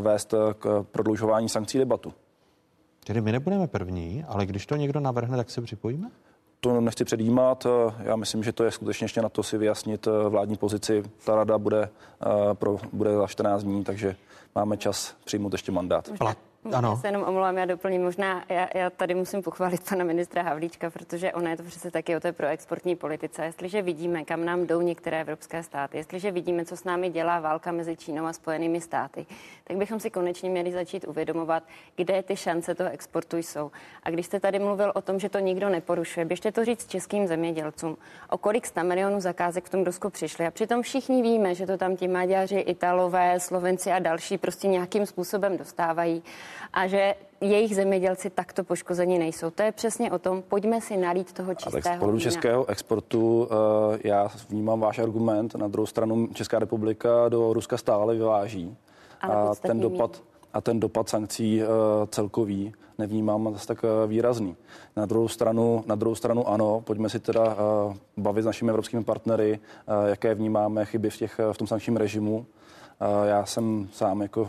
[0.00, 2.12] vést k prodlužování sankcí debatu.
[3.06, 6.10] Tedy my nebudeme první, ale když to někdo navrhne, tak se připojíme?
[6.64, 7.66] To nechci předjímat.
[7.98, 11.02] Já myslím, že to je skutečně ještě na to si vyjasnit eh, vládní pozici.
[11.24, 14.16] Ta rada bude, eh, pro, bude za 14 dní, takže
[14.54, 16.10] máme čas přijmout ještě mandát.
[16.72, 16.90] Ano.
[16.90, 18.02] Já se jenom omlouvám, já doplním.
[18.02, 22.16] Možná já, já tady musím pochválit pana ministra Havlíčka, protože ono je to přece taky
[22.16, 23.44] o té proexportní politice.
[23.44, 27.72] Jestliže vidíme, kam nám jdou některé evropské státy, jestliže vidíme, co s námi dělá válka
[27.72, 29.26] mezi Čínou a Spojenými státy,
[29.64, 31.62] tak bychom si konečně měli začít uvědomovat,
[31.96, 33.70] kde ty šance toho exportu jsou.
[34.02, 37.26] A když jste tady mluvil o tom, že to nikdo neporušuje, běžte to říct českým
[37.26, 37.96] zemědělcům,
[38.30, 40.46] o kolik sta milionů zakázek v tom Rusku přišli.
[40.46, 45.06] A přitom všichni víme, že to tam ti Maďaři, Italové, Slovenci a další prostě nějakým
[45.06, 46.22] způsobem dostávají
[46.72, 49.50] a že jejich zemědělci takto poškození nejsou.
[49.50, 52.18] To je přesně o tom, pojďme si nalít toho čistého.
[52.18, 53.48] Z českého exportu uh,
[54.04, 55.54] já vnímám váš argument.
[55.54, 58.76] Na druhou stranu Česká republika do Ruska stále vyváží.
[59.20, 60.22] a ten dopad,
[60.52, 61.68] a ten dopad sankcí uh,
[62.08, 64.56] celkový nevnímám zase tak uh, výrazný.
[64.96, 67.56] Na druhou, stranu, na druhou stranu ano, pojďme si teda
[68.16, 69.58] bavit s našimi evropskými partnery,
[70.06, 72.46] jaké vnímáme chyby v, těch, v tom sankčním režimu.
[73.24, 74.48] Já jsem sám jako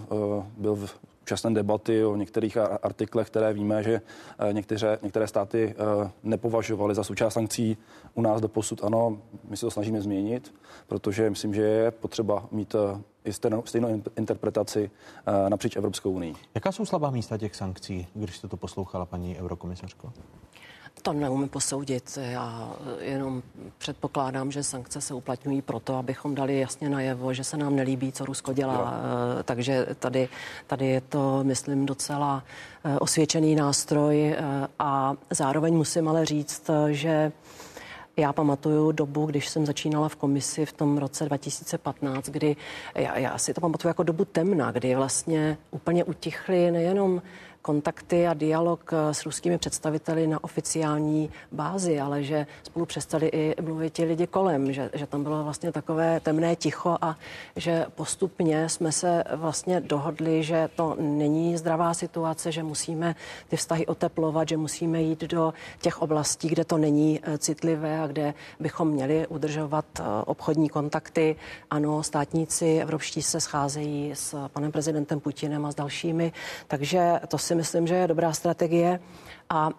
[0.57, 0.95] byl v
[1.26, 4.02] účasten debaty o některých artiklech, které víme, že
[4.39, 7.77] eh, některé, některé státy eh, nepovažovaly za součást sankcí.
[8.14, 9.18] U nás do posud ano,
[9.49, 10.53] my se to snažíme změnit,
[10.88, 14.91] protože myslím, že je potřeba mít eh, i stejnou, stejnou interpretaci
[15.49, 16.35] napříč Evropskou unii.
[16.56, 20.14] Jaká jsou slabá místa těch sankcí, když jste to poslouchala, paní eurokomisařko?
[21.06, 22.18] To neumím posoudit.
[22.22, 23.44] Já jenom
[23.77, 28.26] předpokládám, že sankce se uplatňují proto, abychom dali jasně najevo, že se nám nelíbí, co
[28.26, 28.94] Rusko dělá.
[29.40, 30.30] Eh, takže tady,
[30.68, 32.44] tady je to, myslím, docela
[32.84, 37.32] eh, osvědčený nástroj eh, a zároveň musím ale říct, že
[38.18, 42.56] já pamatuju dobu, když jsem začínala v komisi v tom roce 2015, kdy
[42.95, 47.22] já, já si to pamatuju jako dobu temna, kdy vlastně úplně utichly nejenom
[47.66, 53.62] kontakty a dialog eh, s ruskými představiteli na oficiální bázi, ale že spolu přestali i
[53.62, 57.18] mluvit ti lidi kolem, že, že tam bylo vlastně takové temné ticho a
[57.56, 63.16] že postupně jsme se vlastně dohodli, že to není zdravá situace, že musíme
[63.50, 68.08] ty vztahy oteplovat, že musíme jít do těch oblastí, kde to není eh, citlivé a
[68.08, 71.36] kde bychom měli udržovat eh, obchodní kontakty.
[71.70, 76.32] Ano, státníci evropští se scházejí s panem prezidentem Putinem a s dalšími,
[76.68, 78.99] takže to si myslím, že je dobrá strategie
[79.49, 79.69] a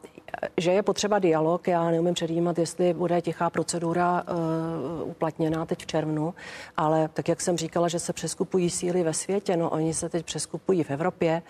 [0.56, 1.68] že je potřeba dialog.
[1.68, 6.34] Já neumím předjímat, jestli bude tichá procedura uh, uplatněná teď v červnu,
[6.76, 10.26] ale tak, jak jsem říkala, že se přeskupují síly ve světě, no oni se teď
[10.26, 11.42] přeskupují v Evropě.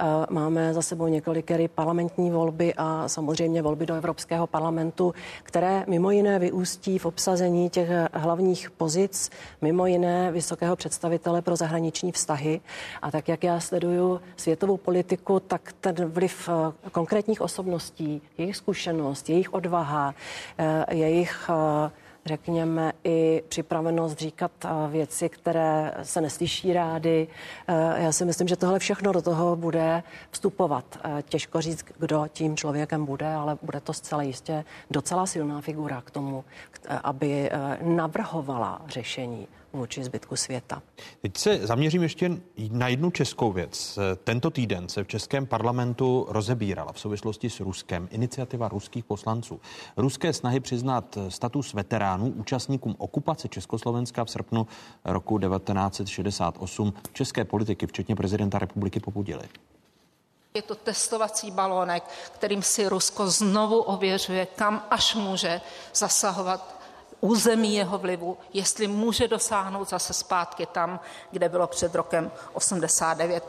[0.00, 6.10] Uh, máme za sebou několikerý parlamentní volby a samozřejmě volby do Evropského parlamentu, které mimo
[6.10, 9.30] jiné vyústí v obsazení těch hlavních pozic,
[9.60, 12.60] mimo jiné vysokého představitele pro zahraniční vztahy.
[13.02, 19.30] A tak, jak já sleduju světovou politiku, tak ten vliv uh, konkrétních osobností jejich zkušenost,
[19.30, 20.14] jejich odvaha,
[20.58, 21.90] eh, jejich eh,
[22.26, 27.28] řekněme, i připravenost říkat eh, věci, které se neslyší rády.
[27.96, 30.98] Já si myslím, že tohle všechno do toho bude vstupovat.
[31.22, 36.10] Těžko říct, kdo tím člověkem bude, ale bude to zcela jistě docela silná figura k
[36.10, 36.44] tomu,
[37.02, 37.50] aby
[37.82, 40.82] navrhovala řešení vůči zbytku světa.
[41.22, 42.30] Teď se zaměřím ještě
[42.70, 43.98] na jednu českou věc.
[44.24, 49.60] Tento týden se v Českém parlamentu rozebírala v souvislosti s Ruskem iniciativa ruských poslanců.
[49.96, 54.66] Ruské snahy přiznat status veteránů účastníkům okupace Československa v srpnu
[55.04, 59.48] roku 1968 české politiky, včetně prezidenta republiky, popudili.
[60.54, 65.60] Je to testovací balónek, kterým si Rusko znovu ověřuje, kam až může
[65.94, 66.81] zasahovat
[67.22, 71.00] území jeho vlivu, jestli může dosáhnout zase zpátky tam,
[71.30, 73.44] kde bylo před rokem 89.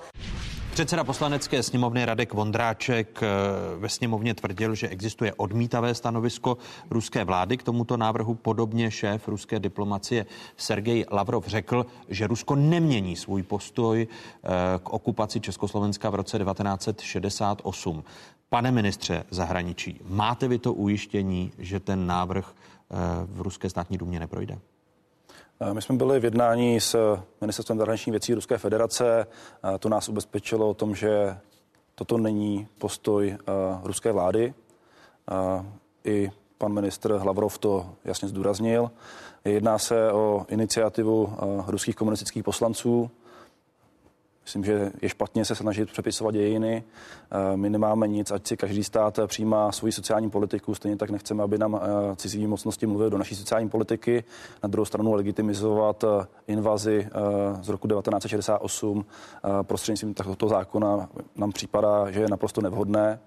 [0.73, 3.27] Předseda poslanecké sněmovny Radek Vondráček eh,
[3.77, 6.57] ve sněmovně tvrdil, že existuje odmítavé stanovisko
[6.89, 8.35] ruské vlády k tomuto návrhu.
[8.35, 10.25] Podobně šéf ruské diplomacie
[10.57, 14.49] Sergej Lavrov řekl, že Rusko nemění svůj postoj eh,
[14.83, 18.03] k okupaci Československa v roce 1968.
[18.49, 22.53] Pane ministře zahraničí, máte vy to ujištění, že ten návrh
[23.26, 24.57] v ruské státní důmě neprojde?
[25.73, 29.27] My jsme byli v jednání s ministerstvem zahraničních věcí Ruské federace.
[29.80, 31.38] To nás ubezpečilo o tom, že
[31.95, 33.38] toto není postoj
[33.84, 34.53] ruské vlády.
[36.05, 38.91] I pan ministr Hlavrov to jasně zdůraznil.
[39.45, 41.34] Jedná se o iniciativu
[41.68, 43.11] ruských komunistických poslanců,
[44.44, 46.84] Myslím, že je špatně se snažit přepisovat dějiny.
[47.32, 50.76] Eh, my nemáme nic, ať si každý stát přijímá svoji sociální politiku.
[50.76, 54.24] Stejně tak nechceme, aby nám eh, cizí mocnosti mluvili do naší sociální politiky.
[54.64, 57.07] Na druhou stranu legitimizovat eh, invazi
[57.61, 59.06] z roku 1968
[59.61, 63.20] prostřednictvím tohoto zákona nám připadá, že je naprosto nevhodné.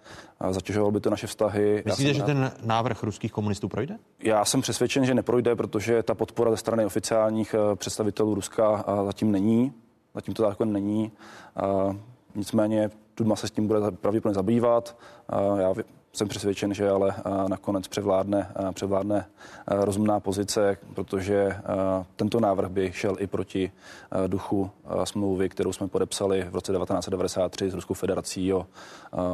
[0.50, 1.82] Zatěžoval by to naše vztahy.
[1.86, 3.98] Myslíte, že ten návrh ruských komunistů projde?
[4.22, 9.72] Já jsem přesvědčen, že neprojde, protože ta podpora ze strany oficiálních představitelů Ruska zatím není.
[10.16, 11.12] Zatím to zákon není.
[12.34, 14.96] Nicméně Duma se s tím bude pravděpodobně zabývat.
[15.58, 15.74] Já
[16.12, 17.14] jsem přesvědčen, že ale
[17.48, 19.26] nakonec převládne, převládne
[19.66, 21.56] rozumná pozice, protože
[22.16, 23.72] tento návrh by šel i proti
[24.26, 24.70] duchu
[25.04, 28.66] smlouvy, kterou jsme podepsali v roce 1993 s Ruskou federací o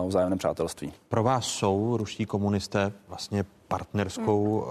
[0.07, 0.93] vzájemném přátelství.
[1.09, 4.67] Pro vás jsou ruští komunisté vlastně partnerskou,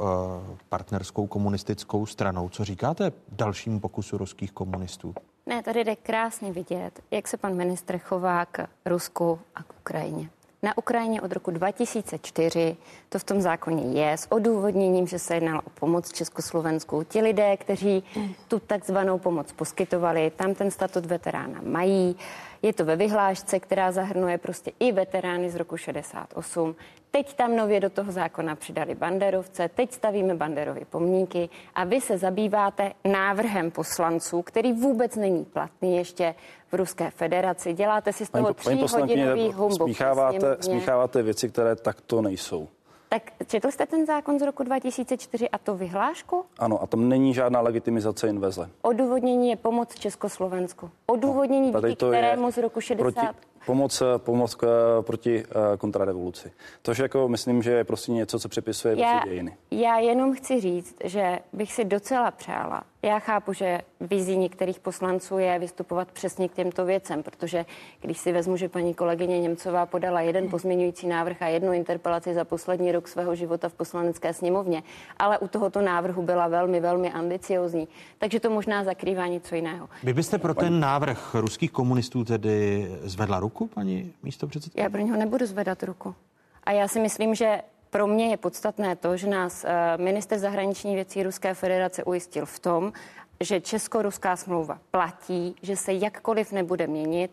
[0.69, 2.49] partnerskou komunistickou stranou.
[2.49, 5.15] Co říkáte dalšímu pokusu ruských komunistů?
[5.45, 10.29] Ne, tady jde krásně vidět, jak se pan ministr chová k Rusku a k Ukrajině.
[10.63, 12.77] Na Ukrajině od roku 2004
[13.09, 17.03] to v tom zákoně je s odůvodněním, že se jednalo o pomoc Československu.
[17.03, 18.03] Ti lidé, kteří
[18.47, 22.15] tu takzvanou pomoc poskytovali, tam ten statut veterána mají.
[22.61, 26.75] Je to ve vyhlášce, která zahrnuje prostě i veterány z roku 68.
[27.11, 32.17] Teď tam nově do toho zákona přidali banderovce, teď stavíme banderové pomníky a vy se
[32.17, 36.35] zabýváte návrhem poslanců, který vůbec není platný ještě
[36.71, 37.73] v Ruské federaci.
[37.73, 39.83] Děláte si z toho tříhodinový humbuk.
[39.83, 42.67] Smícháváte, smícháváte věci, které takto nejsou.
[43.09, 46.45] Tak četl jste ten zákon z roku 2004 a to vyhlášku?
[46.59, 48.69] Ano, a tam není žádná legitimizace inveze.
[48.81, 50.89] Odůvodnění je pomoc Československu.
[51.05, 53.21] Odůvodnění, no, díky kterému z roku 60...
[53.21, 54.67] Proti, pomoc, pomoc k,
[55.01, 56.51] proti uh, kontrarevoluci.
[56.81, 59.57] To, že jako myslím, že je prostě něco, co přepisuje já, prostě dějiny.
[59.71, 65.37] Já jenom chci říct, že bych si docela přála, já chápu, že vizí některých poslanců
[65.37, 67.65] je vystupovat přesně k těmto věcem, protože
[68.01, 72.45] když si vezmu, že paní kolegyně Němcová podala jeden pozměňující návrh a jednu interpelaci za
[72.45, 74.83] poslední rok svého života v poslanecké sněmovně,
[75.17, 77.87] ale u tohoto návrhu byla velmi, velmi ambiciozní,
[78.17, 79.89] takže to možná zakrývá něco jiného.
[80.03, 84.83] Vy byste pro ten návrh ruských komunistů tedy zvedla ruku, paní místo předsedkyně?
[84.83, 86.15] Já pro něho nebudu zvedat ruku.
[86.63, 87.61] A já si myslím, že
[87.91, 92.59] pro mě je podstatné to, že nás eh, minister zahraniční věcí Ruské federace ujistil v
[92.59, 92.93] tom,
[93.39, 97.31] že česko-ruská smlouva platí, že se jakkoliv nebude měnit.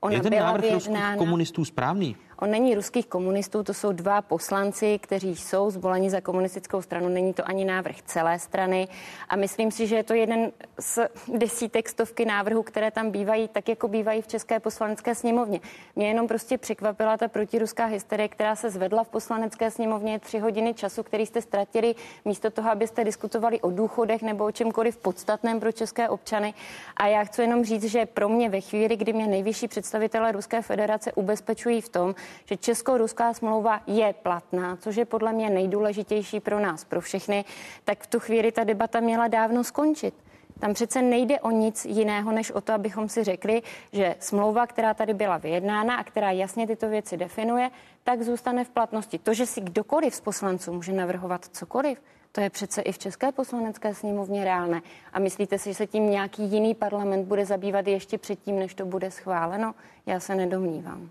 [0.00, 1.16] Ona je ten byla návrh vyjednána...
[1.16, 2.16] komunistů správný?
[2.40, 7.08] On není ruských komunistů, to jsou dva poslanci, kteří jsou zvoleni za komunistickou stranu.
[7.08, 8.88] Není to ani návrh celé strany.
[9.28, 10.98] A myslím si, že je to jeden z
[11.28, 15.60] desítek stovky návrhů, které tam bývají, tak jako bývají v České poslanecké sněmovně.
[15.96, 20.74] Mě jenom prostě překvapila ta protiruská hysterie, která se zvedla v poslanecké sněmovně tři hodiny
[20.74, 21.94] času, který jste ztratili
[22.24, 26.54] místo toho, abyste diskutovali o důchodech nebo o čemkoliv podstatném pro české občany.
[26.96, 30.62] A já chci jenom říct, že pro mě ve chvíli, kdy mě nejvyšší představitelé Ruské
[30.62, 32.14] federace ubezpečují v tom,
[32.44, 37.44] že česko-ruská smlouva je platná, což je podle mě nejdůležitější pro nás, pro všechny,
[37.84, 40.14] tak v tu chvíli ta debata měla dávno skončit.
[40.58, 44.94] Tam přece nejde o nic jiného, než o to, abychom si řekli, že smlouva, která
[44.94, 47.70] tady byla vyjednána a která jasně tyto věci definuje,
[48.04, 49.18] tak zůstane v platnosti.
[49.18, 51.98] To, že si kdokoliv z poslanců může navrhovat cokoliv,
[52.32, 54.82] to je přece i v České poslanecké sněmovně reálné.
[55.12, 58.86] A myslíte si, že se tím nějaký jiný parlament bude zabývat ještě předtím, než to
[58.86, 59.74] bude schváleno?
[60.06, 61.10] Já se nedomnívám.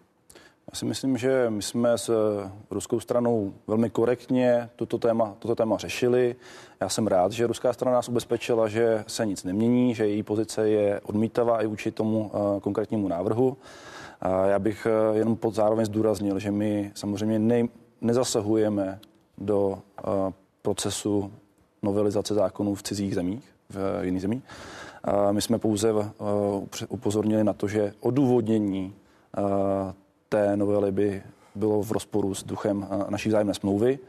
[0.72, 2.12] Já si myslím, že my jsme s
[2.72, 6.36] ruskou stranou velmi korektně toto téma, toto téma řešili.
[6.80, 10.70] Já jsem rád, že ruská strana nás ubezpečila, že se nic nemění, že její pozice
[10.70, 13.58] je odmítavá i vůči tomu uh, konkrétnímu návrhu.
[14.46, 17.64] Já bych uh, jenom pod zároveň zdůraznil, že my samozřejmě ne,
[18.02, 19.00] nezasahujeme
[19.38, 19.80] do
[20.62, 21.32] procesu
[21.82, 24.44] novelizace zákonů v cizích zemích, v jiných zemích.
[25.32, 25.94] My jsme pouze
[26.90, 28.94] upozornili na to, že odůvodnění
[30.30, 31.24] té novely by
[31.56, 34.00] bylo v rozporu s duchem eh, naší zájemné smlouvy.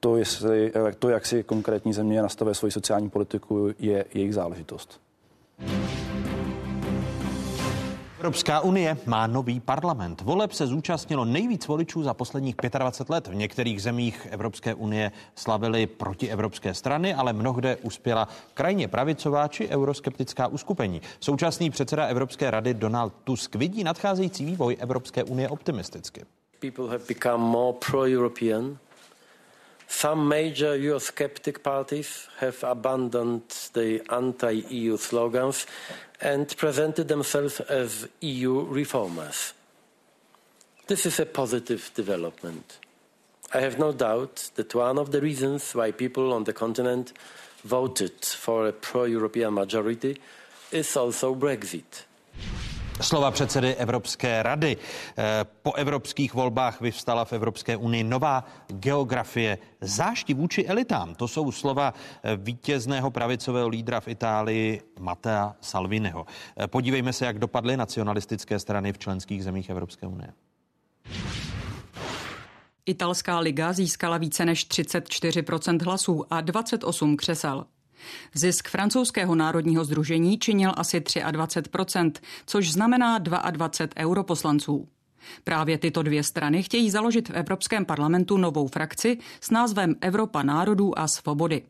[0.00, 5.00] To, jestli, eh, to, jak si konkrétní země nastavuje svoji sociální politiku, je jejich záležitost.
[8.24, 10.20] Evropská unie má nový parlament.
[10.20, 13.28] Voleb se zúčastnilo nejvíc voličů za posledních 25 let.
[13.28, 20.46] V některých zemích Evropské unie slavili protievropské strany, ale mnohde uspěla krajně pravicová či euroskeptická
[20.46, 21.00] uskupení.
[21.20, 26.24] Současný předseda Evropské rady Donald Tusk vidí nadcházející vývoj Evropské unie optimisticky.
[26.60, 28.78] People have become more pro-European.
[29.94, 35.66] Some major Eurosceptic parties have abandoned the anti-EU slogans
[36.20, 39.54] and presented themselves as EU reformers.
[40.88, 42.78] This is a positive development.
[43.54, 47.12] I have no doubt that one of the reasons why people on the continent
[47.62, 50.18] voted for a pro European majority
[50.72, 52.04] is also Brexit.
[53.00, 54.76] Slova předsedy Evropské rady.
[55.18, 61.14] Eh, po evropských volbách vyvstala v Evropské unii nová geografie zášti vůči elitám.
[61.14, 66.26] To jsou slova eh, vítězného pravicového lídra v Itálii Matea Salviniho.
[66.56, 70.32] Eh, podívejme se, jak dopadly nacionalistické strany v členských zemích Evropské unie.
[72.86, 77.64] Italská liga získala více než 34% hlasů a 28 křesel.
[78.34, 82.12] Zisk francouzského národního združení činil asi 23%,
[82.46, 84.88] což znamená 22 europoslanců.
[85.44, 90.98] Právě tyto dvě strany chtějí založit v Evropském parlamentu novou frakci s názvem Evropa národů
[90.98, 91.62] a svobody.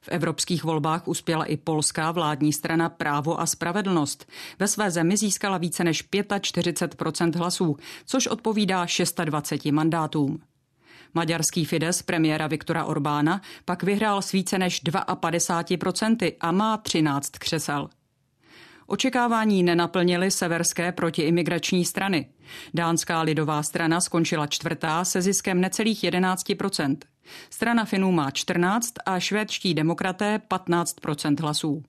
[0.00, 4.28] V evropských volbách uspěla i polská vládní strana Právo a spravedlnost.
[4.58, 6.08] Ve své zemi získala více než
[6.40, 7.76] 45 hlasů,
[8.06, 8.86] což odpovídá
[9.24, 10.40] 26 mandátům.
[11.14, 17.88] Maďarský Fides premiéra Viktora Orbána pak vyhrál s více než 52% a má 13 křesel.
[18.86, 22.28] Očekávání nenaplnily severské protiimigrační strany.
[22.74, 26.96] Dánská lidová strana skončila čtvrtá se ziskem necelých 11%.
[27.50, 30.96] Strana Finů má 14 a švédští demokraté 15
[31.40, 31.82] hlasů.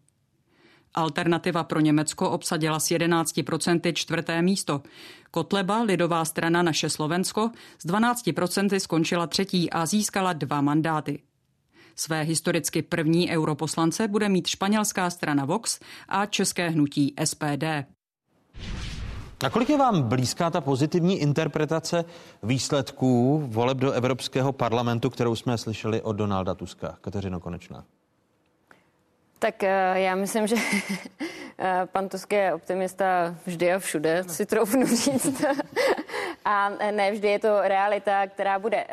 [0.96, 4.82] Alternativa pro Německo obsadila s 11% čtvrté místo.
[5.32, 11.22] Kotleba, lidová strana Naše Slovensko, s 12% skončila třetí a získala dva mandáty.
[11.96, 17.64] Své historicky první europoslance bude mít španělská strana Vox a české hnutí SPD.
[19.46, 22.06] A kolik je vám blízká ta pozitivní interpretace
[22.44, 26.98] výsledků voleb do Evropského parlamentu, kterou jsme slyšeli od Donalda Tuska?
[27.02, 27.86] Kateřino Konečná.
[29.40, 30.56] Tak eh, já myslím, že
[31.60, 35.46] eh, pan Tusk je optimista vždy a všude, si troufnu říct.
[36.46, 38.86] a ne vždy je to realita, která bude.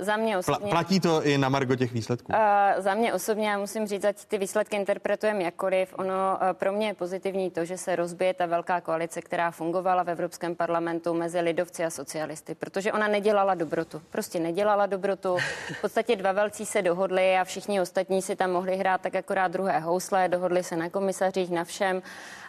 [0.00, 0.70] Za mě osobně...
[0.70, 2.32] Platí to i na Margo těch výsledků?
[2.32, 2.38] Uh,
[2.82, 6.86] za mě osobně, já musím říct, ať ty výsledky interpretujeme jakkoliv, ono uh, pro mě
[6.86, 11.40] je pozitivní to, že se rozbije ta velká koalice, která fungovala v Evropském parlamentu mezi
[11.40, 14.02] lidovci a socialisty, protože ona nedělala dobrotu.
[14.10, 15.36] Prostě nedělala dobrotu.
[15.78, 19.48] V podstatě dva velcí se dohodli a všichni ostatní si tam mohli hrát tak akorát
[19.48, 22.02] druhé housle, dohodli se na komisařích, na všem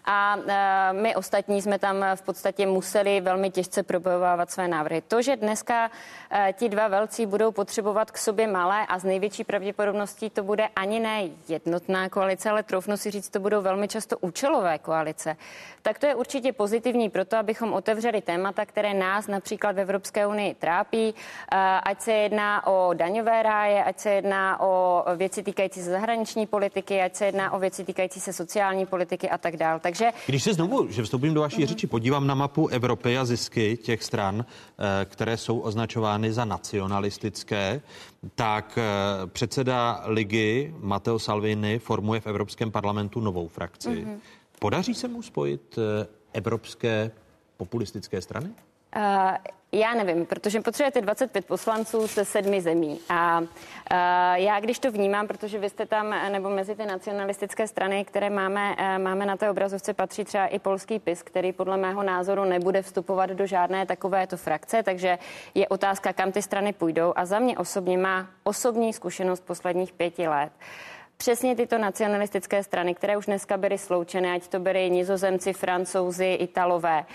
[0.05, 5.01] a e, my ostatní jsme tam v podstatě museli velmi těžce probojovávat své návrhy.
[5.07, 5.91] To, že dneska
[6.31, 10.67] e, ti dva velcí budou potřebovat k sobě malé a z největší pravděpodobností to bude
[10.75, 15.37] ani ne jednotná koalice, ale troufnu si říct, to budou velmi často účelové koalice.
[15.81, 20.53] Tak to je určitě pozitivní proto, abychom otevřeli témata, které nás například v Evropské unii
[20.53, 25.91] trápí, eh, ať se jedná o daňové ráje, ať se jedná o věci týkající se
[25.91, 29.79] zahraniční politiky, ať se jedná o věci týkající se sociální politiky a tak dále.
[29.91, 31.67] Takže když se znovu, že vstoupím do vaší mm-hmm.
[31.67, 37.81] řeči, podívám na mapu Evropy a zisky těch stran, eh, které jsou označovány za nacionalistické,
[38.35, 38.83] tak eh,
[39.27, 43.89] předseda ligy Matteo Salvini formuje v Evropském parlamentu novou frakci.
[43.89, 44.19] Mm-hmm.
[44.59, 47.11] Podaří se mu spojit eh, evropské
[47.57, 48.49] populistické strany?
[48.95, 49.37] Uh,
[49.71, 52.99] já nevím, protože potřebujete 25 poslanců ze sedmi zemí.
[53.09, 53.47] A uh,
[54.33, 58.75] já, když to vnímám, protože vy jste tam, nebo mezi ty nacionalistické strany, které máme,
[58.97, 63.29] máme na té obrazovce, patří třeba i polský PIS, který podle mého názoru nebude vstupovat
[63.29, 65.17] do žádné takovéto frakce, takže
[65.55, 67.13] je otázka, kam ty strany půjdou.
[67.15, 70.51] A za mě osobně má osobní zkušenost posledních pěti let
[71.21, 77.05] přesně tyto nacionalistické strany, které už dneska byly sloučené, ať to byly nizozemci, francouzi, italové,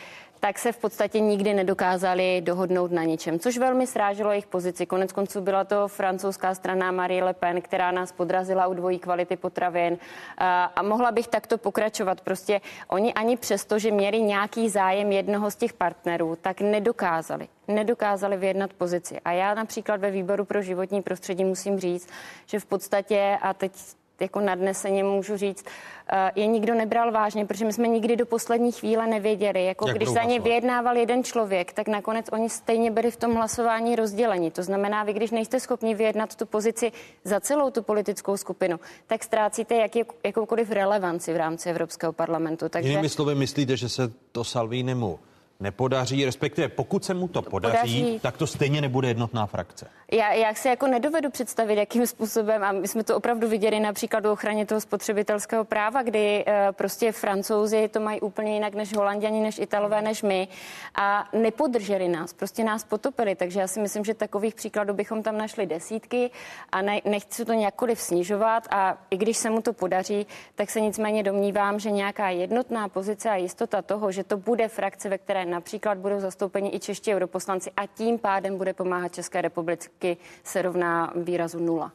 [0.46, 4.86] tak se v podstatě nikdy nedokázali dohodnout na ničem, což velmi sráželo jejich pozici.
[4.86, 9.36] Konec konců byla to francouzská strana Marie Le Pen, která nás podrazila u dvojí kvality
[9.36, 9.98] potravin.
[10.38, 12.20] A mohla bych takto pokračovat.
[12.20, 18.36] Prostě oni ani přesto, že měli nějaký zájem jednoho z těch partnerů, tak nedokázali nedokázali
[18.36, 19.20] vyjednat pozici.
[19.24, 22.08] A já například ve výboru pro životní prostředí musím říct,
[22.46, 23.72] že v podstatě, a teď
[24.20, 25.64] jako nadneseně můžu říct,
[26.12, 29.64] eh, je nikdo nebral vážně, protože my jsme nikdy do poslední chvíle nevěděli.
[29.64, 33.34] Jako Jak když za ně vyjednával jeden člověk, tak nakonec oni stejně byli v tom
[33.34, 34.50] hlasování rozděleni.
[34.50, 36.92] To znamená, vy když nejste schopni vyjednat tu pozici
[37.24, 39.92] za celou tu politickou skupinu, tak ztrácíte jak,
[40.24, 42.68] jakoukoliv relevanci v rámci Evropského parlamentu.
[42.68, 42.90] Takže...
[42.90, 45.18] Jinými slovy myslíte, že se to Salvinimu
[45.60, 48.20] nepodaří, respektive pokud se mu to podaří, podaří.
[48.22, 49.88] tak to stejně nebude jednotná frakce.
[50.12, 54.24] Já, já si jako nedovedu představit, jakým způsobem, a my jsme to opravdu viděli například
[54.26, 59.40] o ochraně toho spotřebitelského práva, kdy uh, prostě francouzi to mají úplně jinak než holanděni,
[59.40, 60.48] než italové, než my
[60.94, 65.38] a nepodrželi nás, prostě nás potopili, takže já si myslím, že takových příkladů bychom tam
[65.38, 66.30] našli desítky
[66.72, 70.80] a ne, nechci to nějakoliv snižovat a i když se mu to podaří, tak se
[70.80, 75.45] nicméně domnívám, že nějaká jednotná pozice a jistota toho, že to bude frakce, ve které
[75.50, 81.12] například budou zastoupeni i čeští europoslanci a tím pádem bude pomáhat České republiky, se rovná
[81.16, 81.92] výrazu nula.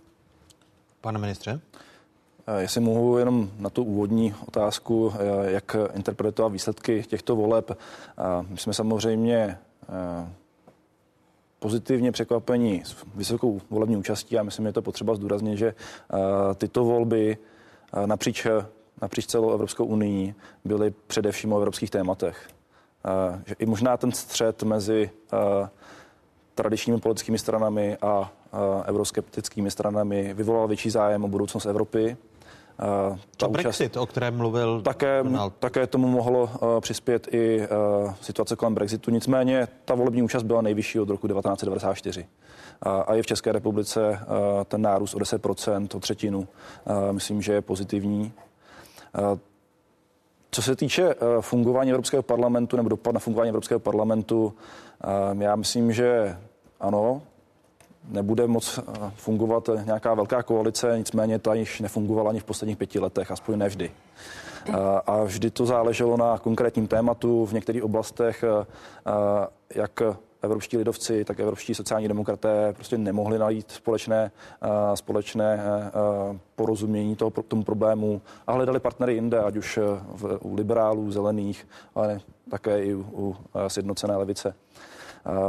[1.01, 1.61] Pane ministře?
[2.47, 7.71] Eh, jestli mohu jenom na tu úvodní otázku, eh, jak interpretovat výsledky těchto voleb.
[7.71, 7.75] Eh,
[8.49, 9.57] my jsme samozřejmě
[11.59, 15.73] pozitivně překvapení s vysokou volební účastí a myslím, že je to potřeba zdůraznit, že
[16.55, 17.37] tyto volby
[18.05, 18.47] napříč,
[19.01, 22.49] napříč celou Evropskou unii byly především o evropských tématech.
[23.05, 25.69] Eh, že i možná ten střed mezi eh,
[26.55, 28.57] tradičními politickými stranami a eh,
[28.89, 32.17] euroskeptickými stranami vyvolal větší zájem o budoucnost Evropy.
[33.37, 35.53] Ta Brexit, účast, o kterém mluvil také, Donald.
[35.59, 36.49] také tomu mohlo
[36.79, 37.67] přispět i
[38.21, 39.11] situace kolem Brexitu.
[39.11, 42.21] Nicméně ta volební účast byla nejvyšší od roku 1994.
[42.85, 44.19] Uh, a je v České republice
[44.65, 46.47] ten nárůst o 10%, o třetinu.
[47.11, 48.33] Myslím, že je pozitivní.
[50.53, 54.53] Co se týče eh, fungování Evropského parlamentu nebo dopad na fungování Evropského parlamentu,
[55.03, 56.37] eh, já myslím, že
[56.79, 57.21] ano,
[58.09, 62.99] nebude moc eh, fungovat nějaká velká koalice, nicméně ta již nefungovala ani v posledních pěti
[62.99, 63.91] letech, aspoň nevždy.
[65.05, 68.43] A vždy to záleželo na konkrétním tématu v některých oblastech,
[69.75, 70.01] jak
[70.41, 74.31] evropští lidovci, tak evropští sociální demokraté prostě nemohli najít společné,
[74.63, 79.80] uh, společné uh, porozumění toho, tomu problému a hledali partnery jinde, ať už
[80.15, 82.19] v, u liberálů, zelených, ale
[82.49, 83.35] také i u, u
[83.68, 84.53] sjednocené levice.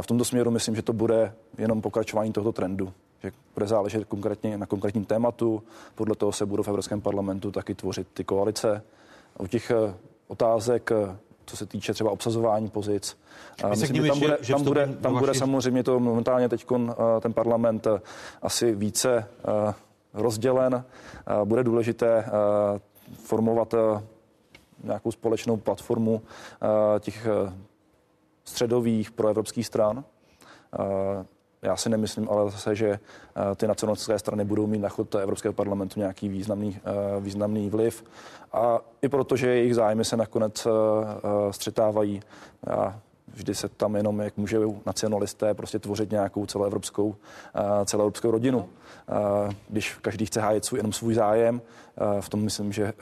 [0.01, 2.93] V tomto směru myslím, že to bude jenom pokračování tohoto trendu
[3.23, 5.63] že bude záležet konkrétně na konkrétním tématu,
[5.95, 8.81] podle toho se budou v Evropském parlamentu taky tvořit ty koalice.
[9.39, 9.71] U těch
[10.27, 10.91] otázek
[11.45, 13.17] co se týče třeba obsazování pozic.
[13.69, 16.65] Myslím, že tam, bude, tam, bude, tam bude samozřejmě to momentálně teď
[17.21, 17.87] ten parlament
[18.41, 19.27] asi více
[20.13, 20.83] rozdělen.
[21.43, 22.25] Bude důležité
[23.23, 23.75] formovat
[24.83, 26.21] nějakou společnou platformu
[26.99, 27.27] těch
[28.45, 30.03] středových proevropských stran.
[31.63, 35.53] Já si nemyslím ale zase, že eh, ty nacionalistické strany budou mít na chod Evropského
[35.53, 38.03] parlamentu nějaký významný, eh, významný vliv.
[38.53, 40.69] A i proto, že jejich zájmy se nakonec eh,
[41.53, 42.21] střetávají.
[42.67, 42.99] Já
[43.33, 47.15] vždy se tam jenom, jak můžou nacionalisté prostě tvořit nějakou celoevropskou,
[47.85, 48.69] celoevropskou rodinu.
[49.69, 51.61] Když každý chce hájet svůj, jenom svůj zájem,
[52.19, 52.93] v tom myslím, že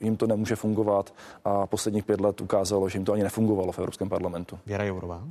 [0.00, 3.78] jim to nemůže fungovat a posledních pět let ukázalo, že jim to ani nefungovalo v
[3.78, 4.58] Evropském parlamentu.
[4.66, 5.22] Věra Jourová.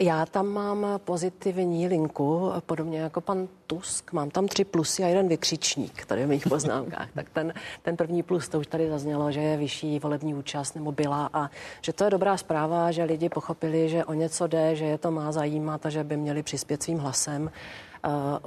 [0.00, 4.12] Já tam mám pozitivní linku, podobně jako pan Tusk.
[4.12, 7.08] Mám tam tři plusy a jeden vykřičník tady v mých poznámkách.
[7.14, 10.92] tak ten, ten první plus, to už tady zaznělo, že je vyšší volební účast nebo
[10.92, 11.50] byla a
[11.82, 15.10] že to je dobrá zpráva, že lidi pochopili, že o něco jde, že je to
[15.10, 17.50] má zajímat a že by měli přispět svým hlasem.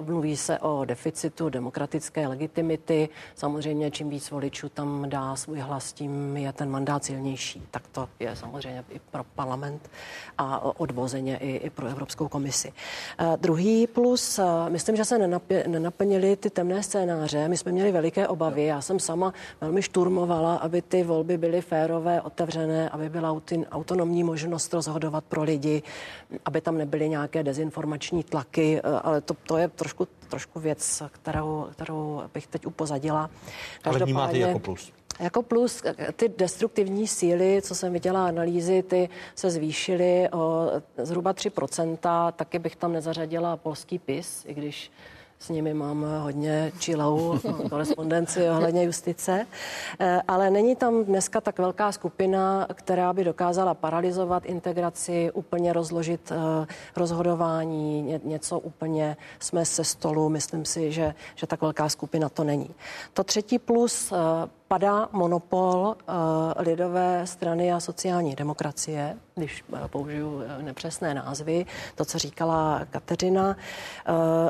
[0.06, 3.10] Mluví se o deficitu demokratické legitimity.
[3.36, 7.68] Samozřejmě, čím víc voličů tam dá svůj hlas, tím je ten mandát silnější.
[7.72, 9.90] Tak to je samozřejmě i pro parlament
[10.38, 12.74] a odvozeně i, i pro Evropskou komisi.
[13.36, 14.40] Druhý plus,
[14.70, 15.28] myslím, že se
[15.68, 17.48] nenaplnili ty temné scénáře.
[17.48, 18.66] My jsme měli veliké obavy.
[18.66, 24.74] Já jsem sama velmi šturmovala, aby ty volby byly férové, otevřené, aby byla autonomní možnost
[24.74, 25.84] rozhodovat pro lidi,
[26.46, 32.24] aby tam nebyly nějaké dezinformační tlaky, ale to, to je trošku, trošku věc, kterou, kterou
[32.34, 33.30] bych teď upozadila.
[33.84, 34.92] Ale vnímáte jako plus?
[35.20, 35.84] Jako plus
[36.16, 42.32] ty destruktivní síly, co jsem viděla analýzy, ty se zvýšily o zhruba 3%.
[42.32, 44.92] Taky bych tam nezařadila polský PIS, i když
[45.40, 47.40] s nimi mám hodně čilou
[47.70, 49.48] korespondenci ohledně justice,
[50.00, 56.32] eh, ale není tam dneska tak velká skupina, která by dokázala paralizovat integraci, úplně rozložit
[56.32, 60.30] eh, rozhodování, něco úplně jsme se stolu.
[60.30, 62.70] Myslím si, že, že tak velká skupina to není.
[63.14, 64.18] To třetí plus eh,
[64.68, 66.14] padá monopol uh,
[66.58, 71.66] lidové strany a sociální demokracie, když uh, použiju uh, nepřesné názvy,
[71.96, 73.58] to, co říkala Kateřina.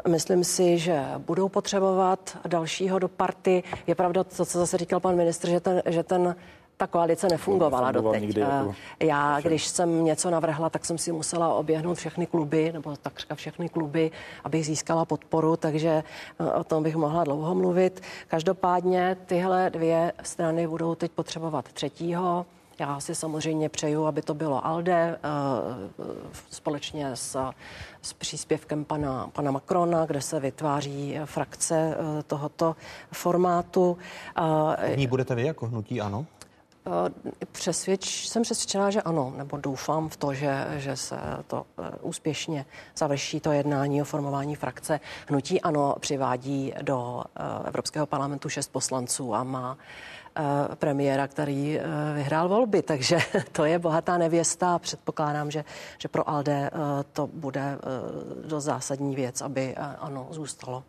[0.08, 3.64] Myslím si, že budou potřebovat dalšího do party.
[3.88, 6.36] Je pravda to, co zase říkal pan ministr, že ten, že ten
[6.78, 8.22] ta koalice nefungovala doteď.
[8.22, 12.96] Nikdy jako Já, když jsem něco navrhla, tak jsem si musela oběhnout všechny kluby, nebo
[12.96, 14.12] takřka všechny kluby,
[14.44, 16.04] abych získala podporu, takže
[16.40, 18.02] eh, o tom bych mohla dlouho mluvit.
[18.28, 22.46] Každopádně tyhle dvě strany budou teď potřebovat třetího.
[22.80, 25.20] Já si samozřejmě přeju, aby to bylo ALDE eh,
[26.52, 27.52] společně s,
[28.02, 32.76] s příspěvkem pana, pana Macrona, kde se vytváří frakce eh, tohoto
[33.12, 33.98] formátu.
[34.94, 36.26] V ní budete vy jako hnutí, ano?
[36.88, 41.16] Eh, přesvědč, jsem přesvědčená, že ano, nebo doufám v to, že, že se
[41.48, 42.66] to eh, úspěšně
[42.98, 45.00] završí, to jednání o formování frakce.
[45.28, 49.78] Hnutí ano přivádí do eh, Evropského parlamentu šest poslanců a má
[50.76, 51.80] premiéra, který
[52.14, 53.18] vyhrál volby, takže
[53.52, 55.66] to je bohatá nevěsta a předpokládám, že,
[55.98, 56.70] že pro Alde
[57.14, 57.78] to bude
[58.46, 60.84] dost zásadní věc, aby ano zůstalo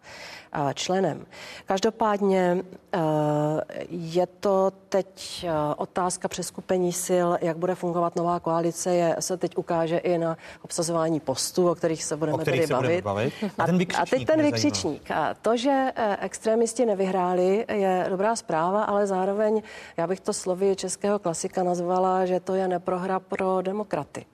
[0.74, 1.26] členem.
[1.66, 2.64] Každopádně
[3.88, 5.46] je to teď
[5.76, 11.20] otázka přeskupení sil, jak bude fungovat nová koalice, je, se teď ukáže i na obsazování
[11.20, 13.04] postů, o kterých se budeme kterých tady se bavit.
[13.04, 13.32] bavit.
[13.58, 13.62] A,
[14.02, 15.10] a teď ten vykřičník.
[15.10, 19.62] A to, že eh, extrémisti nevyhráli, je dobrá zpráva, ale zároveň
[19.96, 24.26] já bych to slovy českého klasika nazvala, že to je neprohra pro demokraty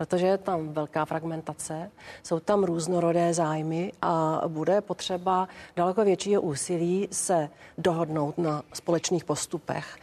[0.00, 1.90] protože je tam velká fragmentace,
[2.22, 7.48] jsou tam různorodé zájmy a bude potřeba daleko většího úsilí se
[7.78, 9.96] dohodnout na společných postupech.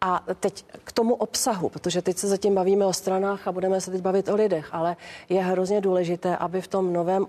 [0.00, 3.90] A teď k tomu obsahu, protože teď se zatím bavíme o stranách a budeme se
[3.90, 4.96] teď bavit o lidech, ale
[5.28, 7.28] je hrozně důležité, aby v tom novém uh,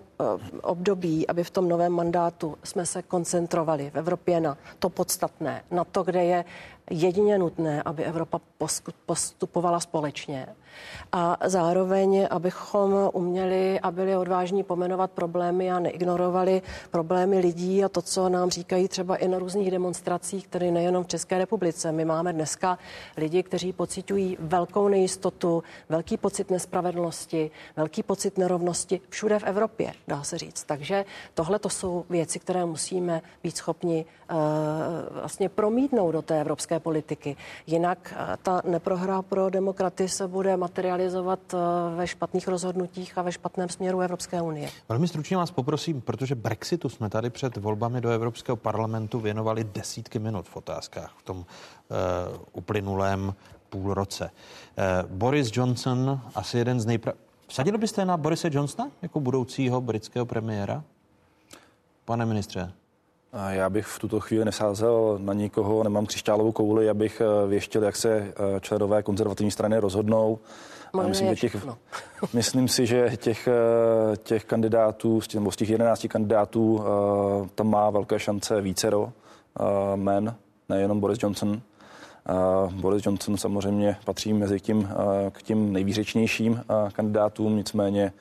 [0.61, 5.83] období, aby v tom novém mandátu jsme se koncentrovali v Evropě na to podstatné, na
[5.83, 6.45] to, kde je
[6.89, 8.39] jedině nutné, aby Evropa
[9.05, 10.47] postupovala společně
[11.11, 18.01] a zároveň, abychom uměli a byli odvážní pomenovat problémy a neignorovali problémy lidí a to,
[18.01, 21.91] co nám říkají třeba i na různých demonstracích, které nejenom v České republice.
[21.91, 22.77] My máme dneska
[23.17, 30.23] lidi, kteří pocitují velkou nejistotu, velký pocit nespravedlnosti, velký pocit nerovnosti všude v Evropě, dá
[30.23, 30.63] se říct.
[30.63, 34.37] Takže tohle to jsou věci, které musíme být schopni uh,
[35.11, 37.35] vlastně promítnout do té evropské politiky.
[37.67, 41.57] Jinak uh, ta neprohra pro demokraty se bude materializovat eh,
[41.95, 44.69] ve špatných rozhodnutích a ve špatném směru Evropské unie.
[44.89, 50.19] Velmi stručně vás poprosím, protože Brexitu jsme tady před volbami do Evropského parlamentu věnovali desítky
[50.19, 51.45] minut v otázkách v tom uh,
[52.53, 53.35] uplynulém
[53.69, 54.29] půl roce.
[55.03, 57.13] Uh, Boris Johnson, asi jeden z nejpra...
[57.47, 60.83] Vsadili byste na Borise Johnsona jako budoucího britského premiéra?
[62.05, 62.73] Pane ministře.
[63.49, 67.95] Já bych v tuto chvíli nesázel na nikoho, nemám křišťálovou kouli, abych eh, věštil, jak
[67.95, 70.39] se eh, členové konzervativní strany rozhodnou.
[71.07, 71.67] myslím, že těch,
[72.33, 76.83] myslím si, že těch, eh, těch kandidátů, z těch, z těch 11 kandidátů,
[77.55, 79.11] tam má velké šance vícero
[79.95, 80.35] men,
[80.69, 81.61] nejenom Boris Johnson.
[82.71, 84.89] Boris Johnson samozřejmě patří mezi tím,
[85.31, 88.13] k těm nejvýřečnějším kandidátům, nicméně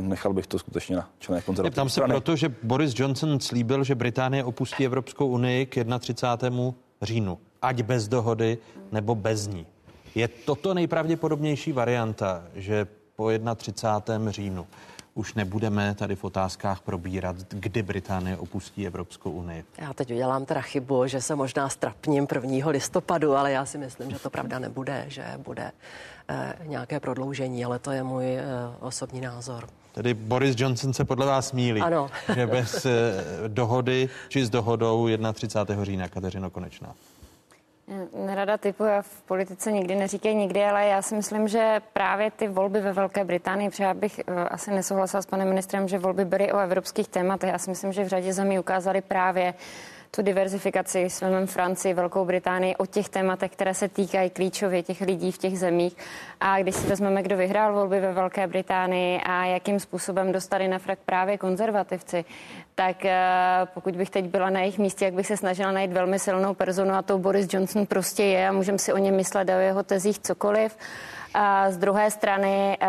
[0.00, 3.94] nechal bych to skutečně na člené konzervativní Tam se proto, že Boris Johnson slíbil, že
[3.94, 6.72] Británie opustí Evropskou unii k 31.
[7.02, 8.58] říjnu, ať bez dohody
[8.92, 9.66] nebo bez ní.
[10.14, 12.86] Je toto nejpravděpodobnější varianta, že
[13.16, 14.30] po 31.
[14.30, 14.66] říjnu
[15.16, 19.64] už nebudeme tady v otázkách probírat, kdy Británie opustí Evropskou unii.
[19.78, 22.70] Já teď udělám teda chybu, že se možná strapním 1.
[22.70, 25.72] listopadu, ale já si myslím, že to pravda nebude, že bude
[26.28, 28.44] eh, nějaké prodloužení, ale to je můj eh,
[28.80, 29.68] osobní názor.
[29.92, 32.10] Tedy Boris Johnson se podle vás mílí, ano.
[32.34, 35.84] že bez eh, dohody či s dohodou 31.
[35.84, 36.94] října Kateřino Konečná.
[38.14, 42.48] Nerada typu, já v politice nikdy neříkej nikdy, ale já si myslím, že právě ty
[42.48, 46.24] volby ve Velké Británii, protože já bych uh, asi nesouhlasila s panem ministrem, že volby
[46.24, 47.50] byly o evropských tématech.
[47.50, 49.54] Já si myslím, že v řadě zemí ukázali právě
[50.10, 55.32] tu diverzifikaci s Francii, Velkou Británii o těch tématech, které se týkají klíčově těch lidí
[55.32, 55.96] v těch zemích.
[56.40, 60.78] A když si vezmeme, kdo vyhrál volby ve Velké Británii a jakým způsobem dostali na
[60.78, 62.24] frak právě konzervativci,
[62.74, 63.16] tak eh,
[63.74, 66.94] pokud bych teď byla na jejich místě, jak bych se snažila najít velmi silnou personu
[66.94, 70.18] a to Boris Johnson prostě je a můžeme si o něm myslet o jeho tezích
[70.18, 70.76] cokoliv.
[71.38, 72.86] A z druhé strany, eh,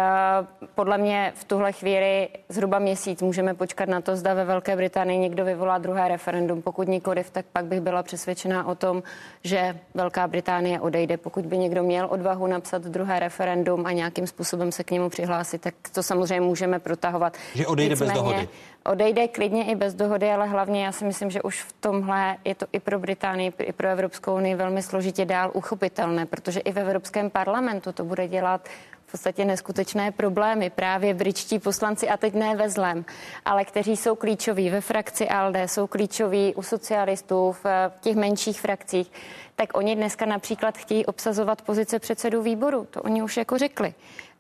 [0.76, 5.20] podle mě v tuhle chvíli zhruba měsíc můžeme počkat na to, zda ve Velké Británii
[5.20, 6.62] někdo vyvolá druhé referendum.
[6.62, 9.04] Pokud nikoliv, tak pak bych byla přesvědčená o tom,
[9.44, 11.18] že Velká Británie odejde.
[11.18, 13.37] Pokud by někdo měl odvahu napsat druhé referendum
[13.86, 17.38] a nějakým způsobem se k němu přihlásit, tak to samozřejmě můžeme protahovat.
[17.56, 18.50] Že odejde Nicméně, bez dohody.
[18.86, 22.56] Odejde klidně i bez dohody, ale hlavně já si myslím, že už v tomhle je
[22.56, 26.80] to i pro Británii, i pro Evropskou unii velmi složitě dál uchopitelné, protože i v
[26.80, 28.68] Evropském parlamentu to bude dělat
[29.08, 30.70] v podstatě neskutečné problémy.
[30.70, 33.06] Právě britští poslanci, a teď ne ve zlem,
[33.46, 39.12] ale kteří jsou klíčoví ve frakci ALDE, jsou klíčoví u socialistů v těch menších frakcích,
[39.56, 42.88] tak oni dneska například chtějí obsazovat pozice předsedů výboru.
[42.92, 43.94] To oni už jako řekli.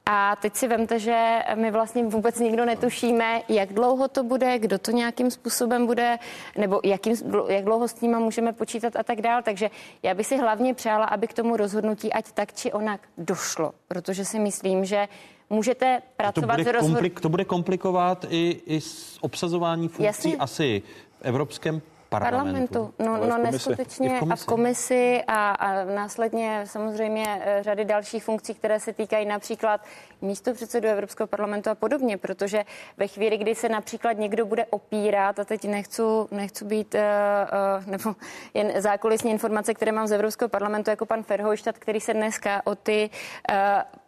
[0.09, 4.77] A teď si vemte, že my vlastně vůbec nikdo netušíme, jak dlouho to bude, kdo
[4.77, 6.19] to nějakým způsobem bude,
[6.57, 7.15] nebo jakým,
[7.47, 9.41] jak dlouho s ním můžeme počítat a tak dál.
[9.43, 9.69] Takže
[10.03, 14.25] já bych si hlavně přála, aby k tomu rozhodnutí ať tak či onak došlo, protože
[14.25, 15.07] si myslím, že
[15.49, 16.91] můžete pracovat to bude, rozhod...
[16.91, 20.37] komplik, to bude komplikovat i, i s obsazování funkcí Jasně.
[20.37, 20.81] asi
[21.19, 22.73] v Evropském parlamentu.
[22.73, 22.93] parlamentu.
[22.99, 28.53] No, no neskutečně v a v komisi a, a následně samozřejmě eh, řady dalších funkcí,
[28.53, 29.81] které se týkají například
[30.21, 32.63] místo předsedu Evropského parlamentu a podobně, protože
[32.97, 36.01] ve chvíli, kdy se například někdo bude opírat, a teď nechci,
[36.31, 38.15] nechci být, uh, uh, nebo
[38.53, 42.75] jen zákulisní informace, které mám z Evropského parlamentu, jako pan Ferhojštad, který se dneska o
[42.75, 43.09] ty
[43.51, 43.57] uh,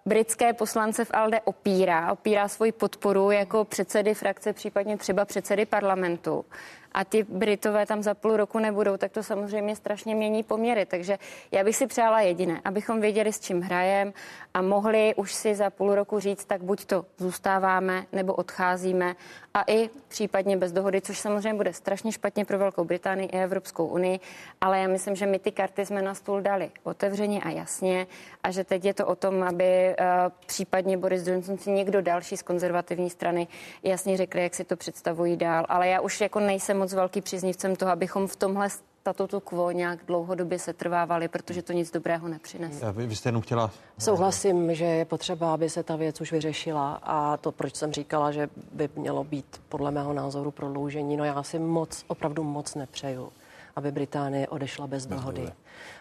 [0.06, 6.46] britské poslance v ALDE opírá, opírá svoji podporu jako předsedy frakce, případně třeba předsedy parlamentu
[6.92, 10.86] a ty Britové tam za půl roku nebudou, tak to samozřejmě strašně mění poměry.
[10.86, 11.18] Takže
[11.52, 14.14] já bych si přála jediné, abychom věděli, s čím hrajem
[14.54, 19.16] a mohli už si za půl roku říct, tak buď to zůstáváme nebo odcházíme
[19.54, 23.86] a i případně bez dohody, což samozřejmě bude strašně špatně pro Velkou Británii i Evropskou
[23.86, 24.20] unii,
[24.62, 28.08] ale já myslím, že my ty karty jsme na stůl dali otevřeně a jasně
[28.44, 30.06] a že teď je to o tom, aby uh,
[30.46, 33.48] případně Boris Johnson si někdo další z konzervativní strany
[33.84, 35.66] jasně řekli, jak si to představují dál.
[35.70, 40.00] Ale já už jako nejsem moc velký příznivcem toho, abychom v tomhle statutu quo nějak
[40.08, 42.92] dlouhodobě se trvávali, protože to nic dobrého nepřinese.
[42.92, 43.72] Vy, vy jste jenom chtěla...
[44.00, 48.32] Souhlasím, že je potřeba, aby se ta věc už vyřešila a to, proč jsem říkala,
[48.32, 53.32] že by mělo být podle mého názoru prodloužení, no já si moc, opravdu moc nepřeju
[53.80, 55.52] aby Británie odešla bez dohody.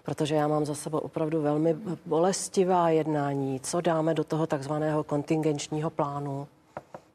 [0.02, 1.76] Protože já mám za sebou opravdu velmi
[2.06, 6.48] bolestivá jednání, co dáme do toho takzvaného kontingenčního plánu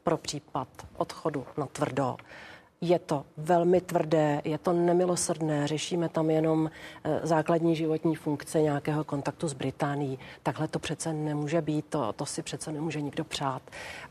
[0.04, 0.68] pro případ
[0.98, 2.18] odchodu na tvrdo.
[2.86, 6.72] Je to velmi tvrdé, je to nemilosrdné, řešíme tam jenom
[7.04, 10.20] eh, základní životní funkce nějakého kontaktu s Británií.
[10.44, 13.62] Takhle to přece nemůže být, to, to si přece nemůže nikdo přát.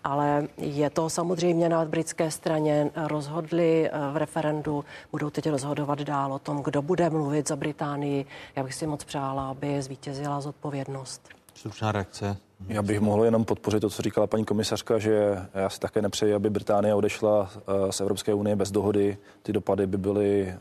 [0.05, 2.90] Ale je to samozřejmě na britské straně.
[2.97, 8.27] Rozhodli eh, v referendu, budou teď rozhodovat dál o tom, kdo bude mluvit za Británii.
[8.57, 11.41] Já bych si moc přála, aby zvítězila zodpovědnost.
[11.62, 12.36] Stručná reakce.
[12.68, 16.34] Já bych mohl jenom podpořit to, co říkala paní komisařka, že já si také nepřeji,
[16.34, 19.18] aby Británie odešla eh, z Evropské unie bez dohody.
[19.43, 20.56] Ty dopady by byly eh,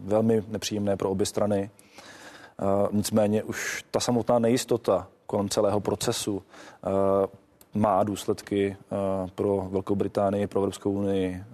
[0.00, 1.70] velmi nepříjemné pro obě strany.
[1.70, 6.42] Eh, nicméně už ta samotná nejistota kolem celého procesu
[7.74, 8.76] má důsledky
[9.34, 11.44] pro Velkou Británii, pro Evropskou unii,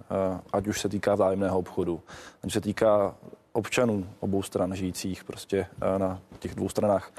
[0.53, 2.01] ať už se týká vzájemného obchodu,
[2.43, 3.15] ať se týká
[3.53, 5.65] občanů obou stran žijících prostě
[5.97, 7.11] na těch dvou stranách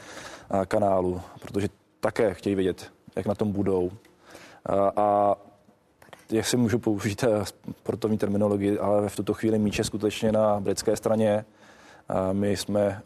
[0.67, 1.69] kanálu, protože
[2.01, 3.91] také chtějí vědět, jak na tom budou.
[4.67, 5.35] A, a
[6.33, 10.61] jak si můžu použít eh, sportovní terminologii, ale v tuto chvíli míč je skutečně na
[10.61, 11.45] britské straně.
[12.33, 13.03] My jsme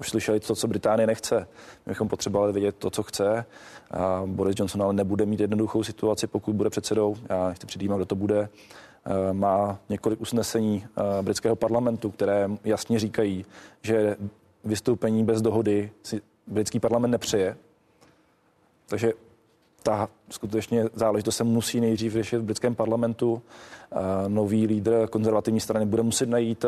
[0.00, 1.48] už slyšeli to, co Británie nechce.
[1.86, 3.44] My bychom potřebovali vědět to, co chce.
[3.90, 7.16] A Boris Johnson ale nebude mít jednoduchou situaci, pokud bude předsedou.
[7.28, 8.48] Já nechci předjímat, kdo to bude.
[9.32, 10.86] Má několik usnesení
[11.22, 13.44] britského parlamentu, které jasně říkají,
[13.82, 14.16] že
[14.64, 17.56] vystoupení bez dohody si britský parlament nepřeje.
[18.86, 19.12] Takže
[19.82, 23.42] ta skutečně záležitost se musí nejdřív řešit v britském parlamentu.
[24.28, 26.64] Nový lídr konzervativní strany bude muset najít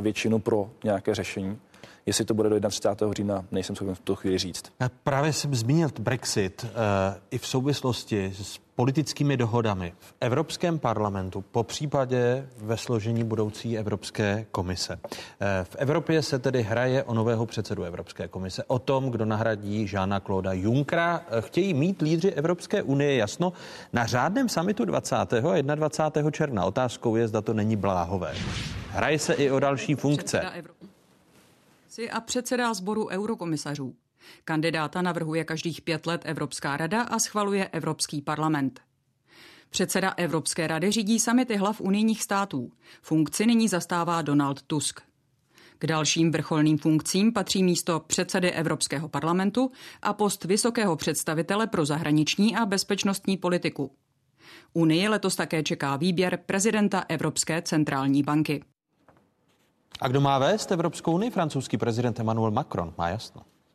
[0.00, 1.58] většinu pro nějaké řešení.
[2.06, 3.12] Jestli to bude do 31.
[3.14, 4.62] října, nejsem schopen v tu chvíli říct.
[5.04, 6.70] Právě jsem zmínil Brexit uh,
[7.30, 14.46] i v souvislosti s politickými dohodami v Evropském parlamentu, po případě ve složení budoucí Evropské
[14.52, 14.98] komise.
[15.04, 15.10] Uh,
[15.64, 20.20] v Evropě se tedy hraje o nového předsedu Evropské komise, o tom, kdo nahradí Žána
[20.20, 21.20] Klóda Junkra.
[21.20, 23.52] Uh, chtějí mít lídři Evropské unie jasno
[23.92, 25.16] na řádném samitu 20.
[25.16, 26.30] a 21.
[26.30, 26.64] června.
[26.64, 28.34] Otázkou je, zda to není bláhové.
[28.90, 30.42] Hraje se i o další funkce
[32.10, 33.94] a předsedá sboru eurokomisařů.
[34.44, 38.80] Kandidáta navrhuje každých pět let Evropská rada a schvaluje Evropský parlament.
[39.70, 42.72] Předseda Evropské rady řídí samity hlav unijních států.
[43.02, 45.00] Funkci nyní zastává Donald Tusk.
[45.78, 49.70] K dalším vrcholným funkcím patří místo předsedy Evropského parlamentu
[50.02, 53.92] a post vysokého představitele pro zahraniční a bezpečnostní politiku.
[54.72, 58.62] Unii letos také čeká výběr prezidenta Evropské centrální banky.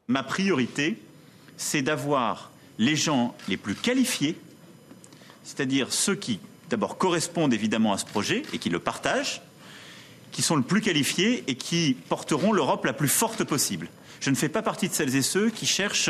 [0.08, 1.00] Ma priorité,
[1.56, 4.36] c'est d'avoir les gens les plus qualifiés,
[5.44, 6.40] c'est-à-dire ceux qui
[6.70, 9.42] d'abord correspondent évidemment à ce projet et qui le partagent,
[10.32, 13.88] qui sont le plus qualifiés et qui porteront l'Europe la plus forte possible.
[14.20, 16.10] Je ne fais pas partie de celles et ceux qui cherchent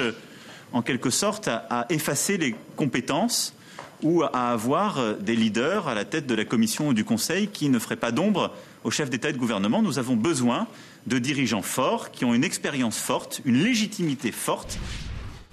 [0.72, 3.54] en quelque sorte à effacer les compétences
[4.02, 7.70] ou à avoir des leaders à la tête de la Commission ou du Conseil qui
[7.70, 8.52] ne feraient pas d'ombre
[8.86, 9.82] aux chefs d'État et de gouvernement.
[9.82, 10.68] Nous avons besoin
[11.08, 14.78] de dirigeants forts, qui ont une expérience forte, une légitimité forte.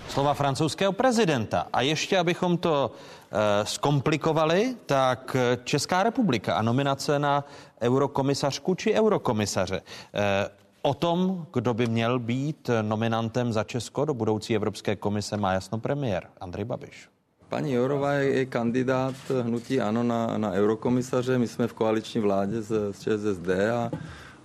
[0.08, 1.66] Slova francouzského prezidenta.
[1.72, 7.44] A ještě, abychom to uh, zkomplikovali, tak eh, Česká republika a nominace na
[7.80, 9.80] eurokomisařku či eurokomisaře.
[9.80, 15.52] Uh, O tom, kdo by měl být nominantem za Česko do budoucí Evropské komise, má
[15.52, 17.11] jasno premiér Andrej Babiš.
[17.52, 21.38] Paní Jourová je kandidát hnutí ANO na, na eurokomisaře.
[21.38, 23.90] My jsme v koaliční vládě s, s ČSSD a,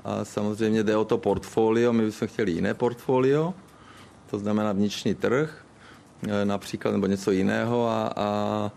[0.04, 1.94] a samozřejmě jde o to portfolio.
[1.94, 3.54] My bychom chtěli jiné portfolio,
[4.30, 5.66] to znamená vnitřní trh
[6.28, 8.72] e, například, nebo něco jiného a, a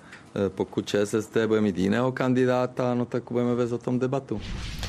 [0.48, 4.40] pokud ČSSD bude mít jiného kandidáta, no tak budeme vést o tom debatu.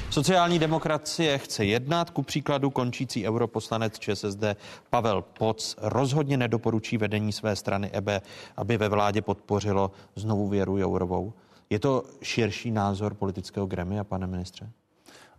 [0.09, 4.43] Sociální demokracie chce jednat, ku příkladu končící europoslanec ČSSD
[4.89, 8.23] Pavel Poc rozhodně nedoporučí vedení své strany EB,
[8.57, 11.33] aby ve vládě podpořilo znovu věru Jourovou.
[11.69, 14.69] Je to širší názor politického gremia, pane ministře?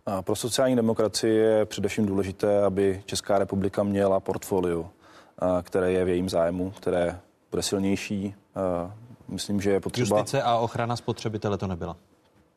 [0.05, 4.89] A pro sociální demokracii je především důležité, aby Česká republika měla portfolio,
[5.61, 7.19] které je v jejím zájmu, které
[7.51, 8.35] bude silnější.
[9.27, 10.17] Myslím, že je potřeba...
[10.17, 11.95] Justice a ochrana spotřebitele to nebyla.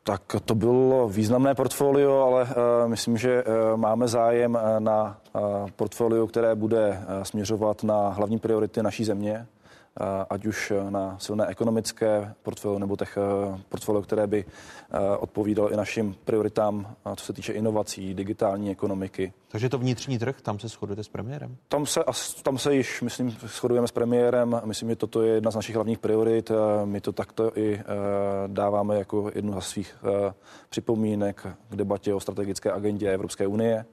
[0.03, 2.51] Tak to bylo významné portfolio, ale uh,
[2.89, 5.19] myslím, že uh, máme zájem uh, na
[5.77, 9.47] portfolio, které bude směřovat na hlavní priority naší země.
[10.01, 14.45] Eh, ať už eh, na silné ekonomické portfolio nebo těch eh, portfolio, které by
[15.19, 19.33] odpovídalo i našim prioritám, co se týče inovací, digitální ekonomiky.
[19.49, 21.57] Takže to vnitřní trh, tam se shodujete s premiérem?
[21.69, 22.01] Tam se,
[22.43, 24.61] tam se již, myslím, shodujeme s premiérem.
[24.65, 26.51] Myslím, že toto je jedna z našich hlavních priorit.
[26.85, 27.81] My to takto i
[28.47, 29.97] dáváme jako jednu z svých
[30.69, 33.85] připomínek k debatě o strategické agendě Evropské unie.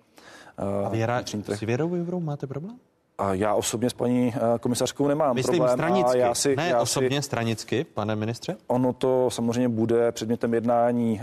[0.58, 1.24] A věra,
[1.56, 2.80] s věrou máte problém?
[3.24, 5.78] A já osobně s paní eh, komisařkou nemám Myslím problém.
[5.78, 8.58] stranicky, a já si, ne já osobně si, stranicky, pane ministře?
[8.68, 11.22] Ono to samozřejmě bude předmětem jednání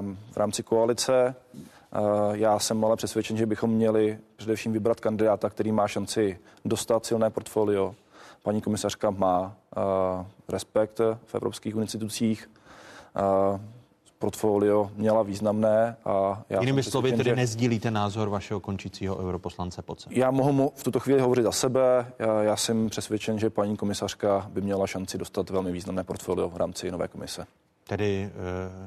[0.00, 1.34] um, v rámci koalice.
[1.54, 7.06] Uh, já jsem ale přesvědčen, že bychom měli především vybrat kandidáta, který má šanci dostat
[7.06, 7.94] silné portfolio.
[8.42, 9.40] Paní komisařka má
[9.76, 9.82] uh,
[10.48, 12.50] respekt v evropských institucích.
[14.22, 15.96] Portfolio měla významné.
[16.04, 17.36] A já Jinými slovy, tedy že...
[17.36, 20.08] nezdílíte názor vašeho končícího europoslance Poce?
[20.12, 22.06] Já mohu v tuto chvíli hovořit za sebe.
[22.18, 26.56] Já, já jsem přesvědčen, že paní komisařka by měla šanci dostat velmi významné portfolio v
[26.56, 27.46] rámci nové komise.
[27.88, 28.30] Tedy e,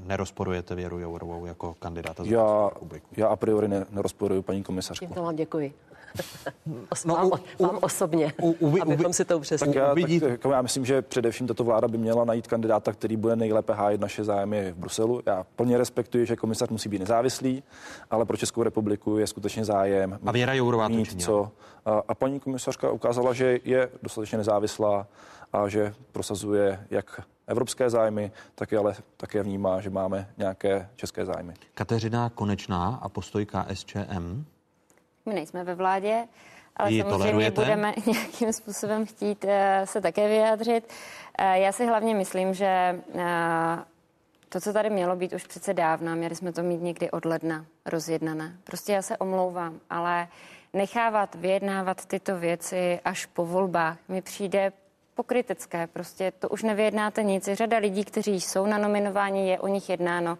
[0.07, 2.70] nerozporujete Věru Jourovou jako kandidáta za já,
[3.18, 5.06] já a priori ne, nerozporuji paní komisařku.
[5.06, 5.74] Tímto vám děkuji.
[7.06, 9.74] No, vám, u, vám osobně, u, u, abychom si to upřesnili.
[9.74, 13.36] Tak já, tak, já myslím, že především tato vláda by měla najít kandidáta, který bude
[13.36, 15.22] nejlépe hájit naše zájmy v Bruselu.
[15.26, 17.64] Já plně respektuji, že komisař musí být nezávislý,
[18.12, 20.20] ale pro Českou republiku je skutečně zájem.
[20.26, 21.52] A Věra Jourová mít co.
[21.86, 25.08] A, a paní komisařka ukázala, že je dostatečně nezávislá
[25.54, 31.26] a že prosazuje jak evropské zájmy, tak je ale také vnímá, že máme nějaké české
[31.26, 31.54] zájmy.
[31.74, 34.46] Kateřina Konečná a postoj KSČM
[35.26, 36.28] my nejsme ve vládě,
[36.78, 37.18] Ale ji samozřejmě
[37.52, 37.62] tolerujete?
[37.62, 40.90] budeme nějakým způsobem chtít eh, se také vyjádřit.
[41.38, 42.66] Eh, Já si hlavně myslím, že
[43.16, 43.24] eh,
[44.50, 47.66] to, co tady mělo být už přece dávno, měli jsme to mít někdy od ledna
[47.86, 48.56] rozjednané.
[48.64, 50.28] Prostě já se omlouvám, ale
[50.74, 54.72] nechávat vyjednávat tyto věci až po volbách mi přijde
[55.16, 55.88] pokrytecké.
[55.88, 57.50] Prostě to už nevyjednáte nic.
[57.54, 60.38] Řada lidí, kteří jsou na nominování, je o nich jednáno.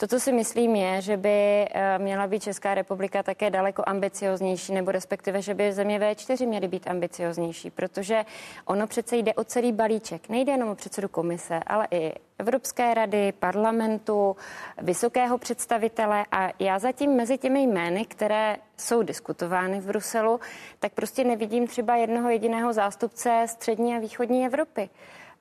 [0.00, 4.72] To, co si myslím, je, že by eh, měla být Česká republika také daleko ambicioznější,
[4.72, 8.24] nebo respektive, že by země V4 měly být ambicioznější, protože
[8.64, 10.28] ono přece jde o celý balíček.
[10.28, 14.36] Nejde jenom o předsedu komise, ale i Evropské rady, parlamentu,
[14.78, 20.40] vysokého představitele a já zatím mezi těmi jmény, které jsou diskutovány v Bruselu,
[20.78, 24.90] tak prostě nevidím třeba jednoho jediného zástupce střední a východní Evropy.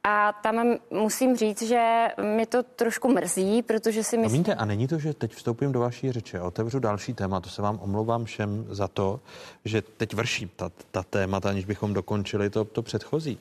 [0.04, 4.44] A tam musím říct, že mi to trošku mrzí, protože si myslím...
[4.44, 7.50] Promiňte, a není to, že teď vstoupím do vaší řeči a otevřu další téma, to
[7.50, 9.20] se vám omlouvám všem za to,
[9.66, 13.40] že teď vrším ta, ta témata, aniž bychom dokončili to, to předchozí,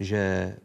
[0.00, 0.16] že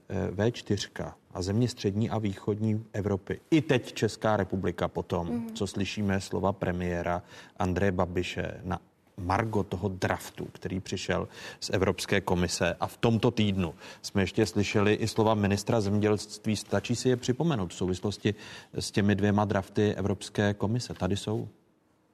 [0.10, 5.54] eh, V4 a země střední a východní Evropy, i teď Česká republika potom, mm.
[5.54, 7.24] co slyšíme slova premiéra
[7.58, 8.80] Andreje Babiše na
[9.18, 11.28] Margo toho draftu, který přišel
[11.60, 12.76] z Evropské komise.
[12.80, 16.56] A v tomto týdnu jsme ještě slyšeli i slova ministra zemědělství.
[16.56, 18.36] Stačí si je připomenout v souvislosti
[18.74, 20.94] s těmi dvěma drafty Evropské komise.
[20.94, 21.48] Tady jsou.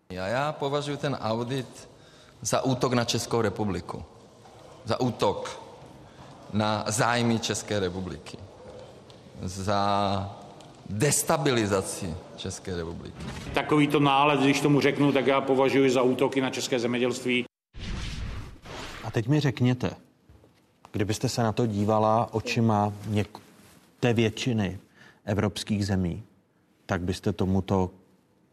[0.09, 1.89] Já, já považuji ten audit
[2.41, 4.03] za útok na Českou republiku.
[4.85, 5.61] Za útok
[6.53, 8.37] na zájmy České republiky.
[9.41, 10.46] Za
[10.89, 13.23] destabilizaci České republiky.
[13.53, 17.45] Takovýto nález, když tomu řeknu, tak já považuji za útoky na české zemědělství.
[19.03, 19.91] A teď mi řekněte,
[20.91, 23.39] kdybyste se na to dívala očima něk-
[23.99, 24.79] té většiny
[25.25, 26.23] evropských zemí,
[26.85, 27.89] tak byste tomuto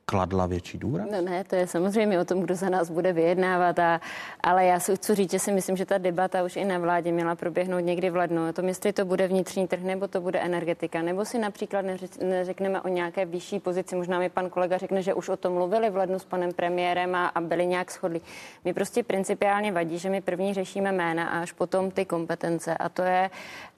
[0.06, 1.06] kladla větší důraz?
[1.12, 4.00] No ne, to je samozřejmě o tom, kdo za nás bude vyjednávat, a,
[4.40, 7.12] ale já si chci říct, že si myslím, že ta debata už i na vládě
[7.12, 8.48] měla proběhnout někdy v lednu.
[8.48, 11.84] O tom, jestli to bude vnitřní trh, nebo to bude energetika, nebo si například
[12.22, 13.96] neřekneme o nějaké vyšší pozici.
[13.96, 17.14] Možná mi pan kolega řekne, že už o tom mluvili v lednu s panem premiérem
[17.14, 18.20] a, a byli nějak shodli.
[18.64, 22.76] Mi prostě principiálně vadí, že my první řešíme jména a až potom ty kompetence.
[22.76, 23.30] A to je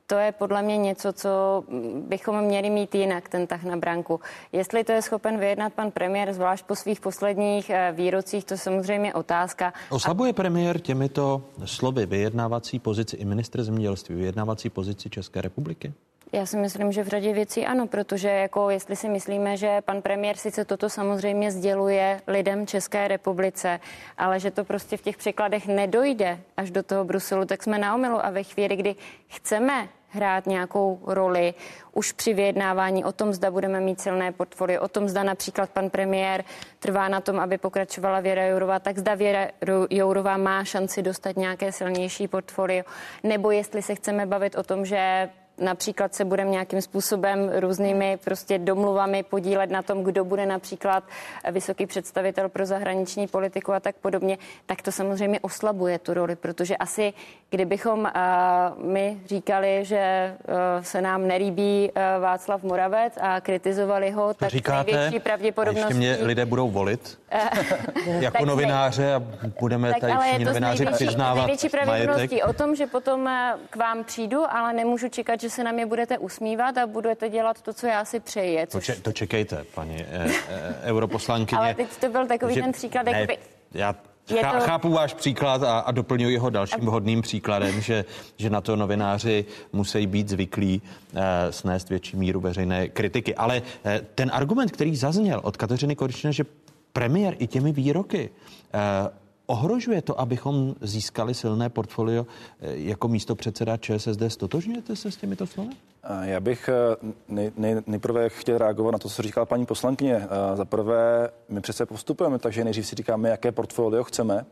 [0.07, 1.65] to je podle mě něco, co
[2.09, 4.21] bychom měli mít jinak, ten tah na branku.
[4.53, 9.15] Jestli to je schopen vyjednat pan premiér, zvlášť po svých posledních eh, výrocích, to samozřejmě
[9.15, 9.73] otázka.
[9.91, 15.93] Oslabuje premiér těmito slovy vyjednávací pozici i ministr zemědělství, vyjednávací pozici České republiky?
[16.33, 20.03] Já si myslím, že v řadě věcí ano, protože jako jestli si myslíme, že pan
[20.03, 23.81] premiér sice toto samozřejmě sděluje lidem České republice,
[24.19, 27.95] ale že to prostě v těch překladech nedojde až do toho Bruselu, tak jsme na
[27.95, 28.95] omylu a ve chvíli, kdy
[29.29, 31.55] chceme hrát nějakou roli
[31.93, 35.91] už při vyjednávání o tom, zda budeme mít silné portfolio, o tom, zda například pan
[35.91, 36.45] premiér
[36.79, 39.49] trvá na tom, aby pokračovala Věra Jourová, tak zda Věra
[39.91, 42.85] Jourová má šanci dostat nějaké silnější portfolio,
[43.23, 48.59] nebo jestli se chceme bavit o tom, že například se budeme nějakým způsobem různými prostě
[48.59, 51.05] domluvami podílet na tom, kdo bude například
[51.51, 56.77] vysoký představitel pro zahraniční politiku a tak podobně, tak to samozřejmě oslabuje tu roli, protože
[56.77, 57.13] asi
[57.51, 60.55] kdybychom uh, my říkali, že uh,
[60.85, 65.81] se nám nelíbí uh, Václav Moravec a kritizovali ho, tak Říkáte, největší pravděpodobností...
[65.81, 67.19] ještě mě lidé budou volit
[68.21, 69.23] jako novináře a
[69.61, 72.49] budeme tak tady ale je všichni novináři přiznávat největší pravděpodobností majetek.
[72.49, 75.87] o tom, že potom eh, k vám přijdu, ale nemůžu čekat, že se na mě
[75.87, 78.67] budete usmívat a budete dělat to, co já si přeji.
[78.67, 78.85] To, Což...
[78.85, 81.59] če, to čekejte, paní eh, eh, europoslankyně.
[81.59, 83.39] Ale teď to byl takový že- ten příklad, ne, jakoby...
[83.75, 83.95] Já
[84.31, 88.05] Je to- chápu váš příklad a, a doplňuji ho dalším vhodným příkladem, že,
[88.37, 90.83] že na to novináři musí být zvyklí
[91.15, 93.35] eh, snést větší míru veřejné kritiky.
[93.35, 96.45] Ale eh, ten argument, který zazněl od Kateřiny Koričné, že
[96.93, 98.31] premiér i těmi výroky
[98.75, 102.27] eh, ohrožuje to, abychom získali silné portfolio
[102.61, 104.23] eh, jako místo předseda ČSSD.
[104.29, 105.71] Stotožňujete se s těmito slovy?
[106.03, 106.97] A Já bych eh,
[107.29, 110.15] nej, nej, nejprve chtěl reagovat na to, co říkala paní poslankyně.
[110.15, 114.47] Eh, Za prvé, my přece postupujeme, takže nejdřív si říkáme, jaké portfolio chceme.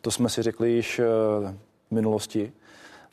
[0.00, 1.00] To jsme si řekli již
[1.90, 2.52] v minulosti.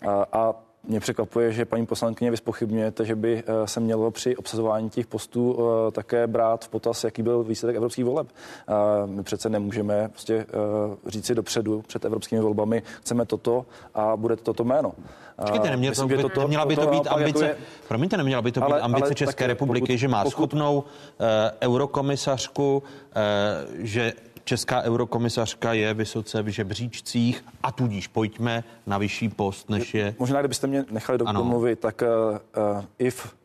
[0.07, 0.55] A, a
[0.89, 5.07] mě překvapuje, že paní poslankyně vy spochybňujete, že by eh, se mělo při obsazování těch
[5.07, 5.57] postů
[5.87, 8.27] eh, také brát v potaz, jaký byl výsledek evropských voleb.
[8.67, 10.45] A My přece nemůžeme prostě eh,
[11.07, 14.93] říci dopředu před evropskými volbami, chceme toto a bude to toto jméno.
[15.41, 17.55] Počkejte, to, myslím, že by, neměla by to být jako ambice, je-
[17.87, 20.77] promiňte, neměla by to být Ale- ambice ale České republiky, pokud- že má pokud- schopnou
[20.79, 20.83] uh,
[21.61, 24.13] eurokomisařku, uh, že
[24.49, 30.15] česká eurokomisařka je vysoce v žebříčcích a tudíž pojďme na vyšší post, než je...
[30.19, 31.39] Možná, kdybyste mě nechali do- Ano.
[31.39, 33.35] domluvit, tak uh, i v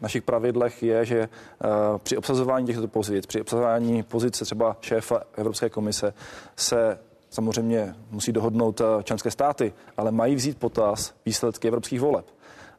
[0.00, 5.70] našich pravidlech je, že uh, při obsazování těchto pozic, při obsazování pozice třeba šéfa Evropské
[5.70, 6.14] komise
[6.56, 6.98] se
[7.30, 12.26] samozřejmě musí dohodnout členské státy, ale mají vzít potaz výsledky evropských voleb.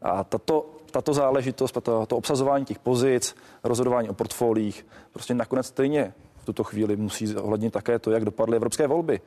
[0.02, 6.14] A tato, tato záležitost, to, to obsazování těch pozic, rozhodování o portfoliích, prostě nakonec stejně
[6.46, 9.22] tuto chvíli musí zohlednit také to, jak dopadly evropské volby.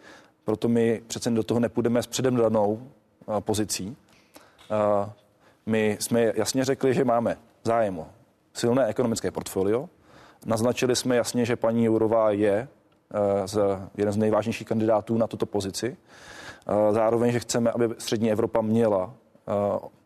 [0.45, 2.82] Proto my přece do toho nepůjdeme s předem danou
[3.40, 3.97] pozicí.
[5.66, 8.07] My jsme jasně řekli, že máme zájem o
[8.55, 9.89] silné ekonomické portfolio.
[10.47, 12.69] Naznačili jsme jasně, že paní Jourová je
[13.45, 13.59] z,
[13.97, 15.97] jeden z nejvážnějších kandidátů na tuto pozici.
[16.90, 19.15] Zároveň, že chceme, aby střední Evropa měla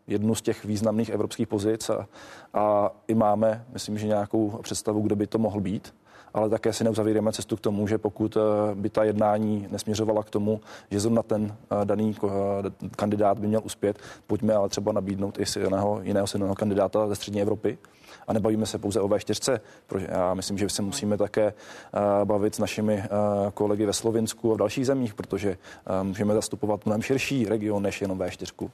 [0.07, 2.07] jednu z těch významných evropských pozic a,
[2.53, 5.93] a i máme, myslím, že nějakou představu, kdo by to mohl být
[6.33, 8.41] ale také si neuzavíráme cestu k tomu, že pokud eh,
[8.75, 10.61] by ta jednání nesměřovala k tomu,
[10.91, 12.29] že zrovna ten eh, daný eh,
[12.95, 13.97] kandidát by měl uspět,
[14.27, 17.77] pojďme ale třeba nabídnout i jiného, jiného silného kandidáta ze střední Evropy
[18.27, 19.59] a nebavíme se pouze o V4.
[19.87, 21.53] Protože já myslím, že se musíme také
[22.23, 23.03] bavit s našimi
[23.53, 25.57] kolegy ve Slovinsku a v dalších zemích, protože
[26.03, 28.69] můžeme zastupovat mnohem širší region než jenom V4.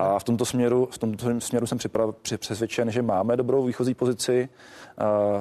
[0.00, 4.48] A v tomto směru, v tomto směru jsem připrav, přesvědčen, že máme dobrou výchozí pozici.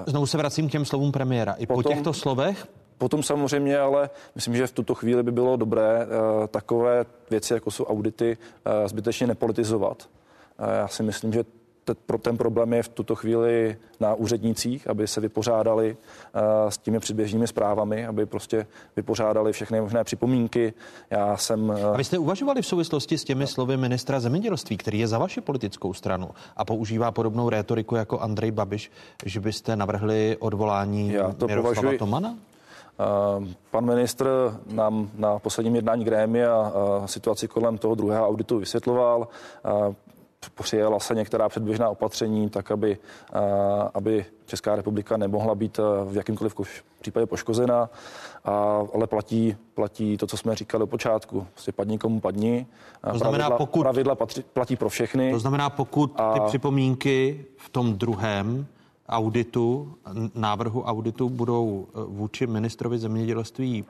[0.07, 1.53] Znovu se vracím k těm slovům premiéra.
[1.53, 2.67] I potom, po těchto slovech
[2.97, 7.71] Potom samozřejmě, ale myslím, že v tuto chvíli by bylo dobré uh, takové věci, jako
[7.71, 10.09] jsou audity, uh, zbytečně nepolitizovat.
[10.59, 11.43] Uh, já si myslím, že
[12.22, 15.97] ten problém je v tuto chvíli na úřednících, aby se vypořádali
[16.34, 20.73] eh, s těmi předběžnými zprávami, aby prostě vypořádali všechny možné připomínky.
[21.09, 21.73] Já jsem...
[21.77, 25.18] Eh, a vy jste uvažovali v souvislosti s těmi slovy ministra zemědělství, který je za
[25.18, 28.91] vaši politickou stranu a používá podobnou rétoriku jako Andrej Babiš,
[29.26, 32.38] že byste navrhli odvolání Já to Miroslava považuji, Tomana?
[33.39, 34.27] Uh, pan ministr
[34.72, 36.72] nám na posledním jednání grémia
[37.05, 39.27] situaci kolem toho druhého auditu vysvětloval.
[40.49, 42.97] Přijela se některá předběžná opatření, tak aby,
[43.93, 46.55] aby Česká republika nemohla být v jakýmkoliv
[47.01, 47.89] případě poškozena,
[48.45, 51.47] a, ale platí, platí to, co jsme říkali od počátku.
[51.53, 52.65] Prostě padni komu padni.
[53.11, 55.31] To znamená, pravidla, pokud, pravidla patří, platí pro všechny.
[55.31, 58.65] To znamená, pokud a, ty připomínky v tom druhém
[59.09, 59.93] auditu,
[60.35, 63.85] návrhu auditu budou vůči ministrovi zemědělství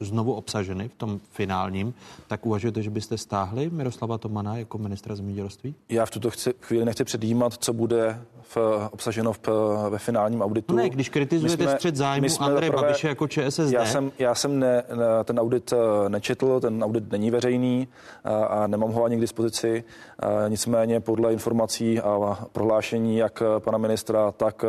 [0.00, 1.94] znovu obsaženy v tom finálním,
[2.28, 5.74] tak uvažujete, že byste stáhli Miroslava Tomana jako ministra zemědělství?
[5.88, 9.48] Já v tuto chci, chvíli nechci předjímat, co bude v, obsaženo v,
[9.90, 10.74] ve finálním auditu.
[10.76, 13.72] No ne, když kritizujete jsme, střed zájmu Andreje Babiše jako ČSSD.
[13.72, 14.82] Já jsem, já jsem ne,
[15.24, 17.88] ten audit eh, nečetl, ten audit není veřejný
[18.24, 19.84] a, eh, a nemám ho ani k dispozici.
[20.18, 24.64] A, eh, nicméně podle informací a prohlášení jak pana ministra, tak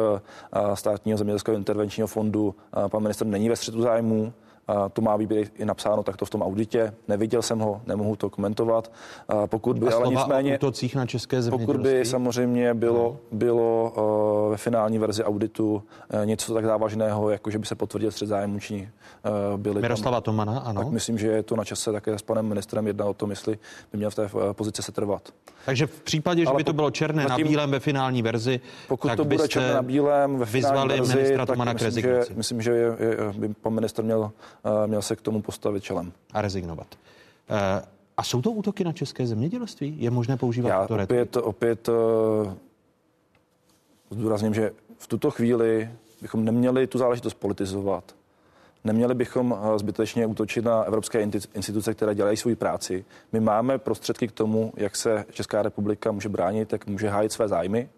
[0.73, 2.55] státního zemědělského intervenčního fondu
[2.87, 4.33] pan ministr není ve střetu zájmu.
[4.93, 6.93] To má být i napsáno takto v tom auditě.
[7.07, 8.91] Neviděl jsem ho, nemohu to komentovat.
[9.45, 10.59] Pokud by, A ale nicméně,
[10.95, 13.37] na české pokud by samozřejmě bylo, no.
[13.37, 13.93] bylo
[14.45, 15.83] uh, ve finální verzi auditu
[16.13, 18.89] uh, něco tak závažného, jako že by se potvrdil střed zájmu či
[19.51, 20.81] uh, byli Miroslava tam, Tomana, ano.
[20.81, 23.57] Tak myslím, že je to na čase také s panem ministrem jednat o tom, jestli
[23.91, 25.31] by měl v té pozici se trvat.
[25.65, 29.07] Takže v případě, že ale by to bylo černé na bílém ve finální verzi, pokud
[29.07, 32.61] tak to bude černé na bílém ve finální verzi, ministra Tomana tak myslím, že, myslím,
[32.61, 34.31] že je, je, by pan minister měl
[34.85, 36.11] měl se k tomu postavit čelem.
[36.33, 36.87] A rezignovat.
[37.49, 37.81] Eh,
[38.17, 39.95] a jsou to útoky na české zemědělství?
[39.99, 42.55] Je možné používat Já to opět, opět eh,
[44.09, 45.89] zdůrazním, že v tuto chvíli
[46.21, 48.15] bychom neměli tu záležitost politizovat.
[48.83, 51.21] Neměli bychom eh, zbytečně útočit na evropské
[51.53, 53.05] instituce, které dělají svou práci.
[53.31, 57.47] My máme prostředky k tomu, jak se Česká republika může bránit, jak může hájit své
[57.47, 57.89] zájmy.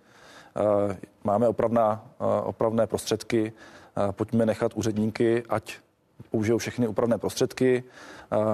[1.23, 2.06] Máme opravná,
[2.44, 3.53] opravné prostředky.
[4.11, 5.77] Pojďme nechat úředníky, ať
[6.31, 7.83] použijou všechny upravné prostředky.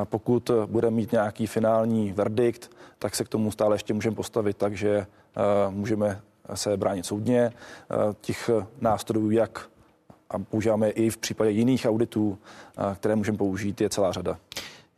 [0.03, 5.07] Pokud bude mít nějaký finální verdikt, tak se k tomu stále ještě můžeme postavit, takže
[5.69, 6.21] můžeme
[6.53, 7.51] se bránit soudně.
[8.21, 8.49] Těch
[8.81, 9.69] nástrojů, jak
[10.29, 12.37] a používáme i v případě jiných auditů,
[12.95, 14.37] které můžeme použít, je celá řada.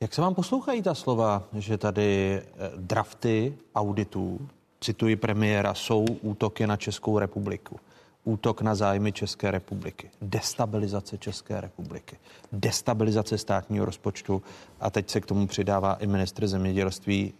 [0.01, 2.41] Jak se vám poslouchají ta slova, že tady
[2.75, 4.49] drafty auditů,
[4.81, 7.79] cituji premiéra, jsou útoky na Českou republiku?
[8.27, 12.17] Útok na zájmy České republiky, destabilizace České republiky,
[12.51, 14.43] destabilizace státního rozpočtu
[14.79, 17.33] a teď se k tomu přidává i ministr zemědělství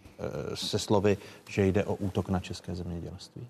[0.52, 1.16] e, se slovy,
[1.48, 3.46] že jde o útok na české zemědělství.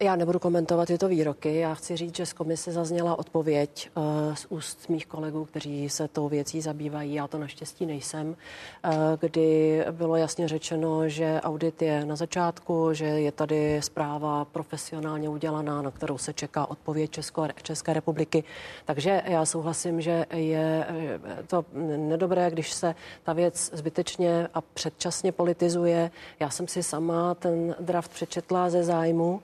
[0.00, 1.56] Já nebudu komentovat tyto výroky.
[1.56, 6.08] Já chci říct, že z komise zazněla odpověď uh, z úst mých kolegů, kteří se
[6.08, 7.14] tou věcí zabývají.
[7.14, 13.04] Já to naštěstí nejsem, uh, kdy bylo jasně řečeno, že audit je na začátku, že
[13.04, 18.44] je tady zpráva profesionálně udělaná, na kterou se čeká odpověď Česko, České republiky.
[18.84, 21.64] Takže já souhlasím, že je eh, to
[21.96, 26.10] nedobré, když se ta věc zbytečně a předčasně politizuje.
[26.40, 29.42] Já jsem si sama ten draft přečetla ze zájmu.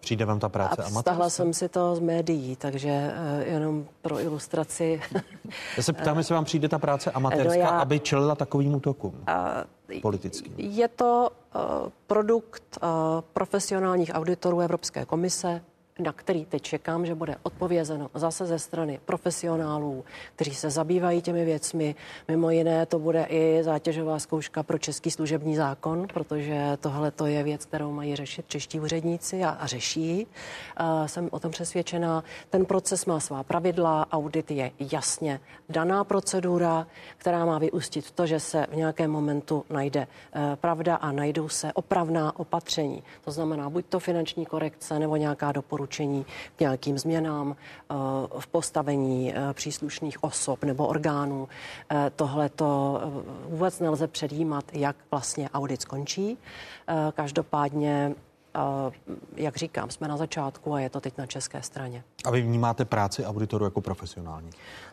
[0.00, 1.00] Přijde vám ta práce a amatérská?
[1.00, 3.14] Stahla jsem si to z médií, takže
[3.44, 5.00] jenom pro ilustraci.
[5.76, 9.24] Já se ptám, jestli vám přijde ta práce amatérská, no já, aby čelila takovým útokům
[10.02, 10.54] politickým.
[10.56, 11.30] Je to
[12.06, 12.78] produkt
[13.32, 15.62] profesionálních auditorů Evropské komise,
[16.00, 20.04] na který teď čekám, že bude odpovězeno zase ze strany profesionálů,
[20.34, 21.94] kteří se zabývají těmi věcmi.
[22.28, 27.42] Mimo jiné to bude i zátěžová zkouška pro český služební zákon, protože tohle to je
[27.42, 30.26] věc, kterou mají řešit čeští úředníci a, a řeší.
[30.80, 32.24] Uh, jsem o tom přesvědčená.
[32.50, 36.86] Ten proces má svá pravidla, audit je jasně daná procedura,
[37.16, 41.72] která má vyústit to, že se v nějakém momentu najde uh, pravda a najdou se
[41.72, 43.02] opravná opatření.
[43.24, 46.26] To znamená buď to finanční korekce nebo nějaká doporučení doporučení
[46.56, 47.94] k nějakým změnám eh,
[48.38, 51.48] v postavení eh, příslušných osob nebo orgánů.
[51.90, 53.00] Eh, Tohle to
[53.48, 56.38] vůbec nelze předjímat, jak vlastně audit skončí.
[57.14, 58.14] Každopádně
[59.36, 62.02] jak říkám, jsme na začátku a je to teď na české straně.
[62.24, 64.50] A vy vnímáte práci auditorů jako profesionální?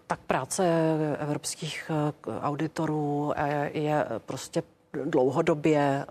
[0.07, 0.63] Tak práce
[1.19, 1.91] evropských
[2.41, 3.33] auditorů
[3.73, 4.63] je prostě
[5.05, 6.05] dlouhodobě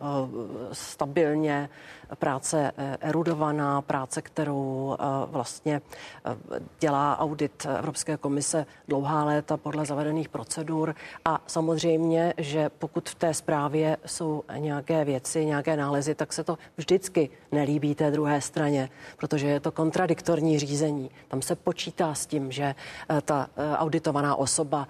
[0.72, 1.68] stabilně
[2.14, 5.80] práce eh, erudovaná, práce, kterou eh, vlastně
[6.24, 6.36] eh,
[6.80, 13.34] dělá audit Evropské komise dlouhá léta podle zavedených procedur a samozřejmě, že pokud v té
[13.34, 19.46] zprávě jsou nějaké věci, nějaké nálezy, tak se to vždycky nelíbí té druhé straně, protože
[19.46, 21.10] je to kontradiktorní řízení.
[21.28, 22.74] Tam se počítá s tím, že
[23.24, 24.88] ta auditovaná osoba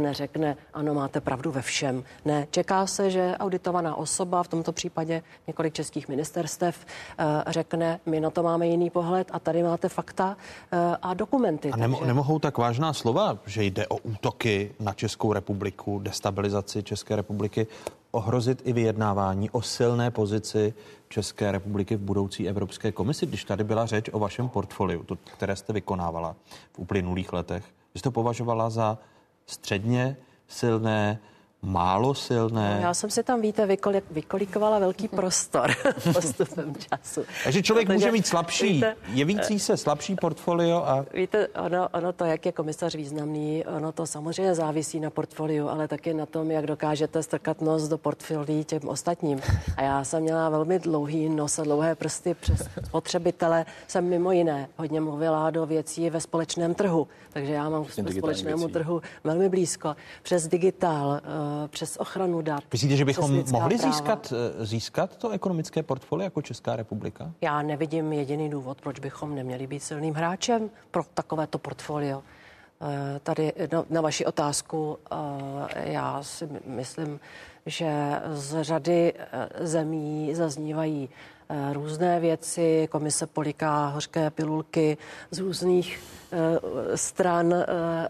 [0.00, 2.04] neřekne, ano, máte pravdu ve všem.
[2.24, 6.86] Ne, čeká se, že auditovaná osoba, v tomto případě několik českých minister, ministerstev
[7.18, 10.36] eh, řekne, my na to máme jiný pohled a tady máte fakta
[10.72, 11.70] eh, a dokumenty.
[11.70, 12.08] A nemo, takže...
[12.08, 17.66] nemohou tak vážná slova, že jde o útoky na Českou republiku, destabilizaci České republiky,
[18.10, 20.74] ohrozit i vyjednávání o silné pozici
[21.08, 25.56] České republiky v budoucí Evropské komisi, když tady byla řeč o vašem portfoliu, to, které
[25.56, 26.36] jste vykonávala
[26.72, 27.64] v uplynulých letech,
[27.94, 28.98] že jste považovala za
[29.46, 30.16] středně
[30.48, 31.18] silné,
[31.62, 32.74] málo silné.
[32.76, 35.70] No, já jsem si tam, víte, vykolik, vykolikovala velký prostor
[36.12, 37.24] postupem času.
[37.44, 41.04] Takže člověk Protože, může mít slabší, víte, jevící se slabší portfolio a...
[41.14, 45.88] Víte, ono, ono to, jak je komisař významný, ono to samozřejmě závisí na portfoliu, ale
[45.88, 49.40] taky na tom, jak dokážete strkat nos do portfolií těm ostatním.
[49.76, 53.66] A já jsem měla velmi dlouhý nos a dlouhé prsty přes spotřebitele.
[53.86, 58.58] Jsem mimo jiné hodně mluvila do věcí ve společném trhu, takže já mám k společnému
[58.58, 58.72] věcí.
[58.72, 59.96] trhu velmi blízko.
[60.22, 62.62] Přes digitál, Eh, přes ochranu dat.
[62.72, 67.32] Myslíte, že bychom mohli získat, eh, získat to ekonomické portfolio jako Česká republika?
[67.40, 72.22] Já nevidím jediný důvod, proč bychom neměli být silným hráčem pro takovéto portfolio.
[72.80, 74.98] Eh, tady na, na vaši otázku
[75.74, 77.20] já si myslím,
[77.66, 79.14] že z řady
[79.60, 81.08] zemí zaznívají
[81.72, 84.96] různé věci, komise poliká hořké pilulky
[85.30, 86.00] z různých
[86.94, 87.54] stran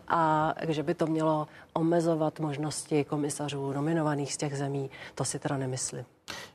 [0.09, 1.48] a že by to mělo
[1.78, 6.05] omezovat možnosti komisařů nominovaných z těch zemí, to si teda nemyslím.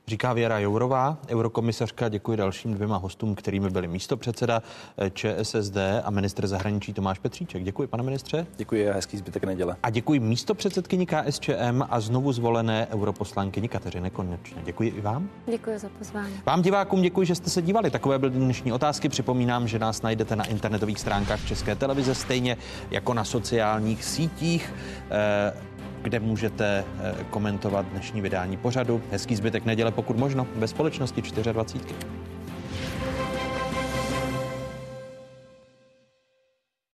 [0.06, 2.08] Říká Věra Jourová, eurokomisařka.
[2.08, 4.62] Děkuji dalším dvěma hostům, kterými byli místo předseda
[4.98, 7.64] eh, ČSSD a ministr zahraničí Tomáš Petříček.
[7.64, 8.46] Děkuji, pane ministře.
[8.56, 9.76] Děkuji a hezký zbytek neděle.
[9.82, 14.62] A děkuji místo předsedkyni KSČM a znovu zvolené europoslankyni Kateřiny Konečně.
[14.64, 15.28] Děkuji i vám.
[15.46, 16.40] Děkuji za pozvání.
[16.46, 17.90] Vám divákům děkuji, že jste se dívali.
[17.90, 19.08] Takové byly dnešní otázky.
[19.08, 22.56] Připomínám, že nás najdete na internetových stránkách České televize, stejně
[22.90, 24.72] jako na sociálních sítích.
[25.14, 25.52] Eh,
[26.02, 29.02] kde můžete eh, komentovat dnešní vydání pořadu.
[29.10, 31.22] Hezký zbytek neděle, pokud možno, ve společnosti
[31.52, 31.94] 24.